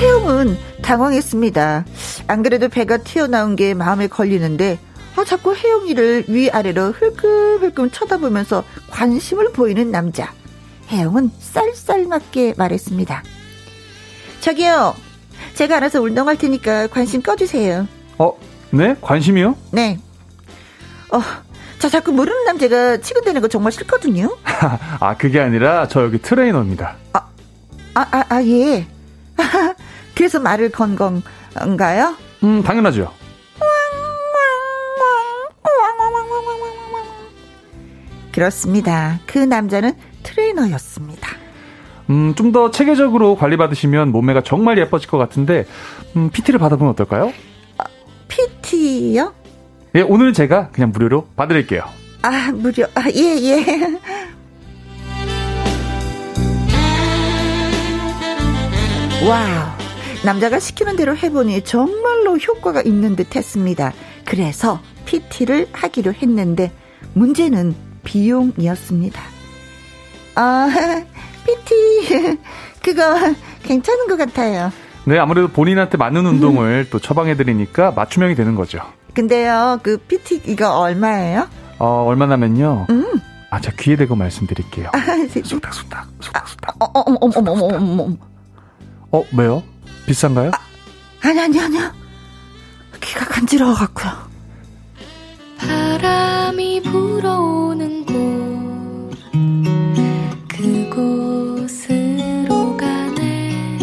혜영은 0.00 0.56
당황했습니다. 0.82 1.84
안 2.26 2.42
그래도 2.42 2.68
배가 2.68 2.96
튀어나온 2.98 3.54
게 3.54 3.74
마음에 3.74 4.06
걸리는데 4.06 4.78
아, 5.16 5.24
자꾸 5.24 5.54
혜영이를 5.54 6.24
위아래로 6.28 6.92
흘끔흘끔 6.92 7.90
쳐다보면서 7.90 8.64
관심을 8.90 9.52
보이는 9.52 9.90
남자. 9.90 10.32
혜영은 10.88 11.30
쌀쌀맞게 11.38 12.54
말했습니다. 12.56 13.22
저기요. 14.40 14.94
제가 15.54 15.76
알아서 15.76 16.00
운동할 16.00 16.36
테니까 16.36 16.86
관심 16.88 17.22
꺼주세요. 17.22 17.86
어, 18.18 18.32
네? 18.70 18.96
관심이요? 19.00 19.56
네. 19.72 19.98
어, 21.12 21.20
자, 21.78 21.88
자꾸 21.88 22.12
모르는 22.12 22.44
남자가 22.44 22.98
치근대는 22.98 23.40
거 23.40 23.48
정말 23.48 23.72
싫거든요. 23.72 24.36
아, 25.00 25.16
그게 25.16 25.40
아니라 25.40 25.88
저 25.88 26.02
여기 26.02 26.18
트레이너입니다. 26.18 26.96
아, 27.12 27.26
아, 27.94 28.24
아, 28.28 28.42
예. 28.44 28.86
그래서 30.14 30.38
말을 30.38 30.70
건 30.70 30.96
건가요? 30.96 32.16
음, 32.44 32.62
당연하죠. 32.62 33.12
그렇습니다. 38.32 39.18
그 39.26 39.38
남자는 39.38 39.92
트레이너였습니다. 40.22 41.29
음, 42.10 42.34
좀 42.34 42.50
더 42.52 42.70
체계적으로 42.72 43.36
관리받으시면 43.36 44.10
몸매가 44.10 44.42
정말 44.42 44.76
예뻐질 44.78 45.08
것 45.08 45.18
같은데, 45.18 45.64
음, 46.16 46.30
PT를 46.30 46.58
받아보면 46.58 46.92
어떨까요? 46.92 47.32
PT요? 48.28 49.32
예, 49.94 50.00
오늘 50.02 50.32
제가 50.32 50.70
그냥 50.70 50.90
무료로 50.92 51.28
봐드릴게요. 51.36 51.82
아, 52.22 52.50
무료. 52.52 52.84
아, 52.94 53.04
예, 53.14 53.20
예. 53.40 53.64
wow. 59.28 59.70
남자가 60.24 60.58
시키는 60.58 60.96
대로 60.96 61.16
해보니 61.16 61.62
정말로 61.62 62.36
효과가 62.36 62.82
있는 62.82 63.16
듯 63.16 63.36
했습니다. 63.36 63.92
그래서 64.24 64.80
PT를 65.06 65.68
하기로 65.72 66.12
했는데 66.14 66.72
문제는 67.14 67.74
비용이었습니다. 68.04 69.20
아, 70.36 70.68
PT 71.44 72.38
그거 72.82 73.02
괜찮은 73.62 74.06
것 74.08 74.16
같아요. 74.16 74.72
네, 75.04 75.18
아무래도 75.18 75.48
본인한테 75.48 75.96
맞는 75.96 76.26
운동을 76.26 76.88
또 76.90 76.98
처방해드리니까 76.98 77.92
맞춤형이 77.92 78.34
되는 78.34 78.54
거죠. 78.54 78.80
근데요, 79.14 79.80
그 79.82 79.96
PT 79.98 80.42
이거 80.46 80.78
얼마예요? 80.78 81.48
어, 81.78 82.04
얼마나면요? 82.06 82.86
음. 82.90 83.20
아, 83.50 83.60
자, 83.60 83.72
귀에 83.78 83.96
대고 83.96 84.14
말씀드릴게요. 84.14 84.90
아, 84.92 84.98
네. 85.00 85.42
쑥닥쑥닥, 85.42 86.06
쑥닥쑥닥. 86.20 86.76
어, 86.80 86.84
어, 86.84 87.00
어머, 87.06 87.18
어머, 87.20 87.50
어머, 87.52 87.64
어머, 87.76 88.02
어머. 88.04 88.16
어, 89.10 89.24
왜요? 89.36 89.62
비싼가요? 90.06 90.52
아니, 91.22 91.40
아니, 91.40 91.60
아니요. 91.60 91.90
귀가 93.00 93.24
간지러워갖고요. 93.24 94.12
바람이 95.58 96.82
불어오는 96.82 98.06
곳 98.06 98.14
그곳으로 100.60 102.48
가네 102.76 103.78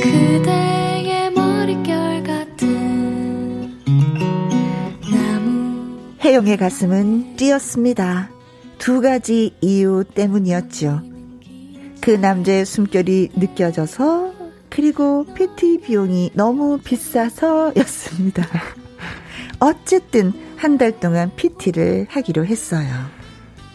그대의 0.00 1.30
머릿결 1.32 2.22
같은 2.22 3.82
나무 5.10 6.14
혜영의 6.22 6.56
가슴은 6.56 7.36
뛰었습니다. 7.36 8.30
두 8.78 9.00
가지 9.00 9.52
이유 9.60 10.04
때문이었죠. 10.14 11.02
그 12.00 12.10
남자의 12.10 12.64
숨결이 12.64 13.30
느껴져서 13.36 14.32
그리고 14.70 15.24
PT 15.34 15.80
비용이 15.82 16.30
너무 16.34 16.78
비싸서였습니다. 16.78 18.46
어쨌든 19.60 20.32
한 20.56 20.78
달 20.78 20.98
동안 21.00 21.30
PT를 21.36 22.06
하기로 22.08 22.46
했어요. 22.46 22.88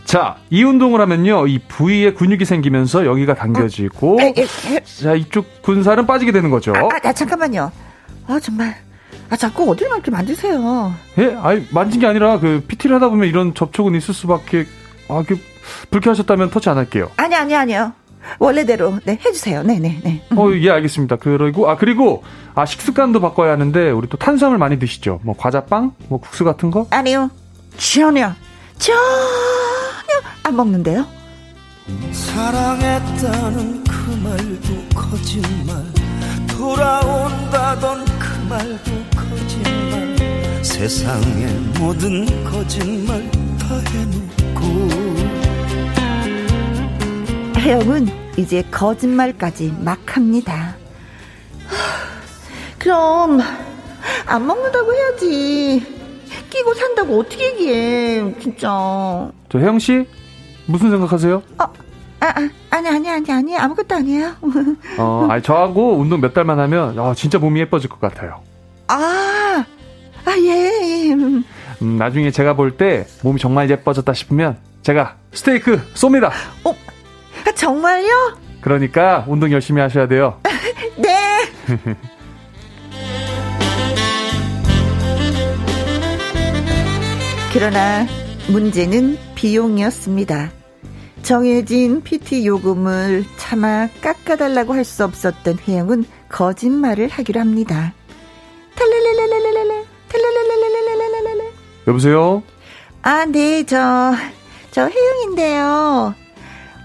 자, 0.07 0.37
이 0.49 0.63
운동을 0.63 1.01
하면요, 1.01 1.47
이 1.47 1.59
부위에 1.59 2.13
근육이 2.13 2.45
생기면서 2.45 3.05
여기가 3.05 3.33
당겨지고, 3.33 4.19
에, 4.21 4.33
에, 4.37 4.41
에, 4.41 4.83
자, 4.85 5.13
이쪽 5.13 5.61
군살은 5.61 6.07
빠지게 6.07 6.31
되는 6.31 6.49
거죠. 6.49 6.73
아, 6.73 6.87
아, 7.03 7.11
잠깐만요. 7.11 7.69
아 8.25 8.39
정말. 8.39 8.73
아 9.29 9.35
자꾸 9.35 9.69
어딜 9.69 9.87
이렇게 9.87 10.09
만지세요. 10.09 10.93
예? 11.17 11.35
아니, 11.41 11.67
만진 11.71 11.99
게 11.99 12.07
아니라, 12.07 12.39
그, 12.39 12.63
PT를 12.65 12.95
하다 12.95 13.09
보면 13.09 13.27
이런 13.27 13.53
접촉은 13.53 13.95
있을 13.95 14.13
수밖에, 14.13 14.65
아, 15.09 15.25
그, 15.27 15.37
불쾌하셨다면 15.91 16.51
터치 16.51 16.69
안 16.69 16.77
할게요. 16.77 17.11
아니 17.17 17.35
아니 17.35 17.53
아니요. 17.53 17.91
원래대로 18.39 18.99
네 19.03 19.19
해주세요. 19.25 19.63
네네 19.63 19.99
네. 20.03 20.23
음. 20.31 20.37
어, 20.37 20.49
예, 20.53 20.69
알겠습니다. 20.69 21.17
그리고, 21.17 21.69
아, 21.69 21.75
그리고, 21.75 22.23
아, 22.55 22.65
식습관도 22.65 23.19
바꿔야 23.19 23.51
하는데, 23.51 23.91
우리 23.91 24.07
또 24.07 24.15
탄수화물 24.17 24.57
많이 24.57 24.79
드시죠? 24.79 25.19
뭐, 25.23 25.35
과자빵? 25.37 25.95
뭐, 26.07 26.21
국수 26.21 26.45
같은 26.45 26.71
거? 26.71 26.87
아니요. 26.91 27.29
전혀 27.75 28.31
전혀 28.77 28.97
안 30.43 30.55
먹는데요. 30.55 31.05
사랑했다는 32.11 33.83
그 33.83 34.11
말도 34.23 34.89
거짓말 34.95 35.83
돌아온다던 36.47 38.05
그 38.19 38.37
말도 38.49 38.91
거짓말 39.15 40.15
세상의 40.63 41.47
모든 41.79 42.25
거짓말 42.43 43.29
다 43.57 43.79
해놓고 43.91 44.87
혜영은 47.57 48.07
이제 48.37 48.63
거짓말까지 48.69 49.75
막 49.79 49.99
합니다. 50.15 50.75
그럼 52.77 53.39
안 54.25 54.45
먹는다고 54.45 54.93
해야지. 54.93 55.97
끼고 56.49 56.73
산다고 56.75 57.19
어떻게 57.19 57.51
얘기해, 57.51 58.39
진짜. 58.39 59.31
저 59.49 59.59
혜영 59.59 59.79
씨? 59.79 60.05
무슨 60.67 60.89
생각하세요? 60.91 61.41
아, 61.57 61.67
아, 62.19 62.33
아니, 62.69 62.87
아니, 62.89 63.09
아니, 63.09 63.31
아니, 63.31 63.57
아무것도 63.57 63.95
아니에요. 63.95 64.33
어, 64.97 65.27
아니, 65.29 65.41
저하고 65.41 65.97
운동 65.97 66.19
몇 66.21 66.33
달만 66.33 66.59
하면, 66.59 66.97
아, 66.99 67.13
진짜 67.15 67.37
몸이 67.39 67.59
예뻐질 67.61 67.89
것 67.89 67.99
같아요. 67.99 68.41
아, 68.87 69.63
아, 70.25 70.31
예. 70.41 71.11
음, 71.13 71.43
음, 71.81 71.97
나중에 71.97 72.31
제가 72.31 72.55
볼 72.55 72.75
때 72.77 73.05
몸이 73.23 73.39
정말 73.39 73.69
예뻐졌다 73.69 74.11
싶으면, 74.13 74.57
제가 74.81 75.15
스테이크 75.31 75.81
쏩니다! 75.93 76.31
어, 76.63 76.75
아, 77.45 77.51
정말요? 77.53 78.37
그러니까 78.61 79.23
운동 79.27 79.51
열심히 79.51 79.81
하셔야 79.81 80.07
돼요. 80.07 80.39
네. 80.97 81.17
그러나 87.53 88.05
문제는 88.49 89.17
비용이었습니다. 89.37 90.49
정해진 91.21 92.01
PT 92.01 92.45
요금을 92.47 93.23
차마 93.37 93.87
깎아달라고 94.01 94.73
할 94.73 94.83
수 94.83 95.03
없었던 95.03 95.59
혜영은 95.67 96.05
거짓말을 96.29 97.07
하기로 97.09 97.39
합니다. 97.39 97.93
탈랄랄랄랄랄랄, 98.75 99.85
탈랄랄랄랄랄랄랄. 100.09 101.51
여보세요? 101.87 102.41
아, 103.03 103.25
네, 103.25 103.63
저, 103.65 104.13
저 104.71 104.87
혜영인데요. 104.89 106.13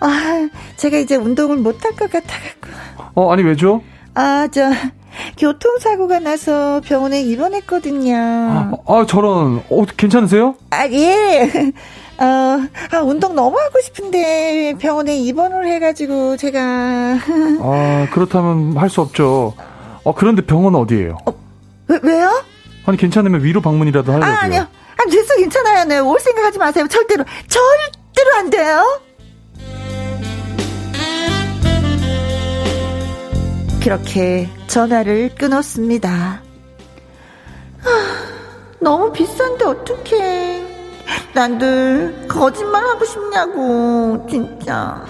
아, 0.00 0.48
제가 0.76 0.98
이제 0.98 1.16
운동을 1.16 1.56
못 1.56 1.82
할 1.84 1.92
것 1.92 2.10
같아갖고. 2.10 2.68
어, 3.14 3.32
아니, 3.32 3.42
왜죠? 3.42 3.82
아, 4.14 4.46
저, 4.50 4.70
교통사고가 5.38 6.18
나서 6.20 6.80
병원에 6.84 7.22
입원했거든요. 7.22 8.16
아, 8.16 8.72
아, 8.86 9.06
저런, 9.06 9.62
어, 9.70 9.84
괜찮으세요? 9.96 10.54
아, 10.70 10.86
예. 10.88 11.72
어, 12.18 12.24
아, 12.92 12.98
운동 13.02 13.34
너무 13.34 13.58
하고 13.58 13.80
싶은데 13.80 14.74
병원에 14.78 15.16
입원을 15.16 15.66
해가지고 15.66 16.36
제가. 16.36 16.60
아, 17.60 18.06
그렇다면 18.12 18.76
할 18.76 18.88
수 18.90 19.00
없죠. 19.00 19.54
어, 20.04 20.14
그런데 20.14 20.42
병원은 20.44 20.78
어디예요? 20.80 21.16
왜, 21.88 21.98
왜요? 22.02 22.44
아니, 22.86 22.96
괜찮으면 22.96 23.42
위로 23.42 23.60
방문이라도 23.60 24.12
하려고요. 24.12 24.32
아, 24.34 24.38
아니요. 24.42 24.60
아, 24.96 25.10
됐어, 25.10 25.34
괜찮아요. 25.36 25.84
네, 25.84 25.98
올 25.98 26.18
생각하지 26.20 26.58
마세요. 26.58 26.86
절대로, 26.88 27.24
절대로 27.48 28.36
안 28.36 28.50
돼요. 28.50 29.00
그렇게 33.82 34.48
전화를 34.68 35.34
끊었습니다. 35.36 36.40
아, 37.84 38.16
너무 38.80 39.12
비싼데 39.12 39.64
어떡해. 39.64 40.61
난들 41.34 42.26
거짓말 42.28 42.84
하고 42.84 43.04
싶냐고, 43.04 44.26
진짜. 44.28 45.04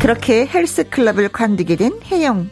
그렇게 0.00 0.46
헬스클럽을 0.46 1.30
관두게 1.30 1.76
된 1.76 2.00
혜영. 2.04 2.48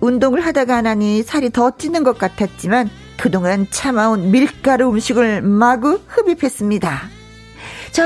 운동을 0.00 0.40
하다가 0.40 0.76
안 0.76 0.86
하니 0.86 1.22
살이 1.22 1.50
더 1.50 1.72
찌는 1.76 2.04
것 2.04 2.16
같았지만 2.16 2.90
그동안 3.18 3.66
참아온 3.70 4.30
밀가루 4.30 4.88
음식을 4.88 5.42
마구 5.42 6.00
흡입했습니다. 6.06 7.10
저 7.92 8.04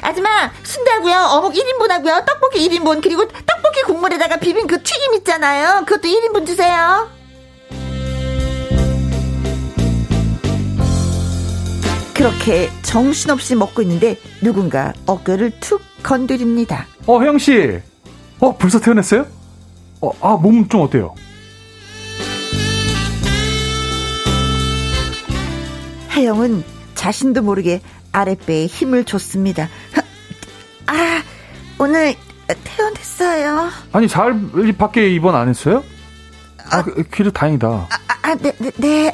아줌마 0.00 0.50
순대하고요 0.62 1.16
어묵 1.16 1.54
1인분 1.54 1.88
하고요 1.88 2.24
떡볶이 2.24 2.68
1인분 2.68 3.02
그리고 3.02 3.26
떡볶이 3.26 3.82
국물에다가 3.82 4.36
비빔 4.36 4.66
그 4.68 4.80
튀김 4.80 5.14
있잖아요 5.14 5.84
그것도 5.86 6.02
1인분 6.02 6.46
주세요 6.46 7.10
그렇게 12.24 12.70
정신없이 12.80 13.54
먹고 13.54 13.82
있는데 13.82 14.16
누군가 14.40 14.94
어깨를 15.04 15.52
툭 15.60 15.82
건드립니다 16.02 16.86
어, 17.06 17.20
혜영 17.20 17.36
씨. 17.36 17.78
어, 18.40 18.56
벌써 18.56 18.80
태어났어요? 18.80 19.26
어, 20.00 20.10
아, 20.22 20.34
몸 20.34 20.66
좀 20.66 20.80
어때요? 20.80 21.14
혜영은 26.12 26.64
자신도 26.94 27.42
모르게 27.42 27.82
아랫배에 28.12 28.68
힘을 28.68 29.04
줬습니다 29.04 29.68
아 30.86 31.22
오늘 31.78 32.14
퇴원했어요 32.64 33.68
아니, 33.92 34.08
잘, 34.08 34.34
밖에 34.78 35.10
입원 35.10 35.34
안 35.34 35.50
했어요? 35.50 35.84
아, 36.74 36.82
그, 36.82 37.02
그래 37.10 37.30
다행이다. 37.32 37.68
아, 37.68 37.88
아, 38.22 38.34
네, 38.36 38.52
네, 38.58 38.70
네. 38.76 39.10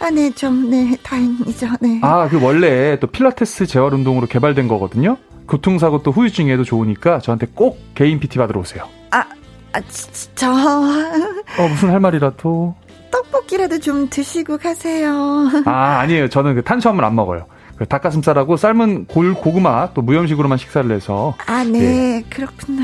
아, 0.00 0.10
네, 0.10 0.30
좀, 0.30 0.70
네, 0.70 0.96
다행이죠, 1.02 1.66
네. 1.80 2.00
아, 2.02 2.28
그 2.28 2.40
원래 2.42 2.98
또 3.00 3.06
필라테스 3.06 3.66
재활 3.66 3.92
운동으로 3.94 4.26
개발된 4.26 4.68
거거든요. 4.68 5.16
교통사고 5.48 6.02
또 6.02 6.12
후유증에도 6.12 6.62
좋으니까 6.64 7.18
저한테 7.18 7.46
꼭 7.54 7.80
개인 7.94 8.20
PT 8.20 8.38
받으러 8.38 8.60
오세요. 8.60 8.84
아, 9.10 9.24
아, 9.72 9.80
지- 9.88 10.34
저, 10.34 10.50
어, 10.52 11.68
무슨 11.68 11.90
할 11.90 12.00
말이라도. 12.00 12.74
떡볶이라도 13.10 13.80
좀 13.80 14.08
드시고 14.08 14.58
가세요. 14.58 15.48
아, 15.64 15.98
아니에요. 16.00 16.28
저는 16.28 16.54
그 16.54 16.62
탄수화물 16.62 17.04
안 17.04 17.16
먹어요. 17.16 17.46
그 17.76 17.86
닭가슴살하고 17.86 18.56
삶은 18.56 19.06
골 19.06 19.34
고구마 19.34 19.92
또 19.94 20.02
무염식으로만 20.02 20.58
식사를 20.58 20.88
해서. 20.94 21.34
아, 21.46 21.64
네, 21.64 22.22
그렇구나. 22.30 22.82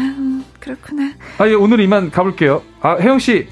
음, 0.66 0.76
그렇구나. 0.76 1.12
아, 1.38 1.48
예, 1.48 1.54
오늘 1.54 1.80
이만 1.80 2.10
가볼게요. 2.10 2.62
아, 2.80 2.96
혜영 2.96 3.18
씨 3.18 3.48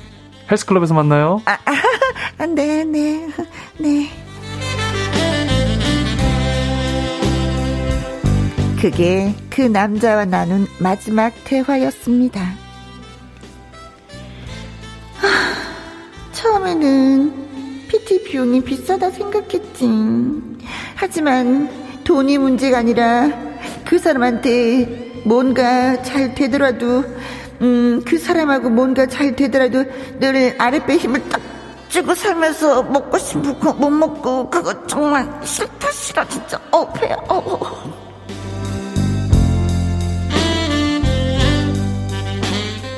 헬스클럽에서 0.50 0.94
만나요. 0.94 1.40
아, 1.46 2.46
네, 2.46 2.84
네, 2.84 3.28
네. 3.78 4.08
그게 8.80 9.34
그 9.48 9.62
남자와 9.62 10.26
나눈 10.26 10.66
마지막 10.78 11.32
대화였습니다. 11.44 12.40
하, 15.16 16.32
처음에는 16.32 17.88
PT 17.88 18.24
비용이 18.24 18.62
비싸다 18.62 19.10
생각했지. 19.10 19.88
하지만 20.96 21.70
돈이 22.04 22.36
문제가 22.36 22.78
아니라 22.78 23.30
그 23.86 23.98
사람한테 23.98 25.13
뭔가 25.24 26.02
잘 26.02 26.34
되더라도, 26.34 27.04
음, 27.60 28.02
그 28.04 28.18
사람하고 28.18 28.70
뭔가 28.70 29.06
잘 29.06 29.34
되더라도 29.34 29.84
늘 30.20 30.54
아랫배 30.58 30.96
힘을 30.96 31.28
딱 31.28 31.40
주고 31.88 32.14
살면서 32.14 32.82
먹고 32.82 33.18
거못 33.60 33.92
먹고 33.92 34.50
그거 34.50 34.86
정말 34.86 35.28
싫다 35.44 35.92
싫어 35.92 36.26
진짜 36.26 36.60
어 36.72 36.92
배야 36.92 37.14
어, 37.28 37.36
어. 37.36 38.04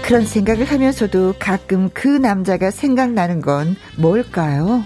그런 0.03 0.25
생각을 0.25 0.65
하면서도 0.65 1.35
가끔 1.39 1.91
그 1.93 2.09
남자가 2.09 2.71
생각나는 2.71 3.43
건 3.43 3.77
뭘까요? 3.99 4.85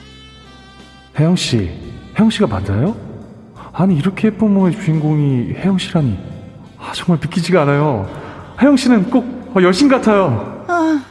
혜영 1.17 1.37
씨, 1.37 1.71
혜영 2.19 2.31
씨가 2.31 2.49
맞아요? 2.49 2.97
아니 3.73 3.97
이렇게 3.97 4.29
예쁜 4.29 4.55
몸의 4.55 4.73
주인공이 4.81 5.53
혜영 5.55 5.79
씨라니. 5.79 6.30
아, 6.81 6.93
정말 6.95 7.19
믿기지가 7.23 7.63
않아요. 7.63 8.09
혜영 8.61 8.77
씨는 8.77 9.11
꼭 9.11 9.25
어, 9.55 9.63
여신 9.63 9.89
같아요. 9.89 10.65
아 10.69 11.03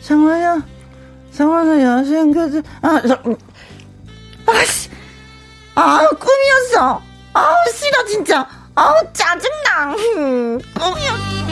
정말요? 0.00 0.62
정말요 1.32 1.82
여생까지 1.82 2.62
아 2.82 3.02
저, 3.06 3.18
음. 3.26 3.34
아씨 4.46 4.90
아 5.74 6.06
꿈이었어 6.08 7.00
아 7.34 7.54
싫어 7.72 8.04
진짜 8.06 8.46
아 8.74 8.94
짜증나 9.12 9.94
음, 10.16 10.58
꿈이었어 10.74 11.42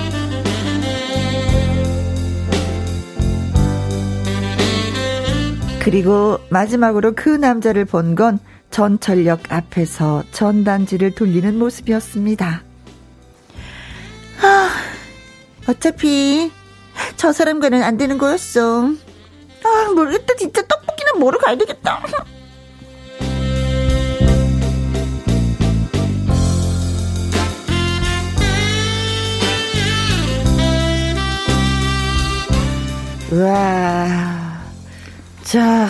그리고 5.82 6.38
마지막으로 6.50 7.12
그 7.14 7.28
남자를 7.30 7.84
본 7.84 8.14
건 8.14 8.38
전철역 8.70 9.40
앞에서 9.52 10.22
전단지를 10.30 11.12
돌리는 11.14 11.58
모습이었습니다. 11.58 12.62
아, 14.42 14.70
어차피 15.68 16.50
저 17.16 17.32
사람과는 17.32 17.82
안 17.82 17.96
되는 17.96 18.18
거였어. 18.18 18.90
아, 19.64 19.92
모르겠다. 19.94 20.34
진짜 20.36 20.62
떡볶이는 20.66 21.18
뭐로 21.18 21.38
가야 21.38 21.56
되겠다. 21.56 22.02
우와. 33.32 34.60
자, 35.44 35.88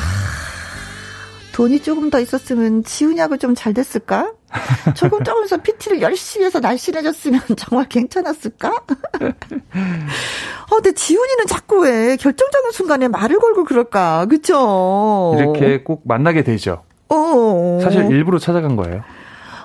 돈이 1.52 1.80
조금 1.82 2.10
더 2.10 2.20
있었으면 2.20 2.84
지훈이 2.84 3.20
하고 3.20 3.36
좀 3.36 3.54
잘 3.54 3.74
됐을까? 3.74 4.32
조금 4.94 5.22
조금서 5.22 5.58
PT를 5.58 6.00
열심히 6.02 6.46
해서 6.46 6.60
날씬해졌으면 6.60 7.40
정말 7.56 7.88
괜찮았을까? 7.88 8.70
어, 8.70 10.76
근데 10.76 10.92
지훈이는 10.92 11.46
자꾸 11.46 11.80
왜 11.82 12.16
결정적인 12.16 12.72
순간에 12.72 13.08
말을 13.08 13.38
걸고 13.38 13.64
그럴까? 13.64 14.26
그쵸? 14.26 15.34
이렇게 15.38 15.82
꼭 15.82 16.02
만나게 16.04 16.42
되죠. 16.44 16.82
어. 17.08 17.80
사실 17.82 18.06
일부러 18.10 18.38
찾아간 18.38 18.76
거예요. 18.76 19.02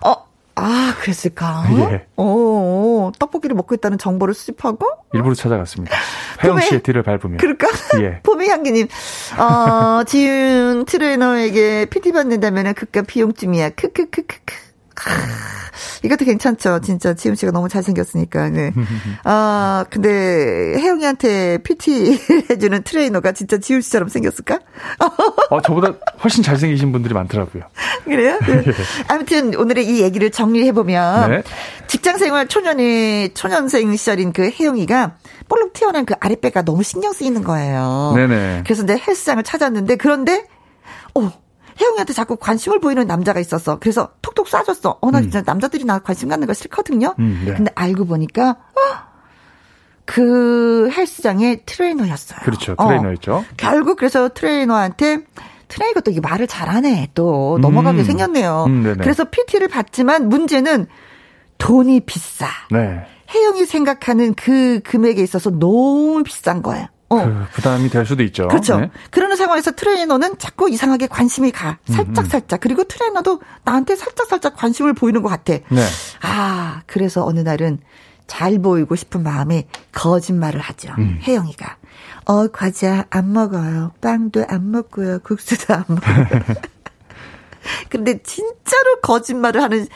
어, 0.06 0.14
아, 0.56 0.96
그랬을까? 1.00 1.66
예. 1.92 2.06
어, 2.18 3.12
떡볶이를 3.20 3.56
먹고 3.56 3.76
있다는 3.76 3.98
정보를 3.98 4.34
수집하고? 4.34 4.88
일부러 5.14 5.36
찾아갔습니다. 5.36 5.96
꿈에- 6.40 6.62
씨의 6.64 6.82
뒤를 6.84 7.04
밟으며. 7.04 7.38
그럴까? 7.38 7.68
예. 8.02 8.20
봄의 8.24 8.50
향기님, 8.50 8.88
어, 9.38 10.04
지윤 10.06 10.86
트레이너에게 10.86 11.86
PT 11.86 12.12
받는다면 12.12 12.74
그깟 12.74 13.08
비용쯤이야. 13.08 13.70
크크크크크. 13.72 14.65
크. 14.96 15.10
이것도 16.04 16.26
괜찮죠. 16.26 16.82
진짜 16.82 17.14
지훈 17.14 17.36
씨가 17.36 17.52
너무 17.52 17.68
잘생겼으니까. 17.70 18.50
네. 18.50 18.72
아, 19.24 19.86
근데 19.90 20.10
혜영이한테 20.78 21.60
PT 21.60 22.20
해주는 22.50 22.84
트레이너가 22.84 23.32
진짜 23.34 23.58
지훈 23.58 23.82
씨처럼 23.82 24.10
생겼을까? 24.10 24.60
어, 25.50 25.62
저보다 25.62 25.94
훨씬 26.24 26.44
잘생기신 26.44 26.92
분들이 26.92 27.14
많더라고요. 27.14 27.64
그래요? 28.06 28.40
네. 28.48 28.64
아무튼 29.08 29.56
오늘의 29.56 29.86
이 29.88 30.02
얘기를 30.02 30.30
정리해 30.32 30.72
보면 30.72 31.32
네. 31.32 31.44
직장생활 31.88 32.48
초년의 32.48 33.34
초년생 33.34 33.96
시절인 33.96 34.34
그 34.34 34.50
혜영이가 34.50 35.16
볼록 35.48 35.74
튀어나온 35.74 36.06
그 36.06 36.14
아랫배가 36.20 36.64
너무 36.64 36.84
신경 36.84 37.14
쓰이는 37.14 37.44
거예요. 37.44 38.14
네네. 38.16 38.64
그래서 38.66 38.84
이제 38.84 38.98
헬스장을 38.98 39.44
찾았는데 39.44 39.96
그런데 39.98 40.46
어 41.14 41.32
혜영이한테 41.80 42.14
자꾸 42.14 42.38
관심을 42.38 42.80
보이는 42.80 43.06
남자가 43.06 43.40
있었어. 43.40 43.80
그래서 43.80 44.10
톡톡 44.22 44.48
쏴줬어. 44.48 44.98
어, 45.02 45.12
나 45.12 45.22
진짜 45.22 45.42
남자들이 45.46 45.86
나 45.86 46.00
관심 46.00 46.30
갖는 46.30 46.48
거 46.48 46.54
싫거든요. 46.54 47.16
음, 47.20 47.44
네. 47.46 47.54
근데 47.54 47.72
알고 47.76 48.06
보니까 48.06 48.52
어, 48.52 49.16
그 50.06 50.90
헬스장의 50.92 51.64
트레이너였어요. 51.66 52.40
그렇죠. 52.44 52.76
어. 52.78 52.88
트레이너였죠. 52.88 53.46
결국 53.58 53.98
그래서 53.98 54.30
트레이너한테 54.30 55.20
트레이너가 55.68 56.02
또 56.02 56.12
이게 56.12 56.22
말을 56.22 56.48
잘하네. 56.48 57.10
또 57.14 57.58
넘어가게 57.62 58.00
음. 58.00 58.04
생겼네요. 58.04 58.66
음, 58.68 58.84
네네. 58.84 58.98
그래서 59.02 59.26
PT를 59.26 59.68
받지만 59.68 60.30
문제는 60.30 60.88
돈이 61.58 62.02
비싸. 62.02 62.48
네. 62.72 63.06
혜영이 63.34 63.66
생각하는 63.66 64.36
그 64.36 64.80
금액에 64.84 65.22
있어서 65.24 65.50
너무 65.50 66.22
비싼 66.24 66.62
거예요. 66.62 66.88
어. 67.10 67.24
그 67.24 67.46
부담이 67.54 67.90
될 67.90 68.06
수도 68.06 68.24
있죠. 68.24 68.48
그렇죠. 68.48 68.80
네. 68.80 68.90
그러는 69.12 69.36
상황에서 69.36 69.72
트레이너는 69.72 70.38
자꾸 70.38 70.70
이상하게 70.70 71.08
관심이 71.08 71.52
가. 71.52 71.78
음, 71.90 71.94
살짝 71.94 72.26
살짝. 72.28 72.60
그리고 72.60 72.84
트레이너도 72.84 73.42
나한테 73.64 73.96
살짝 73.96 74.28
살짝 74.28 74.56
관심을 74.56 74.94
보이는 74.94 75.22
것 75.22 75.30
같아. 75.30 75.54
네. 75.70 75.86
아, 76.22 76.82
그래서 76.88 77.26
어느 77.26 77.42
날은 77.42 77.80
잘 78.28 78.60
보이고 78.60 78.96
싶은 78.96 79.22
마음에 79.22 79.68
거짓말을 79.92 80.60
하죠. 80.60 80.94
음. 80.98 81.20
혜영이가. 81.22 81.78
어, 82.26 82.48
과자 82.48 83.06
안 83.12 83.34
먹어요. 83.34 83.92
빵도 84.02 84.46
안 84.48 84.72
먹고요. 84.72 85.20
국수도 85.20 85.74
안 85.76 85.86
먹어요. 85.88 86.28
근데 87.90 88.22
진짜로 88.24 89.00
거짓말을 89.02 89.62
하는 89.62 89.88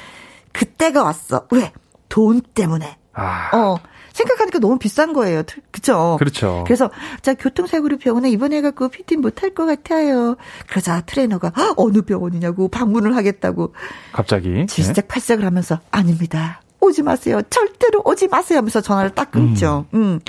그때가 0.54 1.04
왔어. 1.04 1.48
왜? 1.52 1.72
돈 2.08 2.42
때문에. 2.42 2.98
아, 3.14 3.50
어. 3.56 3.78
생각하니까 4.20 4.60
너무 4.60 4.78
비싼 4.78 5.14
거예요. 5.14 5.44
트- 5.44 5.62
그쵸? 5.72 6.18
그렇죠. 6.20 6.64
그래서 6.68 6.92
자 7.22 7.34
교통사고로 7.34 7.98
병원에 7.98 8.30
입원해갖고 8.30 8.90
PT 8.90 9.18
못할 9.18 9.54
것 9.54 9.66
같아요. 9.66 10.36
그러자 10.68 11.02
트레이너가 11.02 11.52
"헉, 11.56 11.74
어느 11.78 12.02
병원이냐고 12.02 12.68
방문을 12.68 13.16
하겠다고 13.16 13.74
갑자기. 14.12 14.50
네. 14.50 14.66
질색 14.66 15.08
팔색을 15.08 15.46
하면서 15.46 15.80
아닙니다. 15.92 16.62
오지 16.82 17.04
마세요. 17.04 17.42
절대로 17.50 18.02
오지 18.06 18.28
마세요. 18.28 18.58
하면서 18.60 18.82
전화를 18.82 19.12
딱 19.16 19.32
끊죠. 19.32 19.86
음. 19.94 20.20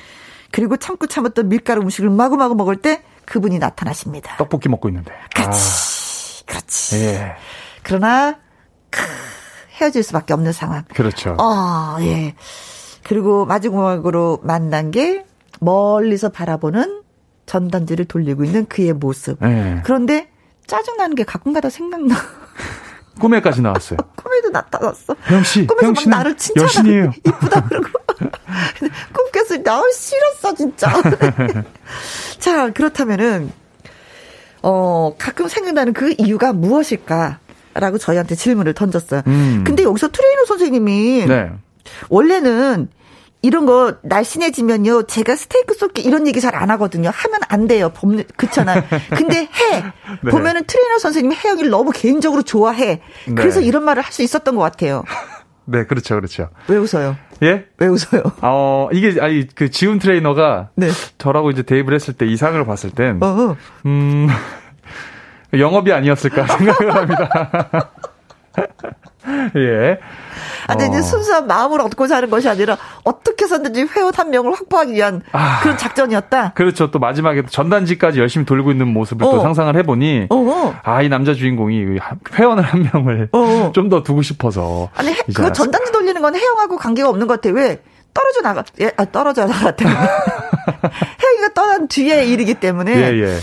그리고 0.53 0.77
참고 0.77 1.07
참았던 1.07 1.49
밀가루 1.49 1.81
음식을 1.83 2.11
마구마구 2.11 2.55
먹을 2.57 2.77
때 2.77 3.03
그분이 3.25 3.59
나타나십니다. 3.61 4.37
떡볶이 4.37 4.69
먹고 4.69 4.89
있는데. 4.89 5.13
그렇지. 5.35 6.45
그렇지. 6.47 6.97
아, 6.97 6.99
예. 6.99 7.33
그러나 7.85 8.37
크, 8.91 9.01
헤어질 9.81 10.03
수밖에 10.03 10.35
없는 10.35 10.53
상황. 10.53 10.83
그렇죠. 10.93 11.37
아, 11.39 11.97
예. 12.01 12.35
그리고 13.05 13.47
마지막으로 13.47 14.41
만난 14.43 14.91
게 14.91 15.25
멀리서 15.61 16.31
바라보는 16.31 17.03
전단지를 17.47 18.05
돌리고 18.05 18.45
있는 18.45 18.67
그의 18.67 18.93
모습. 18.93 19.39
예. 19.43 19.83
그런데 19.85 20.31
짜증나는 20.67 21.17
게 21.17 21.25
가끔가다 21.25 21.69
생각나. 21.71 22.15
꿈에까지 23.19 23.61
나왔어요. 23.61 23.99
꿈에도 24.17 24.51
나타났어. 24.51 25.15
혜영 25.29 25.43
씨, 25.43 25.67
꿈에서 25.67 25.93
막 25.93 26.09
나를 26.09 26.37
칭찬하고. 26.37 27.13
이쁘다 27.27 27.65
그러고. 27.65 27.89
꿈 29.13 29.31
깼을 29.33 29.63
때, 29.63 29.71
아, 29.71 29.83
싫었어, 29.93 30.55
진짜. 30.55 30.93
자, 32.39 32.71
그렇다면은, 32.73 33.53
어, 34.63 35.15
가끔 35.19 35.49
생각나는 35.49 35.93
그 35.93 36.15
이유가 36.19 36.53
무엇일까? 36.53 37.39
라고 37.75 37.99
저희한테 37.99 38.35
질문을 38.35 38.75
던졌어요. 38.75 39.23
음. 39.29 39.63
근데 39.65 39.85
여기서 39.85 40.09
트레이너 40.09 40.45
선생님이 40.45 41.27
네. 41.27 41.53
원래는 42.09 42.89
이런 43.43 43.65
거 43.65 43.95
날씬해지면요 44.03 45.05
제가 45.05 45.35
스테이크 45.35 45.73
쏠게 45.75 46.03
이런 46.03 46.27
얘기 46.27 46.41
잘 46.43 46.55
안 46.55 46.71
하거든요 46.73 47.11
하면 47.13 47.41
안 47.49 47.67
돼요 47.67 47.91
법률 47.95 48.25
그렇잖아요 48.37 48.83
근데 49.17 49.39
해 49.41 49.49
네. 50.23 50.31
보면은 50.31 50.65
트레이너 50.67 50.99
선생님이 50.99 51.37
혜영이를 51.37 51.71
너무 51.71 51.91
개인적으로 51.91 52.43
좋아해 52.43 53.01
네. 53.27 53.35
그래서 53.35 53.61
이런 53.61 53.85
말을 53.85 54.03
할 54.03 54.13
수 54.13 54.23
있었던 54.23 54.57
것 54.57 54.63
같아요 54.63 55.05
네, 55.65 55.85
그렇죠, 55.87 56.17
그렇죠. 56.17 56.49
왜 56.69 56.77
웃어요 56.77 57.17
예? 57.43 57.67
왜 57.79 57.87
웃어요 57.87 58.23
어, 58.43 58.89
이게, 58.93 59.19
아니, 59.21 59.47
그 59.55 59.71
지훈 59.71 59.99
트레이너가 60.01 60.71
네. 60.75 60.89
저라고 61.17 61.51
이제 61.51 61.63
대입을 61.63 61.95
했을 61.95 62.13
때 62.13 62.27
이상을 62.27 62.63
봤을 62.67 62.91
땐, 62.91 63.23
어, 63.23 63.27
어. 63.27 63.57
음, 63.87 64.27
영업이 65.57 65.93
아니었을까 65.93 66.47
생각을 66.47 66.95
합니다. 66.95 67.91
예. 69.57 69.99
아, 70.67 70.75
근데 70.75 70.87
이제 70.87 70.99
어. 70.99 71.03
순수한 71.03 71.47
마음을 71.47 71.81
얻고 71.81 72.07
사는 72.07 72.29
것이 72.31 72.49
아니라 72.49 72.77
어떻게 73.05 73.45
해서든지 73.45 73.87
회원 73.97 74.13
한 74.15 74.31
명을 74.31 74.53
확보하기 74.53 74.93
위한 74.93 75.23
아. 75.33 75.61
그런 75.63 75.77
작전이었다. 75.77 76.53
그렇죠. 76.55 76.91
또 76.91 76.99
마지막에 76.99 77.45
전단지까지 77.47 78.21
열심히 78.21 78.47
돌고 78.47 78.71
있는 78.71 78.89
모습을 78.89 79.25
또 79.25 79.41
어. 79.41 79.43
상상을 79.43 79.75
해보니, 79.77 80.27
어, 80.31 80.37
어. 80.37 80.75
아, 80.83 81.03
이 81.03 81.09
남자 81.09 81.35
주인공이 81.35 81.99
회원을 82.35 82.63
한 82.63 82.89
명을 82.93 83.29
어, 83.33 83.39
어. 83.39 83.73
좀더 83.75 84.03
두고 84.03 84.23
싶어서. 84.23 84.91
아니, 84.95 85.15
그거 85.35 85.53
전단지 85.53 85.93
돌리는 85.93 86.21
건 86.21 86.35
혜영하고 86.35 86.77
관계가 86.77 87.09
없는 87.09 87.27
것 87.27 87.41
같아. 87.41 87.55
왜? 87.55 87.83
떨어져 88.13 88.41
나가, 88.41 88.65
예, 88.81 88.91
아, 88.97 89.05
떨어져 89.05 89.47
나갔다. 89.47 89.89
혜영이가 89.89 91.55
떠난 91.55 91.89
뒤에 91.89 92.27
일이기 92.27 92.55
때문에. 92.55 92.95
예, 92.97 93.23
예. 93.23 93.39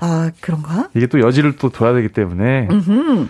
아, 0.00 0.30
그런가? 0.40 0.88
이게 0.94 1.06
또 1.06 1.20
여지를 1.20 1.56
또 1.56 1.70
둬야 1.70 1.94
되기 1.94 2.08
때문에, 2.08 2.68
음. 2.70 3.28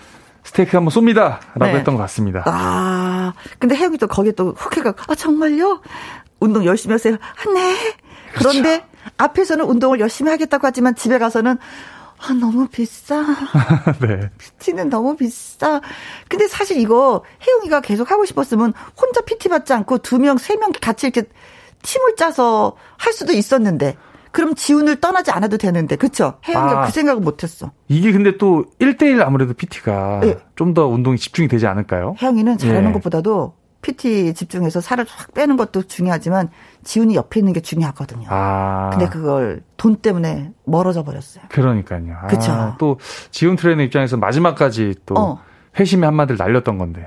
스테이크 0.54 0.76
한번 0.76 0.92
쏩니다. 0.92 1.40
라고 1.56 1.72
네. 1.72 1.78
했던 1.78 1.96
것 1.96 2.02
같습니다. 2.02 2.44
아, 2.46 3.32
근데 3.58 3.74
혜영이 3.74 3.98
또 3.98 4.06
거기에 4.06 4.32
또 4.32 4.52
훅해가, 4.56 4.94
아, 5.08 5.14
정말요? 5.16 5.80
운동 6.38 6.64
열심히 6.64 6.92
하세요. 6.92 7.14
아, 7.16 7.50
네. 7.52 7.76
그렇죠. 8.34 8.48
그런데 8.62 8.86
앞에서는 9.18 9.64
운동을 9.64 9.98
열심히 9.98 10.30
하겠다고 10.30 10.64
하지만 10.66 10.94
집에 10.94 11.18
가서는 11.18 11.58
아, 12.18 12.32
너무 12.34 12.68
비싸. 12.68 13.24
네. 14.00 14.30
PT는 14.38 14.88
너무 14.90 15.16
비싸. 15.16 15.80
근데 16.28 16.46
사실 16.46 16.78
이거 16.78 17.24
혜영이가 17.46 17.80
계속 17.80 18.10
하고 18.12 18.24
싶었으면 18.24 18.72
혼자 18.96 19.20
PT 19.22 19.48
받지 19.48 19.72
않고 19.72 19.98
두 19.98 20.18
명, 20.20 20.38
세 20.38 20.54
명 20.56 20.70
같이 20.80 21.08
이렇게 21.08 21.28
팀을 21.82 22.14
짜서 22.16 22.76
할 22.96 23.12
수도 23.12 23.32
있었는데. 23.32 23.96
그럼 24.34 24.56
지훈을 24.56 25.00
떠나지 25.00 25.30
않아도 25.30 25.56
되는데. 25.56 25.94
그쵸? 25.94 26.34
혜영이가 26.46 26.82
아. 26.82 26.86
그 26.86 26.92
생각을 26.92 27.22
못 27.22 27.44
했어. 27.44 27.70
이게 27.86 28.10
근데 28.10 28.36
또 28.36 28.64
1대1 28.80 29.24
아무래도 29.24 29.54
PT가 29.54 30.20
예. 30.24 30.38
좀더 30.56 30.88
운동이 30.88 31.16
집중이 31.16 31.46
되지 31.46 31.68
않을까요? 31.68 32.16
혜영이는 32.20 32.58
잘하는 32.58 32.88
예. 32.88 32.92
것보다도 32.94 33.54
PT 33.82 34.34
집중해서 34.34 34.80
살을 34.80 35.04
확 35.08 35.34
빼는 35.34 35.56
것도 35.56 35.84
중요하지만 35.84 36.48
지훈이 36.82 37.14
옆에 37.14 37.38
있는 37.38 37.52
게 37.52 37.60
중요하거든요. 37.60 38.26
아. 38.28 38.90
근데 38.90 39.08
그걸 39.08 39.62
돈 39.76 39.96
때문에 39.96 40.50
멀어져 40.64 41.04
버렸어요. 41.04 41.44
그러니까요. 41.48 42.16
아, 42.20 42.26
그쵸. 42.26 42.74
또 42.78 42.98
지훈 43.30 43.54
트레이너 43.54 43.84
입장에서 43.84 44.16
마지막까지 44.16 44.96
또 45.06 45.14
어. 45.16 45.40
회심의 45.78 46.06
한마디를 46.06 46.36
날렸던 46.38 46.78
건데. 46.78 47.06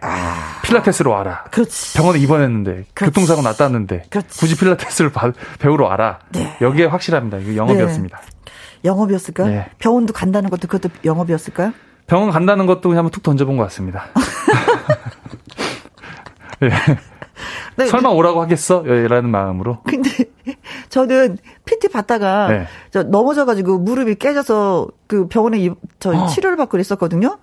필라테스로 0.63 1.11
와라. 1.11 1.45
그렇지. 1.51 1.97
병원에 1.97 2.19
입원했는데 2.19 2.71
아. 2.71 2.83
그렇지. 2.93 3.11
교통사고 3.13 3.41
났다는데 3.41 4.03
그렇지. 4.09 4.39
굳이 4.39 4.57
필라테스를 4.57 5.11
바- 5.11 5.31
배우러 5.59 5.85
와라. 5.87 6.19
네. 6.31 6.57
여기에 6.61 6.85
확실합니다. 6.87 7.37
이거 7.37 7.55
영업이었습니다. 7.55 8.19
영업이었을까요? 8.83 9.47
네. 9.47 9.69
병원도 9.79 10.13
간다는 10.13 10.49
것도 10.49 10.67
그것도 10.67 10.93
영업이었을까요? 11.05 11.73
병원 12.05 12.31
간다는 12.31 12.65
것도 12.65 12.81
그냥 12.89 12.99
한번 12.99 13.11
툭 13.11 13.23
던져본 13.23 13.57
것 13.57 13.63
같습니다. 13.63 14.05
예. 16.63 16.69
네, 17.77 17.85
설마 17.85 18.09
오라고 18.09 18.41
하겠어? 18.41 18.83
예, 18.87 19.07
라는 19.07 19.29
마음으로. 19.29 19.79
근데 19.83 20.09
저는 20.89 21.37
PT 21.65 21.89
받다가 21.89 22.47
네. 22.47 22.67
저 22.91 23.03
넘어져가지고 23.03 23.77
무릎이 23.79 24.15
깨져서 24.15 24.87
그 25.05 25.27
병원에 25.27 25.59
입- 25.59 25.75
저 25.99 26.11
어. 26.11 26.25
치료를 26.27 26.57
받고 26.57 26.71
그랬었거든요. 26.71 27.37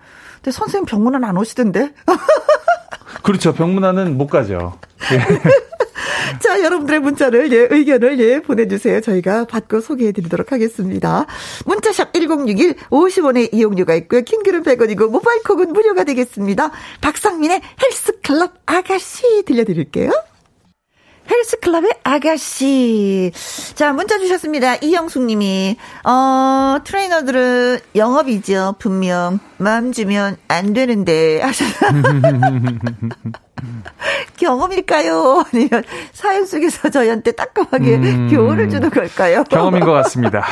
근데 0.45 0.51
선생님 0.51 0.85
병문안 0.85 1.25
안 1.25 1.39
오시던데. 1.39 1.95
그렇죠. 3.23 3.55
병문안은 3.55 4.19
못 4.19 4.27
가죠. 4.27 4.79
예. 5.13 5.19
자, 6.39 6.63
여러분들의 6.63 7.01
문자를, 7.01 7.51
예, 7.51 7.69
의견을, 7.71 8.19
예, 8.21 8.41
보내주세요. 8.43 9.01
저희가 9.01 9.47
받고 9.47 9.81
소개해 9.81 10.13
드리도록 10.13 10.53
하겠습니다. 10.53 11.25
문자샵 11.65 12.13
1061, 12.13 12.75
50원의 12.91 13.55
이용료가 13.55 13.95
있고요. 13.95 14.21
킹글은 14.21 14.65
100원이고, 14.65 15.11
모바일 15.11 15.43
콕은 15.45 15.73
무료가 15.73 16.05
되겠습니다. 16.05 16.71
박상민의 17.01 17.63
헬스클럽 17.83 18.53
아가씨 18.67 19.45
들려드릴게요. 19.47 20.11
헬스클럽의 21.31 21.91
아가씨. 22.05 23.33
자, 23.75 23.93
문자 23.93 24.19
주셨습니다. 24.19 24.77
이영숙 24.77 25.25
님이, 25.25 25.77
어, 26.05 26.79
트레이너들은 26.85 27.79
영업이죠. 27.95 28.77
분명. 28.79 29.39
마음 29.57 29.93
주면 29.93 30.37
안 30.49 30.73
되는데. 30.73 31.41
하셨어요. 31.41 31.91
경험일까요? 34.37 35.45
아니면 35.53 35.85
사연 36.13 36.45
속에서 36.45 36.91
저희한테 36.91 37.33
따끔하게 37.33 37.95
음. 37.97 38.29
교훈을 38.31 38.69
주는 38.69 38.91
걸까요? 38.91 39.45
경험인 39.45 39.81
것 39.81 39.93
같습니다. 39.93 40.45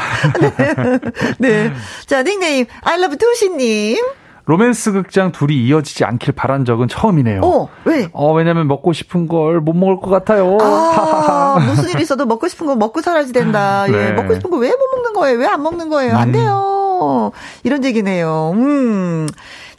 네. 1.38 1.72
자, 2.06 2.22
닉네임, 2.22 2.66
I 2.82 2.98
love 2.98 3.18
두시님. 3.18 3.98
로맨스 4.44 4.92
극장 4.92 5.30
둘이 5.30 5.56
이어지지 5.66 6.04
않길 6.04 6.34
바란 6.34 6.64
적은 6.64 6.88
처음이네요. 6.88 7.40
어, 7.44 7.68
왜? 7.84 8.08
어, 8.12 8.32
왜냐면 8.34 8.66
먹고 8.66 8.92
싶은 8.92 9.28
걸 9.28 9.60
못 9.60 9.74
먹을 9.74 10.00
것 10.00 10.10
같아요. 10.10 10.58
아, 10.60 11.58
무슨 11.64 11.90
일 11.90 12.00
있어도 12.00 12.26
먹고 12.26 12.48
싶은 12.48 12.66
거 12.66 12.74
먹고 12.74 13.00
살아야지 13.02 13.32
된다. 13.32 13.84
예, 13.88 13.92
네. 13.92 14.12
먹고 14.12 14.34
싶은 14.34 14.50
거 14.50 14.56
왜 14.58 14.68
못 14.70 14.78
먹는 14.96 15.12
거예요? 15.12 15.38
왜 15.38 15.46
안 15.46 15.62
먹는 15.62 15.88
거예요? 15.88 16.16
안 16.16 16.28
음. 16.28 16.32
돼요. 16.32 17.32
이런 17.62 17.84
얘기네요. 17.84 18.52
음. 18.54 19.28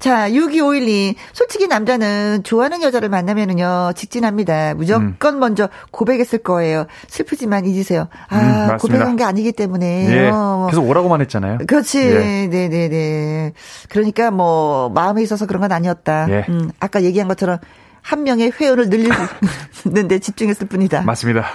자, 0.04 0.30
6251님. 0.30 1.16
솔직히 1.32 1.68
남자는 1.68 2.42
좋아하는 2.44 2.84
여자를 2.84 3.08
만나면은요, 3.08 3.94
직진합니다. 3.96 4.74
무조건 4.74 5.40
먼저 5.40 5.70
고백했을 5.92 6.40
거예요. 6.40 6.88
슬프지만 7.08 7.64
잊으세요. 7.64 8.10
아, 8.28 8.72
음. 8.74 8.78
고백한 8.80 9.16
게 9.16 9.24
아니기 9.24 9.54
때문에. 9.54 10.10
예. 10.12 10.30
어. 10.30 10.68
계속 10.70 10.90
오라고만 10.90 11.22
했잖아요. 11.22 11.60
그렇지. 11.68 12.02
예. 12.02 12.48
네네네. 12.48 13.54
그러니까 13.88 14.30
뭐, 14.30 14.90
마음에 14.90 15.22
있어서 15.24 15.46
그런 15.46 15.62
건 15.62 15.72
아니었다. 15.72 16.28
예. 16.30 16.46
음, 16.50 16.70
아까 16.82 17.02
얘기한 17.04 17.30
것처럼 17.30 17.60
한 18.04 18.24
명의 18.24 18.52
회원을 18.52 18.90
늘리는데 18.90 20.20
집중했을 20.20 20.68
뿐이다. 20.68 21.02
맞습니다. 21.04 21.46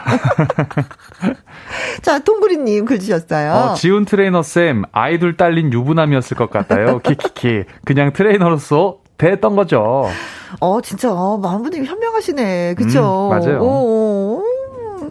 자, 2.02 2.18
동구리님 2.18 2.86
글 2.86 2.98
주셨어요. 2.98 3.52
어, 3.52 3.74
지훈 3.74 4.04
트레이너 4.06 4.42
쌤 4.42 4.82
아이 4.92 5.10
둘 5.10 5.36
딸린 5.36 5.72
유부남이었을 5.72 6.36
것 6.36 6.50
같아요. 6.50 7.00
키키키. 7.04 7.64
그냥 7.84 8.12
트레이너로서 8.12 8.98
됐던 9.18 9.56
거죠. 9.56 10.08
어, 10.60 10.80
진짜, 10.80 11.12
어, 11.12 11.36
마음분이 11.38 11.84
현명하시네. 11.84 12.74
그쵸? 12.74 13.30
음, 13.30 13.38
맞아요. 13.38 13.60
오, 13.60 14.42
음. 15.02 15.10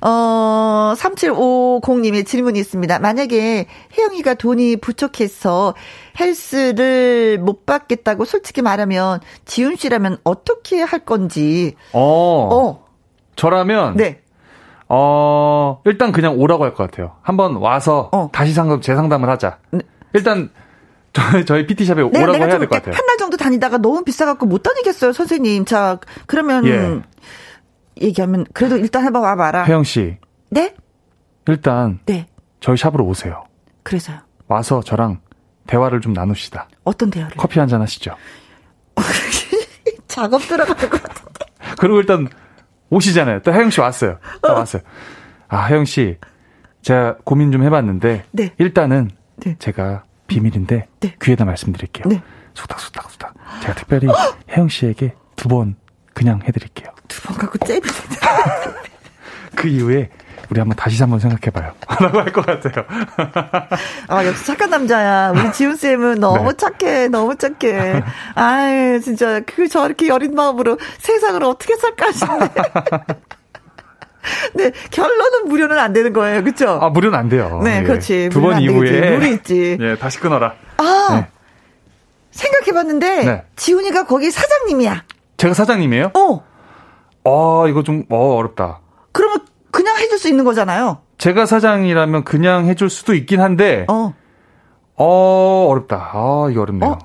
어, 0.00 0.94
3750님의 0.96 2.26
질문이 2.26 2.58
있습니다. 2.58 2.98
만약에 2.98 3.66
혜영이가 3.96 4.34
돈이 4.34 4.76
부족해서 4.76 5.74
헬스를 6.20 7.38
못 7.38 7.66
받겠다고 7.66 8.24
솔직히 8.24 8.62
말하면 8.62 9.20
지훈 9.44 9.76
씨라면 9.76 10.18
어떻게 10.24 10.82
할 10.82 11.00
건지. 11.00 11.74
어, 11.92 12.00
어, 12.52 12.84
저라면 13.36 13.96
네. 13.96 14.20
어, 14.88 15.80
일단 15.84 16.12
그냥 16.12 16.38
오라고 16.38 16.64
할 16.64 16.74
것 16.74 16.88
같아요. 16.90 17.16
한번 17.22 17.56
와서 17.56 18.08
어. 18.12 18.28
다시 18.32 18.52
상담 18.52 18.80
재상담을 18.80 19.28
하자. 19.28 19.58
네. 19.72 19.80
일단 20.14 20.50
저희 21.12 21.44
저희 21.44 21.66
PT샵에 21.66 22.02
내가, 22.10 22.24
오라고 22.24 22.38
해야 22.38 22.50
좀될것 22.50 22.70
같아요. 22.70 22.94
한 22.94 23.06
달 23.06 23.16
정도 23.16 23.36
다니다가 23.36 23.78
너무 23.78 24.04
비싸갖고 24.04 24.46
못 24.46 24.62
다니겠어요, 24.62 25.12
선생님. 25.12 25.64
자, 25.64 25.98
그러면 26.26 26.66
예. 26.66 27.00
얘기하면 28.00 28.44
그래도 28.52 28.76
일단 28.76 29.04
해봐 29.04 29.18
와봐라. 29.20 29.64
혜영 29.64 29.84
씨, 29.84 30.18
네? 30.50 30.74
일단 31.46 32.00
네. 32.06 32.26
저희 32.60 32.76
샵으로 32.76 33.04
오세요. 33.04 33.44
그래서요. 33.82 34.18
와서 34.48 34.80
저랑 34.82 35.20
대화를 35.66 36.00
좀 36.00 36.12
나눕시다. 36.12 36.68
어떤 36.84 37.10
대화를? 37.10 37.36
커피 37.36 37.58
한 37.58 37.68
잔 37.68 37.80
하시죠. 37.82 38.14
작업 40.08 40.40
들어가는 40.42 40.88
것 40.90 41.02
같아. 41.02 41.24
그리고 41.78 41.98
일단 41.98 42.28
오시잖아요. 42.90 43.42
또 43.42 43.52
혜영 43.52 43.70
씨 43.70 43.80
왔어요. 43.80 44.18
딱 44.42 44.52
왔어요. 44.54 44.82
아, 45.48 45.64
혜영 45.66 45.84
씨, 45.84 46.18
제가 46.82 47.16
고민 47.24 47.52
좀 47.52 47.62
해봤는데 47.64 48.24
네. 48.32 48.54
일단은 48.58 49.10
네. 49.36 49.56
제가 49.58 50.04
비밀인데 50.26 50.88
네. 51.00 51.14
귀에다 51.20 51.44
말씀드릴게요. 51.44 52.04
네. 52.08 52.22
수닥수닥 52.54 53.10
수닥. 53.10 53.34
제가 53.62 53.74
특별히 53.74 54.08
혜영 54.50 54.68
씨에게 54.68 55.14
두 55.36 55.48
번 55.48 55.76
그냥 56.14 56.40
해드릴게요. 56.42 56.85
그 59.66 59.70
이후에 59.70 60.08
우리 60.48 60.60
한번 60.60 60.76
다시 60.76 61.02
한번 61.02 61.18
생각해봐요. 61.18 61.72
라고 62.00 62.20
할 62.20 62.32
것 62.32 62.46
같아요. 62.46 62.84
아, 64.06 64.24
역시 64.24 64.46
착한 64.46 64.70
남자야. 64.70 65.32
우리 65.34 65.52
지훈쌤은 65.52 66.20
너무 66.20 66.52
네. 66.52 66.56
착해, 66.56 67.08
너무 67.08 67.34
착해. 67.36 68.02
아유, 68.36 69.00
진짜, 69.00 69.40
그 69.40 69.66
저렇게 69.68 70.06
여린 70.06 70.36
마음으로 70.36 70.78
세상을 70.98 71.42
어떻게 71.42 71.74
살까 71.74 72.12
싶네. 72.12 72.38
네, 74.54 74.70
결론은 74.90 75.48
무료는 75.48 75.78
안 75.78 75.92
되는 75.92 76.12
거예요. 76.12 76.44
그쵸? 76.44 76.78
아, 76.80 76.90
무료는 76.90 77.18
안 77.18 77.28
돼요. 77.28 77.60
네, 77.64 77.78
예. 77.78 77.82
그렇지. 77.82 78.28
두 78.30 78.40
번 78.40 78.60
이후에. 78.60 79.16
룰이 79.18 79.32
있지. 79.34 79.78
예, 79.80 79.96
다시 79.96 80.20
끊어라. 80.20 80.54
아, 80.76 81.08
네. 81.12 81.26
생각해봤는데, 82.30 83.24
네. 83.24 83.44
지훈이가 83.56 84.04
거기 84.06 84.30
사장님이야. 84.30 85.02
제가 85.38 85.54
사장님이에요? 85.54 86.12
어, 86.14 86.44
어, 87.24 87.68
이거 87.68 87.82
좀, 87.82 88.04
어, 88.10 88.36
어렵다. 88.36 88.80
그냥 89.86 89.98
해줄 90.02 90.18
수 90.18 90.28
있는 90.28 90.44
거잖아요. 90.44 90.98
제가 91.18 91.46
사장이라면 91.46 92.24
그냥 92.24 92.66
해줄 92.66 92.90
수도 92.90 93.14
있긴 93.14 93.40
한데, 93.40 93.86
어, 93.88 94.14
어, 94.96 95.66
어렵다. 95.70 96.10
아, 96.12 96.48
이거 96.50 96.62
어렵네요. 96.62 96.90
어? 96.90 96.98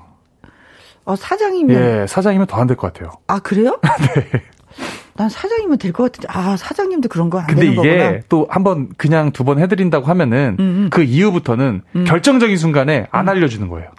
어, 1.04 1.14
사장이면. 1.16 1.76
예, 2.02 2.06
사장이면 2.08 2.48
더 2.48 2.60
안 2.60 2.66
될 2.66 2.76
것 2.76 2.92
같아요. 2.92 3.12
아, 3.28 3.38
그래요? 3.38 3.78
난 5.14 5.28
사장이면 5.28 5.78
될 5.78 5.92
것 5.92 6.10
같은데, 6.10 6.26
아, 6.36 6.56
사장님도 6.56 7.08
그런 7.08 7.30
거안 7.30 7.46
근데 7.46 7.66
되는 7.66 7.72
이게 7.78 7.98
거구나. 7.98 8.20
또한 8.28 8.64
번 8.64 8.88
그냥 8.96 9.30
두 9.30 9.44
번 9.44 9.60
해드린다고 9.60 10.06
하면은 10.06 10.56
음, 10.58 10.64
음. 10.64 10.90
그 10.90 11.02
이후부터는 11.04 11.82
결정적인 12.06 12.56
순간에 12.56 13.06
안 13.12 13.28
알려주는 13.28 13.68
거예요. 13.68 13.90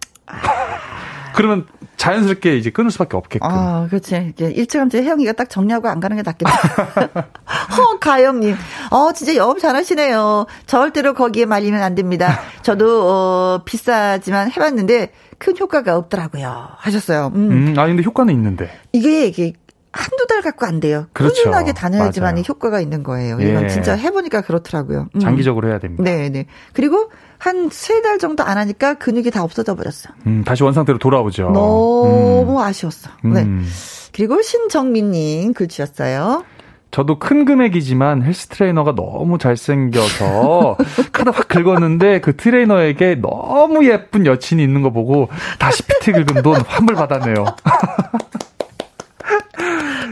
그러면 1.36 1.66
자연스럽게 1.98 2.58
이제 2.58 2.70
끊을 2.70 2.92
수밖에 2.92 3.16
없게끔. 3.18 3.48
아, 3.50 3.88
그렇지. 3.90 4.34
일찌감치 4.38 4.98
혜영이가 4.98 5.34
딱 5.34 5.50
정리하고 5.50 5.88
안 5.88 6.00
가는 6.00 6.16
게 6.18 6.22
낫겠다. 6.24 6.52
허가영님, 7.78 8.56
어, 8.92 9.14
진짜 9.14 9.36
영업 9.36 9.60
잘하시네요. 9.60 10.46
절대로 10.66 11.14
거기에 11.14 11.46
말리면 11.46 11.82
안 11.82 11.96
됩니다. 11.96 12.40
저도, 12.62 13.04
어, 13.04 13.62
비싸지만 13.66 14.52
해봤는데 14.52 15.12
큰 15.38 15.58
효과가 15.58 15.96
없더라고요. 15.98 16.68
하셨어요. 16.78 17.32
음. 17.36 17.52
음, 17.52 17.76
아 17.78 17.86
근데 17.88 18.04
효과는 18.04 18.34
있는데. 18.34 18.70
이게, 18.92 19.28
이게, 19.28 19.54
한두 19.94 20.26
달 20.28 20.42
갖고 20.42 20.66
안 20.66 20.80
돼요. 20.80 21.06
그렇죠. 21.14 21.36
꾸준하게 21.36 21.74
다녀야지만 21.74 22.34
맞아요. 22.36 22.44
효과가 22.50 22.82
있는 22.82 23.04
거예요. 23.04 23.40
이건 23.40 23.64
예. 23.66 23.68
진짜 23.70 23.94
해보니까 23.96 24.42
그렇더라고요. 24.42 25.08
음. 25.16 25.20
장기적으로 25.20 25.70
해야 25.70 25.78
됩니다. 25.80 26.04
네, 26.04 26.30
네. 26.30 26.48
그리고 26.74 27.12
한 27.38 27.70
세 27.70 28.02
달 28.02 28.18
정도 28.20 28.44
안 28.44 28.58
하니까 28.58 28.96
근육이 28.96 29.30
다 29.32 29.44
없어져 29.44 29.76
버렸어. 29.76 30.10
음, 30.28 30.44
다시 30.46 30.64
원상태로 30.64 30.98
돌아오죠. 30.98 31.52
너무 31.52 32.62
아쉬웠어. 32.62 33.10
음. 33.26 33.34
네. 33.34 33.42
음. 33.44 33.68
그리고 34.14 34.42
신정민님 34.42 35.54
글 35.54 35.68
주셨어요. 35.68 36.44
저도 36.92 37.18
큰 37.18 37.44
금액이지만 37.46 38.22
헬스 38.22 38.48
트레이너가 38.48 38.94
너무 38.96 39.38
잘생겨서 39.40 40.78
카드 41.12 41.30
확 41.30 41.48
긁었는데 41.48 42.22
그 42.22 42.36
트레이너에게 42.36 43.16
너무 43.16 43.86
예쁜 43.88 44.26
여친이 44.28 44.62
있는 44.64 44.82
거 44.84 44.92
보고 44.92 45.28
다시 45.60 45.82
PT 45.84 46.12
긁은 46.12 46.44
돈 46.44 46.62
환불 46.62 46.96
받았네요. 46.96 47.46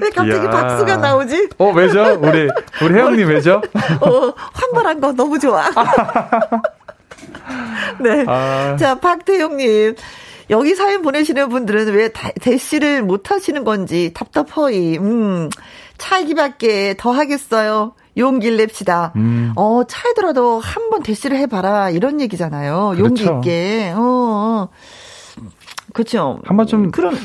왜 0.01 0.09
갑자기 0.09 0.43
이야. 0.45 0.49
박수가 0.49 0.97
나오지? 0.97 1.49
어, 1.57 1.71
왜죠? 1.71 2.19
우리, 2.21 2.49
우리 2.83 2.93
혜영님 2.93 3.27
왜죠? 3.29 3.61
어, 4.01 4.33
환불한 4.53 4.99
거 4.99 5.13
너무 5.13 5.39
좋아. 5.39 5.63
네. 7.99 8.25
아. 8.27 8.75
자, 8.79 8.95
박태용님. 8.99 9.95
여기 10.49 10.75
사연 10.75 11.01
보내시는 11.01 11.49
분들은 11.49 11.93
왜 11.93 12.09
다- 12.09 12.31
대시를 12.41 13.03
못 13.03 13.31
하시는 13.31 13.63
건지 13.63 14.11
답답허이. 14.13 14.97
음, 14.97 15.49
차이기밖에 15.97 16.95
더 16.97 17.11
하겠어요. 17.11 17.93
용기를 18.17 18.57
냅시다. 18.57 19.13
음. 19.15 19.53
어, 19.55 19.83
차이더라도 19.87 20.59
한 20.59 20.89
번 20.89 21.03
대시를 21.03 21.37
해봐라. 21.37 21.89
이런 21.91 22.19
얘기잖아요. 22.19 22.95
용기 22.99 23.23
그렇죠. 23.23 23.37
있게. 23.37 23.93
어, 23.95 24.01
어. 24.01 24.69
그렇죠. 25.93 26.39
한번 26.45 26.67
좀 26.67 26.91
그런 26.91 27.15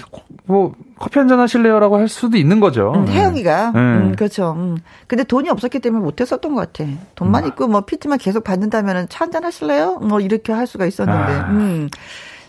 뭐 0.45 0.75
커피 0.99 1.19
한 1.19 1.29
잔 1.29 1.39
하실래요라고 1.41 1.97
할 1.99 2.09
수도 2.09 2.37
있는 2.37 2.59
거죠. 2.61 2.93
음, 2.95 3.07
혜영이가 3.09 3.71
네. 3.73 3.79
음, 3.81 4.15
그렇죠. 4.17 4.55
음. 4.57 4.79
근데 5.07 5.25
돈이 5.25 5.49
없었기 5.51 5.79
때문에 5.81 6.03
못 6.05 6.21
했었던 6.21 6.55
것 6.55 6.73
같아. 6.73 6.89
돈만 7.15 7.45
음. 7.45 7.49
있고 7.49 7.67
뭐 7.69 7.83
PT만 7.83 8.19
계속 8.19 8.45
받는다면은 8.45 9.09
차 9.09 9.25
한 9.25 9.31
잔 9.33 9.45
하실래요? 9.45 9.97
뭐 9.99 10.21
이렇게 10.21 10.53
할 10.53 10.67
수가 10.67 10.87
있었는데. 10.87 11.33
아. 11.33 11.51
음. 11.51 11.89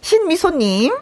신미소님. 0.02 0.94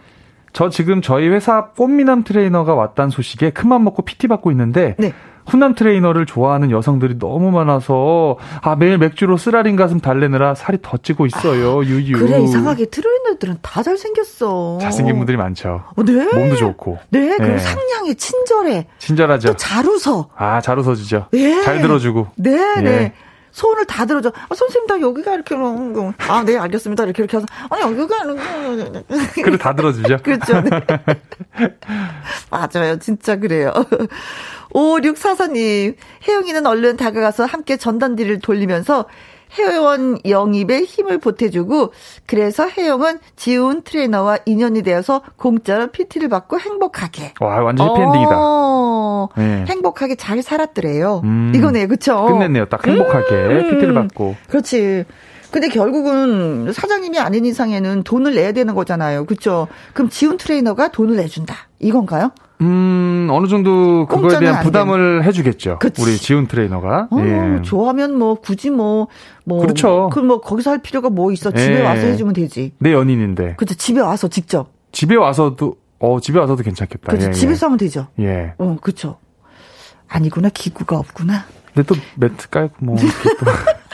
저 0.54 0.70
지금 0.70 1.02
저희 1.02 1.28
회사 1.28 1.66
꽃미남 1.72 2.24
트레이너가 2.24 2.74
왔다는 2.76 3.10
소식에 3.10 3.50
큰맘 3.52 3.84
먹고 3.84 4.04
PT 4.04 4.28
받고 4.28 4.52
있는데 4.52 4.96
네. 4.98 5.14
훈남 5.46 5.76
트레이너를 5.76 6.26
좋아하는 6.26 6.72
여성들이 6.72 7.20
너무 7.20 7.52
많아서 7.52 8.38
아 8.62 8.76
매일 8.76 8.98
맥주로 8.98 9.38
쓰라린 9.38 9.76
가슴 9.76 10.00
달래느라 10.00 10.56
살이 10.56 10.80
더 10.82 10.98
찌고 10.98 11.26
있어요. 11.28 11.84
유유. 11.84 12.16
아, 12.16 12.20
그래 12.20 12.42
이상하게 12.42 12.86
트레이너들은 12.86 13.58
다 13.62 13.84
잘생겼어. 13.84 14.80
잘생긴 14.82 15.18
분들이 15.18 15.38
많죠. 15.38 15.84
어, 15.96 16.04
네. 16.04 16.14
몸도 16.34 16.56
좋고. 16.56 16.98
네. 17.10 17.36
그리고 17.38 17.54
네. 17.54 17.58
상냥해 17.60 18.14
친절해. 18.16 18.88
친절하죠. 18.98 19.50
또 19.50 19.56
잘 19.58 19.86
웃어. 19.86 20.30
아, 20.36 20.62
잘 20.62 20.78
웃어주죠. 20.80 21.28
예. 21.34 21.62
잘 21.64 21.82
들어주고. 21.82 22.28
네, 22.38 22.52
예. 22.84 23.14
네. 23.56 23.62
손을 23.62 23.86
다 23.86 24.06
들어줘. 24.06 24.32
아, 24.50 24.54
선생님, 24.54 24.88
나 24.88 25.00
여기가 25.00 25.34
이렇게, 25.34 25.56
뭐, 25.56 26.14
아, 26.28 26.44
네, 26.44 26.58
알겠습니다. 26.58 27.06
이렇게, 27.06 27.24
이렇게 27.24 27.38
해서, 27.38 27.46
아니, 27.70 27.82
여기가, 27.84 28.24
이렇게. 28.24 29.42
그래 29.42 29.58
다 29.58 29.74
들어주죠. 29.74 30.18
그렇죠. 30.24 30.62
네. 30.62 30.70
맞아요. 32.52 33.00
진짜 33.00 33.38
그래요. 33.38 33.72
5644님, 34.74 35.96
혜영이는 36.28 36.66
얼른 36.68 36.98
다가가서 36.98 37.46
함께 37.46 37.78
전단지를 37.78 38.40
돌리면서 38.40 39.06
회원 39.58 40.18
영입에 40.28 40.84
힘을 40.84 41.18
보태주고, 41.18 41.92
그래서 42.26 42.68
혜영은 42.68 43.20
지훈 43.36 43.82
트레이너와 43.84 44.40
인연이 44.46 44.82
되어서 44.84 45.22
공짜로 45.38 45.88
PT를 45.88 46.30
받고 46.30 46.60
행복하게. 46.60 47.34
와, 47.40 47.64
완전 47.64 47.90
해피엔딩이다. 47.90 48.32
어, 48.36 49.30
네. 49.38 49.66
행복하게 49.68 50.16
잘 50.16 50.42
살았더래요. 50.42 51.22
음. 51.24 51.52
이거네, 51.56 51.88
그쵸? 51.88 52.26
끝냈네요. 52.26 52.66
딱 52.66 52.86
행복하게 52.86 53.36
음. 53.36 53.70
PT를 53.72 53.94
받고. 53.94 54.36
그렇지. 54.50 55.06
근데 55.52 55.70
결국은 55.70 56.74
사장님이 56.74 57.18
아닌 57.20 57.46
이상에는 57.46 58.04
돈을 58.04 58.36
내야 58.36 58.52
되는 58.52 58.76
거잖아요. 58.76 59.26
그쵸? 59.26 59.68
그럼 59.94 60.10
지훈 60.10 60.36
트레이너가 60.36 60.90
돈을 60.90 61.16
내준다. 61.16 61.56
이건가요? 61.80 62.32
음, 62.62 63.28
어느 63.32 63.48
정도 63.48 64.06
그거에 64.08 64.40
대한 64.40 64.56
안 64.56 64.64
부담을 64.64 65.24
해 65.24 65.32
주겠죠. 65.32 65.80
그치. 65.80 66.02
우리 66.02 66.18
지훈 66.18 66.48
트레이너가. 66.48 67.10
어, 67.12 67.18
예. 67.20 67.62
좋아하면 67.64 68.18
뭐 68.18 68.36
굳이 68.36 68.70
뭐, 68.70 69.08
뭐. 69.44 69.60
그렇죠. 69.62 70.10
그럼 70.12 70.28
뭐 70.28 70.42
거기서 70.42 70.72
할 70.72 70.82
필요가 70.82 71.10
뭐 71.10 71.32
있어. 71.32 71.52
집에 71.52 71.80
예. 71.80 71.82
와서 71.82 72.02
해주면 72.08 72.34
되지. 72.34 72.74
내 72.80 72.94
연인인데. 72.94 73.56
그죠. 73.56 73.76
집에 73.76 74.00
와서 74.00 74.28
직접. 74.28 74.70
집에 74.92 75.16
와서도, 75.16 75.76
어, 76.00 76.20
집에 76.22 76.40
와서도 76.40 76.64
괜찮겠다. 76.64 77.12
그죠. 77.12 77.28
예, 77.28 77.32
집에서 77.32 77.66
하면 77.66 77.78
되죠. 77.78 78.08
예. 78.20 78.26
예. 78.26 78.54
어, 78.58 78.78
그쵸. 78.82 79.18
아니구나. 80.08 80.50
기구가 80.50 80.98
없구나. 80.98 81.46
근데 81.74 81.86
또 81.86 81.96
매트 82.16 82.50
깔고 82.50 82.76
뭐, 82.80 82.96
이렇게 82.96 83.14
또. 83.40 83.46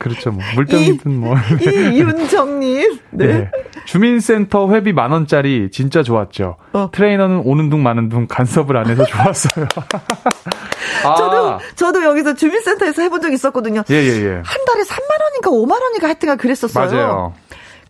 그렇죠. 0.00 0.30
뭐, 0.30 0.42
물병이든 0.54 1.20
뭐. 1.20 1.36
이윤정님. 1.60 2.98
네. 3.12 3.26
예. 3.26 3.50
주민센터 3.84 4.72
회비 4.72 4.94
만 4.94 5.12
원짜리 5.12 5.70
진짜 5.70 6.02
좋았죠. 6.02 6.56
어. 6.72 6.88
트레이너는 6.90 7.42
오는 7.44 7.68
둥 7.68 7.82
마는 7.82 8.08
둥 8.08 8.26
간섭을 8.26 8.78
안 8.78 8.88
해서 8.88 9.04
좋았어요. 9.04 9.66
아. 11.04 11.14
저도, 11.14 11.58
저도 11.76 12.04
여기서 12.04 12.34
주민센터에서 12.34 13.02
해본 13.02 13.20
적 13.20 13.30
있었거든요. 13.30 13.84
예, 13.90 13.94
예, 13.94 14.24
예. 14.24 14.28
한 14.42 14.64
달에 14.64 14.84
3만 14.84 15.22
원인가 15.22 15.50
5만 15.50 15.82
원인가 15.82 16.06
하여튼가 16.06 16.36
그랬었어요. 16.36 16.90
맞아요. 16.90 17.34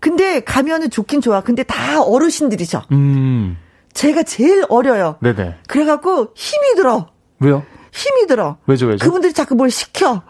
근데 0.01 0.41
가면은 0.41 0.91
좋긴 0.91 1.21
좋아. 1.21 1.43
근데 1.43 1.63
다 1.63 2.03
어르신들이죠. 2.03 2.83
음. 2.91 3.57
제가 3.93 4.25
제일 4.25 4.65
어려요. 4.69 5.17
네네. 5.21 5.59
그래갖고 5.69 6.33
힘이 6.35 6.75
들어. 6.75 7.07
왜요? 7.39 7.63
힘이 7.93 8.27
들어. 8.27 8.57
왜죠, 8.67 8.87
왜죠? 8.87 9.05
그분들이 9.05 9.33
자꾸 9.33 9.55
뭘 9.55 9.71
시켜. 9.71 10.23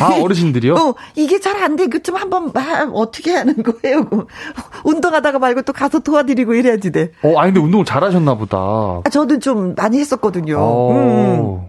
아, 0.00 0.14
어르신들이요? 0.22 0.74
어, 0.74 0.94
이게 1.16 1.40
잘 1.40 1.62
안 1.62 1.76
돼. 1.76 1.86
그좀 1.86 2.16
한번 2.16 2.50
막 2.52 2.90
어떻게 2.94 3.32
하는 3.34 3.62
거예요? 3.62 4.08
운동하다가 4.84 5.38
말고 5.38 5.62
또 5.62 5.72
가서 5.72 6.00
도와드리고 6.00 6.54
이래야지 6.54 6.90
돼. 6.92 7.12
어, 7.22 7.38
아니, 7.38 7.52
근데 7.52 7.60
운동을 7.64 7.84
잘하셨나 7.84 8.34
보다. 8.34 8.56
아, 8.58 9.02
저도 9.10 9.38
좀 9.38 9.74
많이 9.76 9.98
했었거든요. 10.00 10.56
어. 10.58 10.92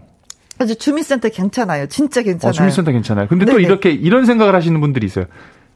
그래서 0.56 0.74
주민센터 0.74 1.28
괜찮아요. 1.30 1.86
진짜 1.86 2.22
괜찮아요. 2.22 2.50
어, 2.50 2.52
주민센터 2.52 2.92
괜찮아요. 2.92 3.26
근데 3.28 3.44
또 3.44 3.52
네네. 3.52 3.64
이렇게 3.64 3.90
이런 3.90 4.24
생각을 4.24 4.54
하시는 4.54 4.80
분들이 4.80 5.06
있어요. 5.06 5.26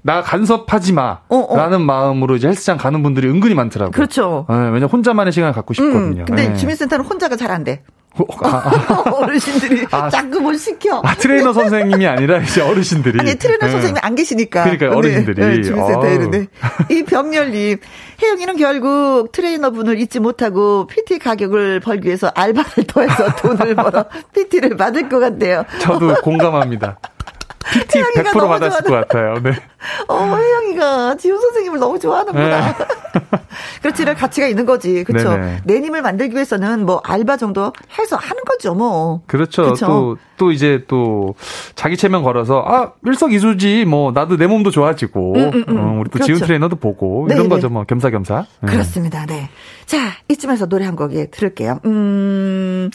나 0.02 0.23
간섭하지 0.23 0.93
마. 0.93 1.19
어, 1.28 1.36
어. 1.36 1.56
라는 1.56 1.82
마음으로 1.82 2.36
이제 2.36 2.47
헬스장 2.48 2.77
가는 2.78 3.02
분들이 3.02 3.28
은근히 3.28 3.55
많더라고요. 3.55 3.90
그렇죠. 3.93 4.47
예, 4.51 4.55
왜냐면 4.55 4.85
혼자만의 4.85 5.32
시간을 5.32 5.52
갖고 5.52 5.74
싶거든요. 5.74 6.23
음, 6.23 6.24
근데 6.24 6.51
예. 6.51 6.55
주민센터는 6.55 7.05
혼자가 7.05 7.35
잘 7.36 7.51
안 7.51 7.65
돼. 7.65 7.82
어, 8.19 8.47
아, 8.47 8.49
아, 8.89 9.11
어르신들이 9.15 9.86
아. 9.90 10.09
자꾸 10.11 10.40
뭘 10.40 10.57
시켜. 10.59 11.01
아, 11.05 11.15
트레이너 11.15 11.53
선생님이 11.53 12.07
아니라 12.07 12.39
이제 12.39 12.61
어르신들이. 12.61 13.19
아니 13.20 13.35
트레이너 13.36 13.66
예. 13.66 13.70
선생님이 13.70 14.01
안 14.03 14.15
계시니까. 14.15 14.65
그러니까요, 14.65 14.90
어르신들이. 14.97 15.40
네, 15.40 15.62
주민센터에 15.62 16.09
아우. 16.09 16.15
있는데. 16.15 16.47
이병렬님. 16.90 17.78
혜영이는 18.23 18.57
결국 18.57 19.31
트레이너 19.32 19.70
분을 19.70 19.99
잊지 20.01 20.19
못하고 20.20 20.86
PT 20.89 21.19
가격을 21.20 21.81
벌기 21.81 22.07
위해서 22.07 22.31
알바를 22.35 22.85
더해서 22.89 23.35
돈을 23.36 23.74
벌어 23.77 24.05
PT를 24.35 24.77
받을 24.77 25.09
것 25.09 25.20
같대요. 25.20 25.65
저도 25.81 26.15
공감합니다. 26.23 26.99
PT 27.73 28.01
100% 28.03 28.49
받았을 28.49 28.82
것 28.82 28.95
같아요. 28.95 29.35
네. 29.43 29.53
어, 30.09 30.36
혜영이가 30.36 31.16
지훈 31.16 31.40
선생님을 31.40 31.78
너무 31.78 31.99
좋아하는구나. 31.99 32.61
네. 32.66 32.74
그렇지, 33.82 34.02
이런 34.02 34.16
가치가 34.16 34.47
있는 34.47 34.66
거지. 34.66 35.05
그렇죠. 35.05 35.36
내님을 35.64 36.02
만들기 36.02 36.35
위해서는 36.35 36.86
뭐 36.86 37.01
알바 37.05 37.36
정도 37.36 37.72
해서 37.98 38.16
하는 38.16 38.43
거죠, 38.44 38.74
뭐. 38.74 39.22
그렇죠. 39.26 39.72
그쵸? 39.72 39.86
또, 39.86 40.16
또 40.36 40.52
이제 40.52 40.85
또 40.89 41.35
자기 41.74 41.97
최면 41.97 42.23
걸어서 42.22 42.64
아, 42.66 42.93
일석이조지. 43.05 43.85
뭐 43.85 44.12
나도 44.12 44.36
내 44.36 44.47
몸도 44.47 44.70
좋아지고 44.70 45.35
음, 45.35 45.51
음, 45.55 45.64
음. 45.68 45.78
어, 45.78 45.98
우리 46.01 46.05
또 46.05 46.12
그렇죠. 46.12 46.26
지훈 46.26 46.40
트레이너도 46.40 46.76
보고 46.76 47.26
네네. 47.28 47.40
이런 47.40 47.48
거죠, 47.48 47.68
뭐 47.68 47.85
겸사겸사. 47.85 48.47
네. 48.62 48.72
그렇습니다. 48.72 49.26
네. 49.26 49.48
자, 49.86 50.12
이쯤에서 50.28 50.66
노래 50.66 50.85
한곡 50.85 51.14
예, 51.14 51.26
들을게요. 51.26 51.80
음. 51.85 52.90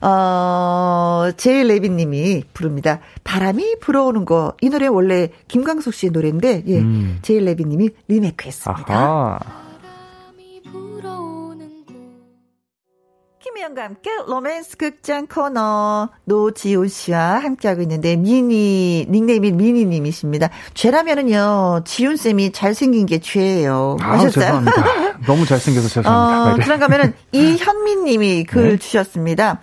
어, 0.00 1.30
제이레빗 1.36 1.96
님이 1.96 2.44
부릅니다. 2.54 3.00
바람이 3.24 3.76
불어오는 3.80 4.24
곳. 4.24 4.54
이 4.60 4.68
노래 4.68 4.86
원래 4.86 5.30
김광석 5.48 5.94
씨의 5.94 6.12
노래인데, 6.12 6.64
예. 6.66 6.78
음. 6.78 7.18
제이레빗 7.22 7.68
님이 7.68 7.90
리메이크 8.08 8.46
했습니다. 8.46 8.94
아하. 8.94 9.38
김혜영과 13.42 13.82
함께 13.82 14.10
로맨스 14.26 14.76
극장 14.76 15.26
코너 15.26 16.10
노지훈 16.24 16.88
씨와 16.88 17.38
함께하고 17.42 17.80
있는데 17.82 18.16
미니 18.16 19.06
닉네임이 19.08 19.52
미니님이십니다. 19.52 20.50
죄라면은요 20.74 21.82
지훈 21.84 22.16
쌤이 22.16 22.52
잘생긴 22.52 23.06
게 23.06 23.18
죄예요. 23.18 23.96
아, 24.02 24.12
아셨어요? 24.12 24.30
죄송합니다. 24.30 24.84
너무 25.26 25.46
잘생겨서 25.46 25.88
죄송합니다. 25.88 26.52
어, 26.52 26.56
네. 26.56 26.64
그런가 26.64 26.84
하면은 26.84 27.14
이현민님이 27.32 28.44
글 28.44 28.72
네. 28.72 28.76
주셨습니다. 28.78 29.60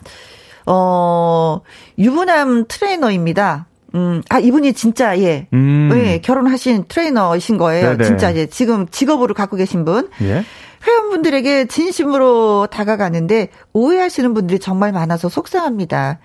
어 0.68 1.61
유부남 1.98 2.65
트레이너입니다. 2.68 3.65
음, 3.95 4.22
아, 4.30 4.38
이분이 4.38 4.73
진짜, 4.73 5.18
예. 5.19 5.48
음. 5.53 5.89
예, 5.94 6.19
결혼하신 6.19 6.85
트레이너이신 6.88 7.57
거예요. 7.57 7.91
네네. 7.91 8.03
진짜, 8.03 8.35
예. 8.35 8.45
지금 8.45 8.85
직업으로 8.88 9.34
갖고 9.34 9.56
계신 9.56 9.85
분. 9.85 10.10
예. 10.22 10.44
회원분들에게 10.85 11.65
진심으로 11.65 12.68
다가가는데 12.68 13.49
오해하시는 13.73 14.34
분들이 14.34 14.60
정말 14.60 14.91
많아서 14.91 15.27
속상합니다. 15.27 16.19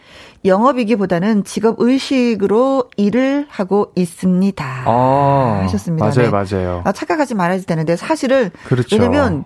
영업이기보다는 0.45 1.45
직업 1.45 1.77
의식으로 1.79 2.91
일을 2.97 3.47
하고 3.49 3.93
있습니다. 3.95 4.83
아, 4.87 5.61
하셨습니다. 5.63 6.05
맞아요, 6.05 6.31
네. 6.31 6.31
맞아요. 6.31 6.83
아, 6.85 6.93
착각하지 6.93 7.35
말아야 7.35 7.61
되는데 7.61 7.97
사실은 7.97 8.51
그렇죠. 8.65 8.97
왜냐면 8.97 9.45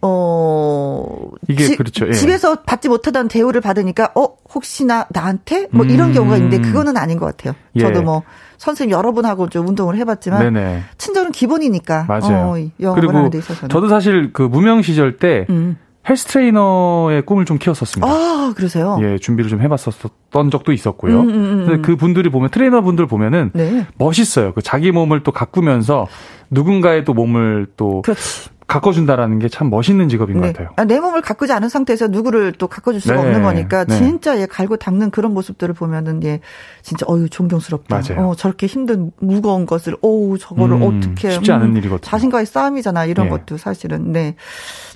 어 0.00 1.04
이게 1.48 1.64
지, 1.64 1.76
그렇죠. 1.76 2.06
예. 2.06 2.12
집에서 2.12 2.56
받지 2.62 2.88
못하던 2.88 3.26
대우를 3.26 3.60
받으니까 3.60 4.12
어 4.14 4.28
혹시나 4.54 5.06
나한테 5.10 5.68
뭐 5.70 5.84
이런 5.84 6.10
음. 6.10 6.14
경우가 6.14 6.36
있는데 6.36 6.60
그거는 6.60 6.96
아닌 6.96 7.18
것 7.18 7.26
같아요. 7.26 7.54
예. 7.74 7.80
저도 7.80 8.02
뭐 8.02 8.22
선생님 8.58 8.96
여러 8.96 9.12
분 9.12 9.24
하고 9.24 9.48
좀 9.48 9.66
운동을 9.66 9.96
해봤지만 9.96 10.52
네네. 10.52 10.82
친절은 10.98 11.32
기본이니까. 11.32 12.06
맞아요. 12.08 12.54
어, 12.82 12.94
그리고 12.94 13.30
저도 13.68 13.88
사실 13.88 14.32
그 14.32 14.42
무명 14.42 14.82
시절 14.82 15.16
때 15.16 15.46
음. 15.50 15.76
헬스 16.08 16.24
트레이너의 16.26 17.22
꿈을 17.22 17.44
좀 17.44 17.58
키웠었습니다. 17.58 18.10
아, 18.10 18.52
그러세요? 18.56 18.98
예, 19.02 19.18
준비를 19.18 19.50
좀 19.50 19.60
해봤었던 19.60 20.50
적도 20.50 20.72
있었고요. 20.72 21.20
음, 21.20 21.28
음, 21.28 21.68
음. 21.68 21.82
그 21.82 21.96
분들이 21.96 22.30
보면 22.30 22.50
트레이너 22.50 22.80
분들 22.80 23.06
보면은 23.06 23.50
네. 23.52 23.86
멋있어요. 23.98 24.54
그 24.54 24.62
자기 24.62 24.90
몸을 24.90 25.22
또 25.22 25.32
가꾸면서 25.32 26.06
누군가의 26.50 27.04
또 27.04 27.12
몸을 27.12 27.66
또 27.76 28.00
그렇지. 28.02 28.48
가꿔준다라는 28.68 29.40
게 29.40 29.48
참 29.48 29.70
멋있는 29.70 30.08
직업인 30.08 30.36
네. 30.36 30.40
것 30.42 30.46
같아요. 30.52 30.68
아, 30.76 30.84
내 30.84 31.00
몸을 31.00 31.22
가꾸지 31.22 31.52
않은 31.52 31.68
상태에서 31.68 32.06
누구를 32.08 32.52
또 32.52 32.68
가꿔줄 32.68 33.00
수가 33.00 33.14
네. 33.14 33.20
없는 33.22 33.42
거니까 33.42 33.84
네. 33.84 33.96
진짜 33.96 34.38
예, 34.40 34.46
갈고 34.46 34.76
닦는 34.76 35.10
그런 35.10 35.32
모습들을 35.34 35.74
보면은 35.74 36.22
예, 36.24 36.40
진짜 36.82 37.06
어유 37.08 37.28
존경스럽다. 37.30 38.02
맞아요. 38.08 38.28
어, 38.28 38.34
저렇게 38.36 38.66
힘든 38.66 39.10
무거운 39.18 39.64
것을 39.66 39.96
어우 40.02 40.36
저거를 40.38 40.76
음, 40.76 40.82
어떻게 40.82 41.30
쉽지 41.30 41.50
않은 41.50 41.68
음, 41.70 41.76
일이거든요. 41.78 42.00
자신과의 42.08 42.46
싸움이잖아 42.46 43.06
이런 43.06 43.26
네. 43.26 43.30
것도 43.30 43.56
사실은 43.56 44.12
네 44.12 44.36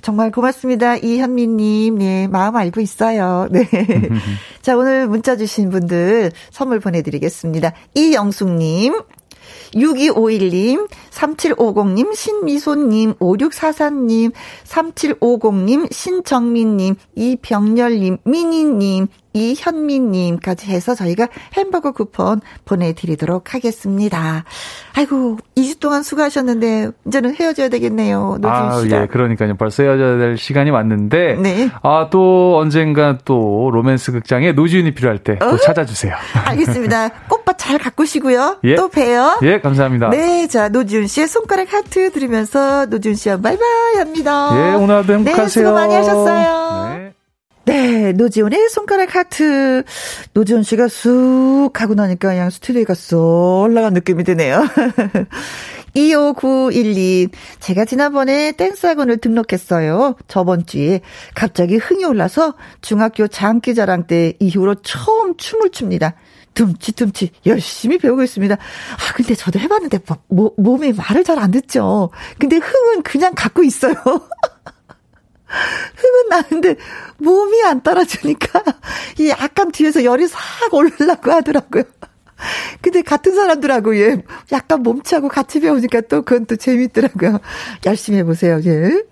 정말 0.01 0.31
고맙습니다 0.31 0.97
이현미님 0.97 1.97
네 1.97 2.27
마음 2.27 2.55
알고 2.55 2.79
있어요. 2.79 3.47
네. 3.51 3.67
자 4.61 4.77
오늘 4.77 5.07
문자 5.07 5.35
주신 5.35 5.71
분들 5.71 6.31
선물 6.51 6.79
보내드리겠습니다. 6.79 7.73
이영숙님. 7.95 9.01
6251님, 9.73 10.87
3750님, 11.11 12.15
신미소님, 12.15 13.13
5644님, 13.15 14.31
3750님, 14.65 15.91
신정민님, 15.91 16.95
이병렬님, 17.15 18.17
미니님, 18.23 19.07
이현미님까지 19.33 20.71
해서 20.71 20.95
저희가 20.95 21.27
햄버거 21.53 21.91
쿠폰 21.91 22.41
보내드리도록 22.65 23.53
하겠습니다. 23.53 24.43
아이고, 24.95 25.37
2주 25.57 25.79
동안 25.79 26.03
수고하셨는데, 26.03 26.91
이제는 27.07 27.35
헤어져야 27.35 27.69
되겠네요. 27.69 28.37
아, 28.43 28.79
씨가. 28.81 29.01
예, 29.01 29.07
그러니까요. 29.07 29.55
벌써 29.55 29.83
헤어져야 29.83 30.17
될 30.17 30.37
시간이 30.37 30.69
왔는데, 30.69 31.35
네. 31.41 31.69
아, 31.81 32.07
또 32.11 32.57
언젠가 32.57 33.17
또 33.25 33.69
로맨스 33.73 34.11
극장에 34.11 34.51
노지윤이 34.51 34.93
필요할 34.93 35.19
때또 35.19 35.45
어? 35.45 35.57
찾아주세요. 35.57 36.13
알겠습니다. 36.45 37.09
꽃밭 37.27 37.57
잘 37.57 37.77
가꾸시고요. 37.77 38.57
예. 38.63 38.75
또 38.75 38.89
봬요. 38.89 39.39
예, 39.43 39.59
감사합니다. 39.59 40.09
네, 40.09 40.47
자, 40.47 40.69
노지훈 40.69 41.07
씨의 41.07 41.27
손가락 41.27 41.73
하트 41.73 42.11
드리면서 42.11 42.85
노지훈 42.85 43.15
씨와 43.15 43.37
바이바이 43.37 43.97
합니다. 43.97 44.49
예, 44.53 44.75
오늘 44.75 44.95
하루 44.95 45.13
행복하세요. 45.13 45.45
네, 45.45 45.49
수고 45.49 45.71
많이 45.73 45.93
하셨어요. 45.95 46.97
네. 46.97 47.13
네, 47.65 48.11
노지훈의 48.13 48.67
손가락 48.69 49.15
하트. 49.15 49.83
노지훈 50.33 50.63
씨가 50.63 50.89
쑥 50.89 51.69
하고 51.75 51.93
나니까 51.95 52.29
그냥 52.29 52.49
스튜디오가 52.49 52.93
쏙 52.93 53.63
올라간 53.63 53.93
느낌이 53.93 54.23
드네요. 54.25 54.63
25912. 55.95 57.29
제가 57.59 57.85
지난번에 57.85 58.51
댄스 58.53 58.85
학원을 58.87 59.17
등록했어요. 59.17 60.15
저번 60.27 60.65
주에 60.65 61.01
갑자기 61.35 61.77
흥이 61.77 62.03
올라서 62.03 62.55
중학교 62.81 63.27
장기자랑 63.27 64.07
때 64.07 64.33
이후로 64.39 64.75
처음 64.81 65.37
춤을 65.37 65.69
춥니다. 65.69 66.15
둠치둠치 66.55 67.31
열심히 67.45 67.97
배우고 67.97 68.23
있습니다. 68.23 68.55
아, 68.55 69.13
근데 69.15 69.35
저도 69.35 69.59
해봤는데 69.59 69.99
뭐, 70.27 70.51
몸에 70.57 70.91
말을 70.93 71.23
잘 71.23 71.39
안 71.39 71.51
듣죠. 71.51 72.09
근데 72.39 72.57
흥은 72.57 73.03
그냥 73.03 73.33
갖고 73.35 73.63
있어요. 73.63 73.93
흥은 75.95 76.29
나는데 76.29 76.75
몸이 77.17 77.63
안 77.63 77.83
따라주니까 77.83 78.63
이 79.19 79.29
약간 79.29 79.71
뒤에서 79.71 80.03
열이 80.03 80.27
싹 80.27 80.39
올라고 80.71 81.31
하더라고요. 81.31 81.83
근데 82.81 83.01
같은 83.01 83.35
사람들하고 83.35 83.97
예 83.97 84.23
약간 84.51 84.83
몸치하고 84.83 85.29
같이 85.29 85.59
배우니까 85.59 86.01
또 86.01 86.21
그건 86.23 86.45
또 86.45 86.55
재밌더라고요. 86.55 87.39
열심히 87.85 88.19
해보세요. 88.19 88.59
예. 88.65 89.03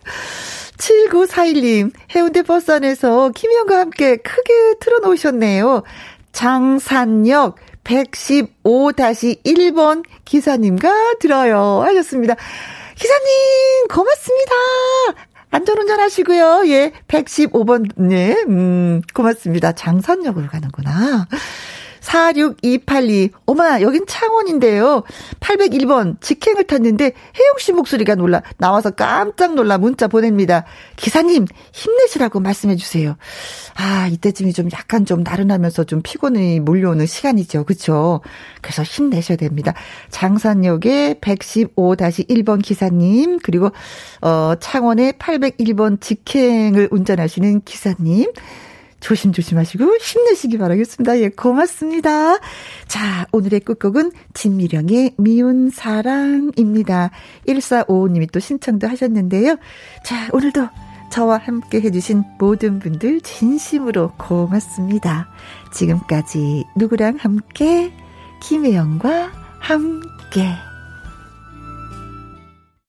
7941님 0.77 1.91
해운대 2.15 2.41
버스 2.41 2.71
안에서 2.71 3.29
김희영과 3.29 3.79
함께 3.79 4.17
크게 4.17 4.75
틀어놓으셨네요. 4.79 5.83
장산역 6.31 7.57
115-1번 7.83 10.03
기사님과 10.25 11.15
들어요 11.19 11.83
하셨습니다. 11.83 12.35
기사님 12.95 13.87
고맙습니다. 13.89 14.51
안전운전 15.51 15.99
하시고요. 15.99 16.63
예, 16.67 16.93
115번, 17.07 17.91
네, 17.97 18.35
음, 18.47 19.01
고맙습니다. 19.13 19.73
장선역으로 19.73 20.47
가는구나. 20.47 21.27
46282. 22.01 23.29
어머나, 23.45 23.81
여긴 23.81 24.05
창원인데요. 24.07 25.03
801번 25.39 26.19
직행을 26.19 26.65
탔는데 26.65 27.05
혜영 27.05 27.55
씨 27.59 27.71
목소리가 27.71 28.15
놀라 28.15 28.41
나와서 28.57 28.91
깜짝 28.91 29.53
놀라 29.53 29.77
문자 29.77 30.07
보냅니다. 30.07 30.65
기사님, 30.95 31.45
힘내시라고 31.71 32.39
말씀해 32.39 32.75
주세요. 32.75 33.15
아, 33.75 34.07
이때쯤이 34.07 34.53
좀 34.53 34.69
약간 34.73 35.05
좀 35.05 35.23
나른하면서 35.23 35.85
좀 35.85 36.01
피곤이 36.01 36.59
몰려오는 36.59 37.05
시간이죠. 37.05 37.63
그쵸? 37.65 38.21
그래서 38.61 38.83
힘내셔야 38.83 39.37
됩니다. 39.37 39.73
장산역에 40.09 41.15
115-1번 41.21 42.61
기사님, 42.61 43.39
그리고, 43.43 43.71
어, 44.21 44.55
창원의 44.59 45.13
801번 45.13 46.01
직행을 46.01 46.89
운전하시는 46.91 47.61
기사님, 47.61 48.31
조심조심 49.01 49.57
하시고 49.57 49.83
힘내시기 49.97 50.57
바라겠습니다. 50.57 51.19
예, 51.19 51.29
고맙습니다. 51.29 52.37
자, 52.87 53.27
오늘의 53.31 53.59
끝곡은 53.61 54.11
진미령의 54.33 55.15
미운 55.17 55.69
사랑입니다. 55.69 57.11
1455님이 57.47 58.31
또 58.31 58.39
신청도 58.39 58.87
하셨는데요. 58.87 59.57
자, 60.05 60.29
오늘도 60.31 60.69
저와 61.11 61.37
함께 61.37 61.81
해주신 61.81 62.23
모든 62.39 62.79
분들 62.79 63.21
진심으로 63.21 64.13
고맙습니다. 64.17 65.27
지금까지 65.73 66.63
누구랑 66.77 67.17
함께, 67.19 67.91
김혜영과 68.41 69.31
함께. 69.59 70.70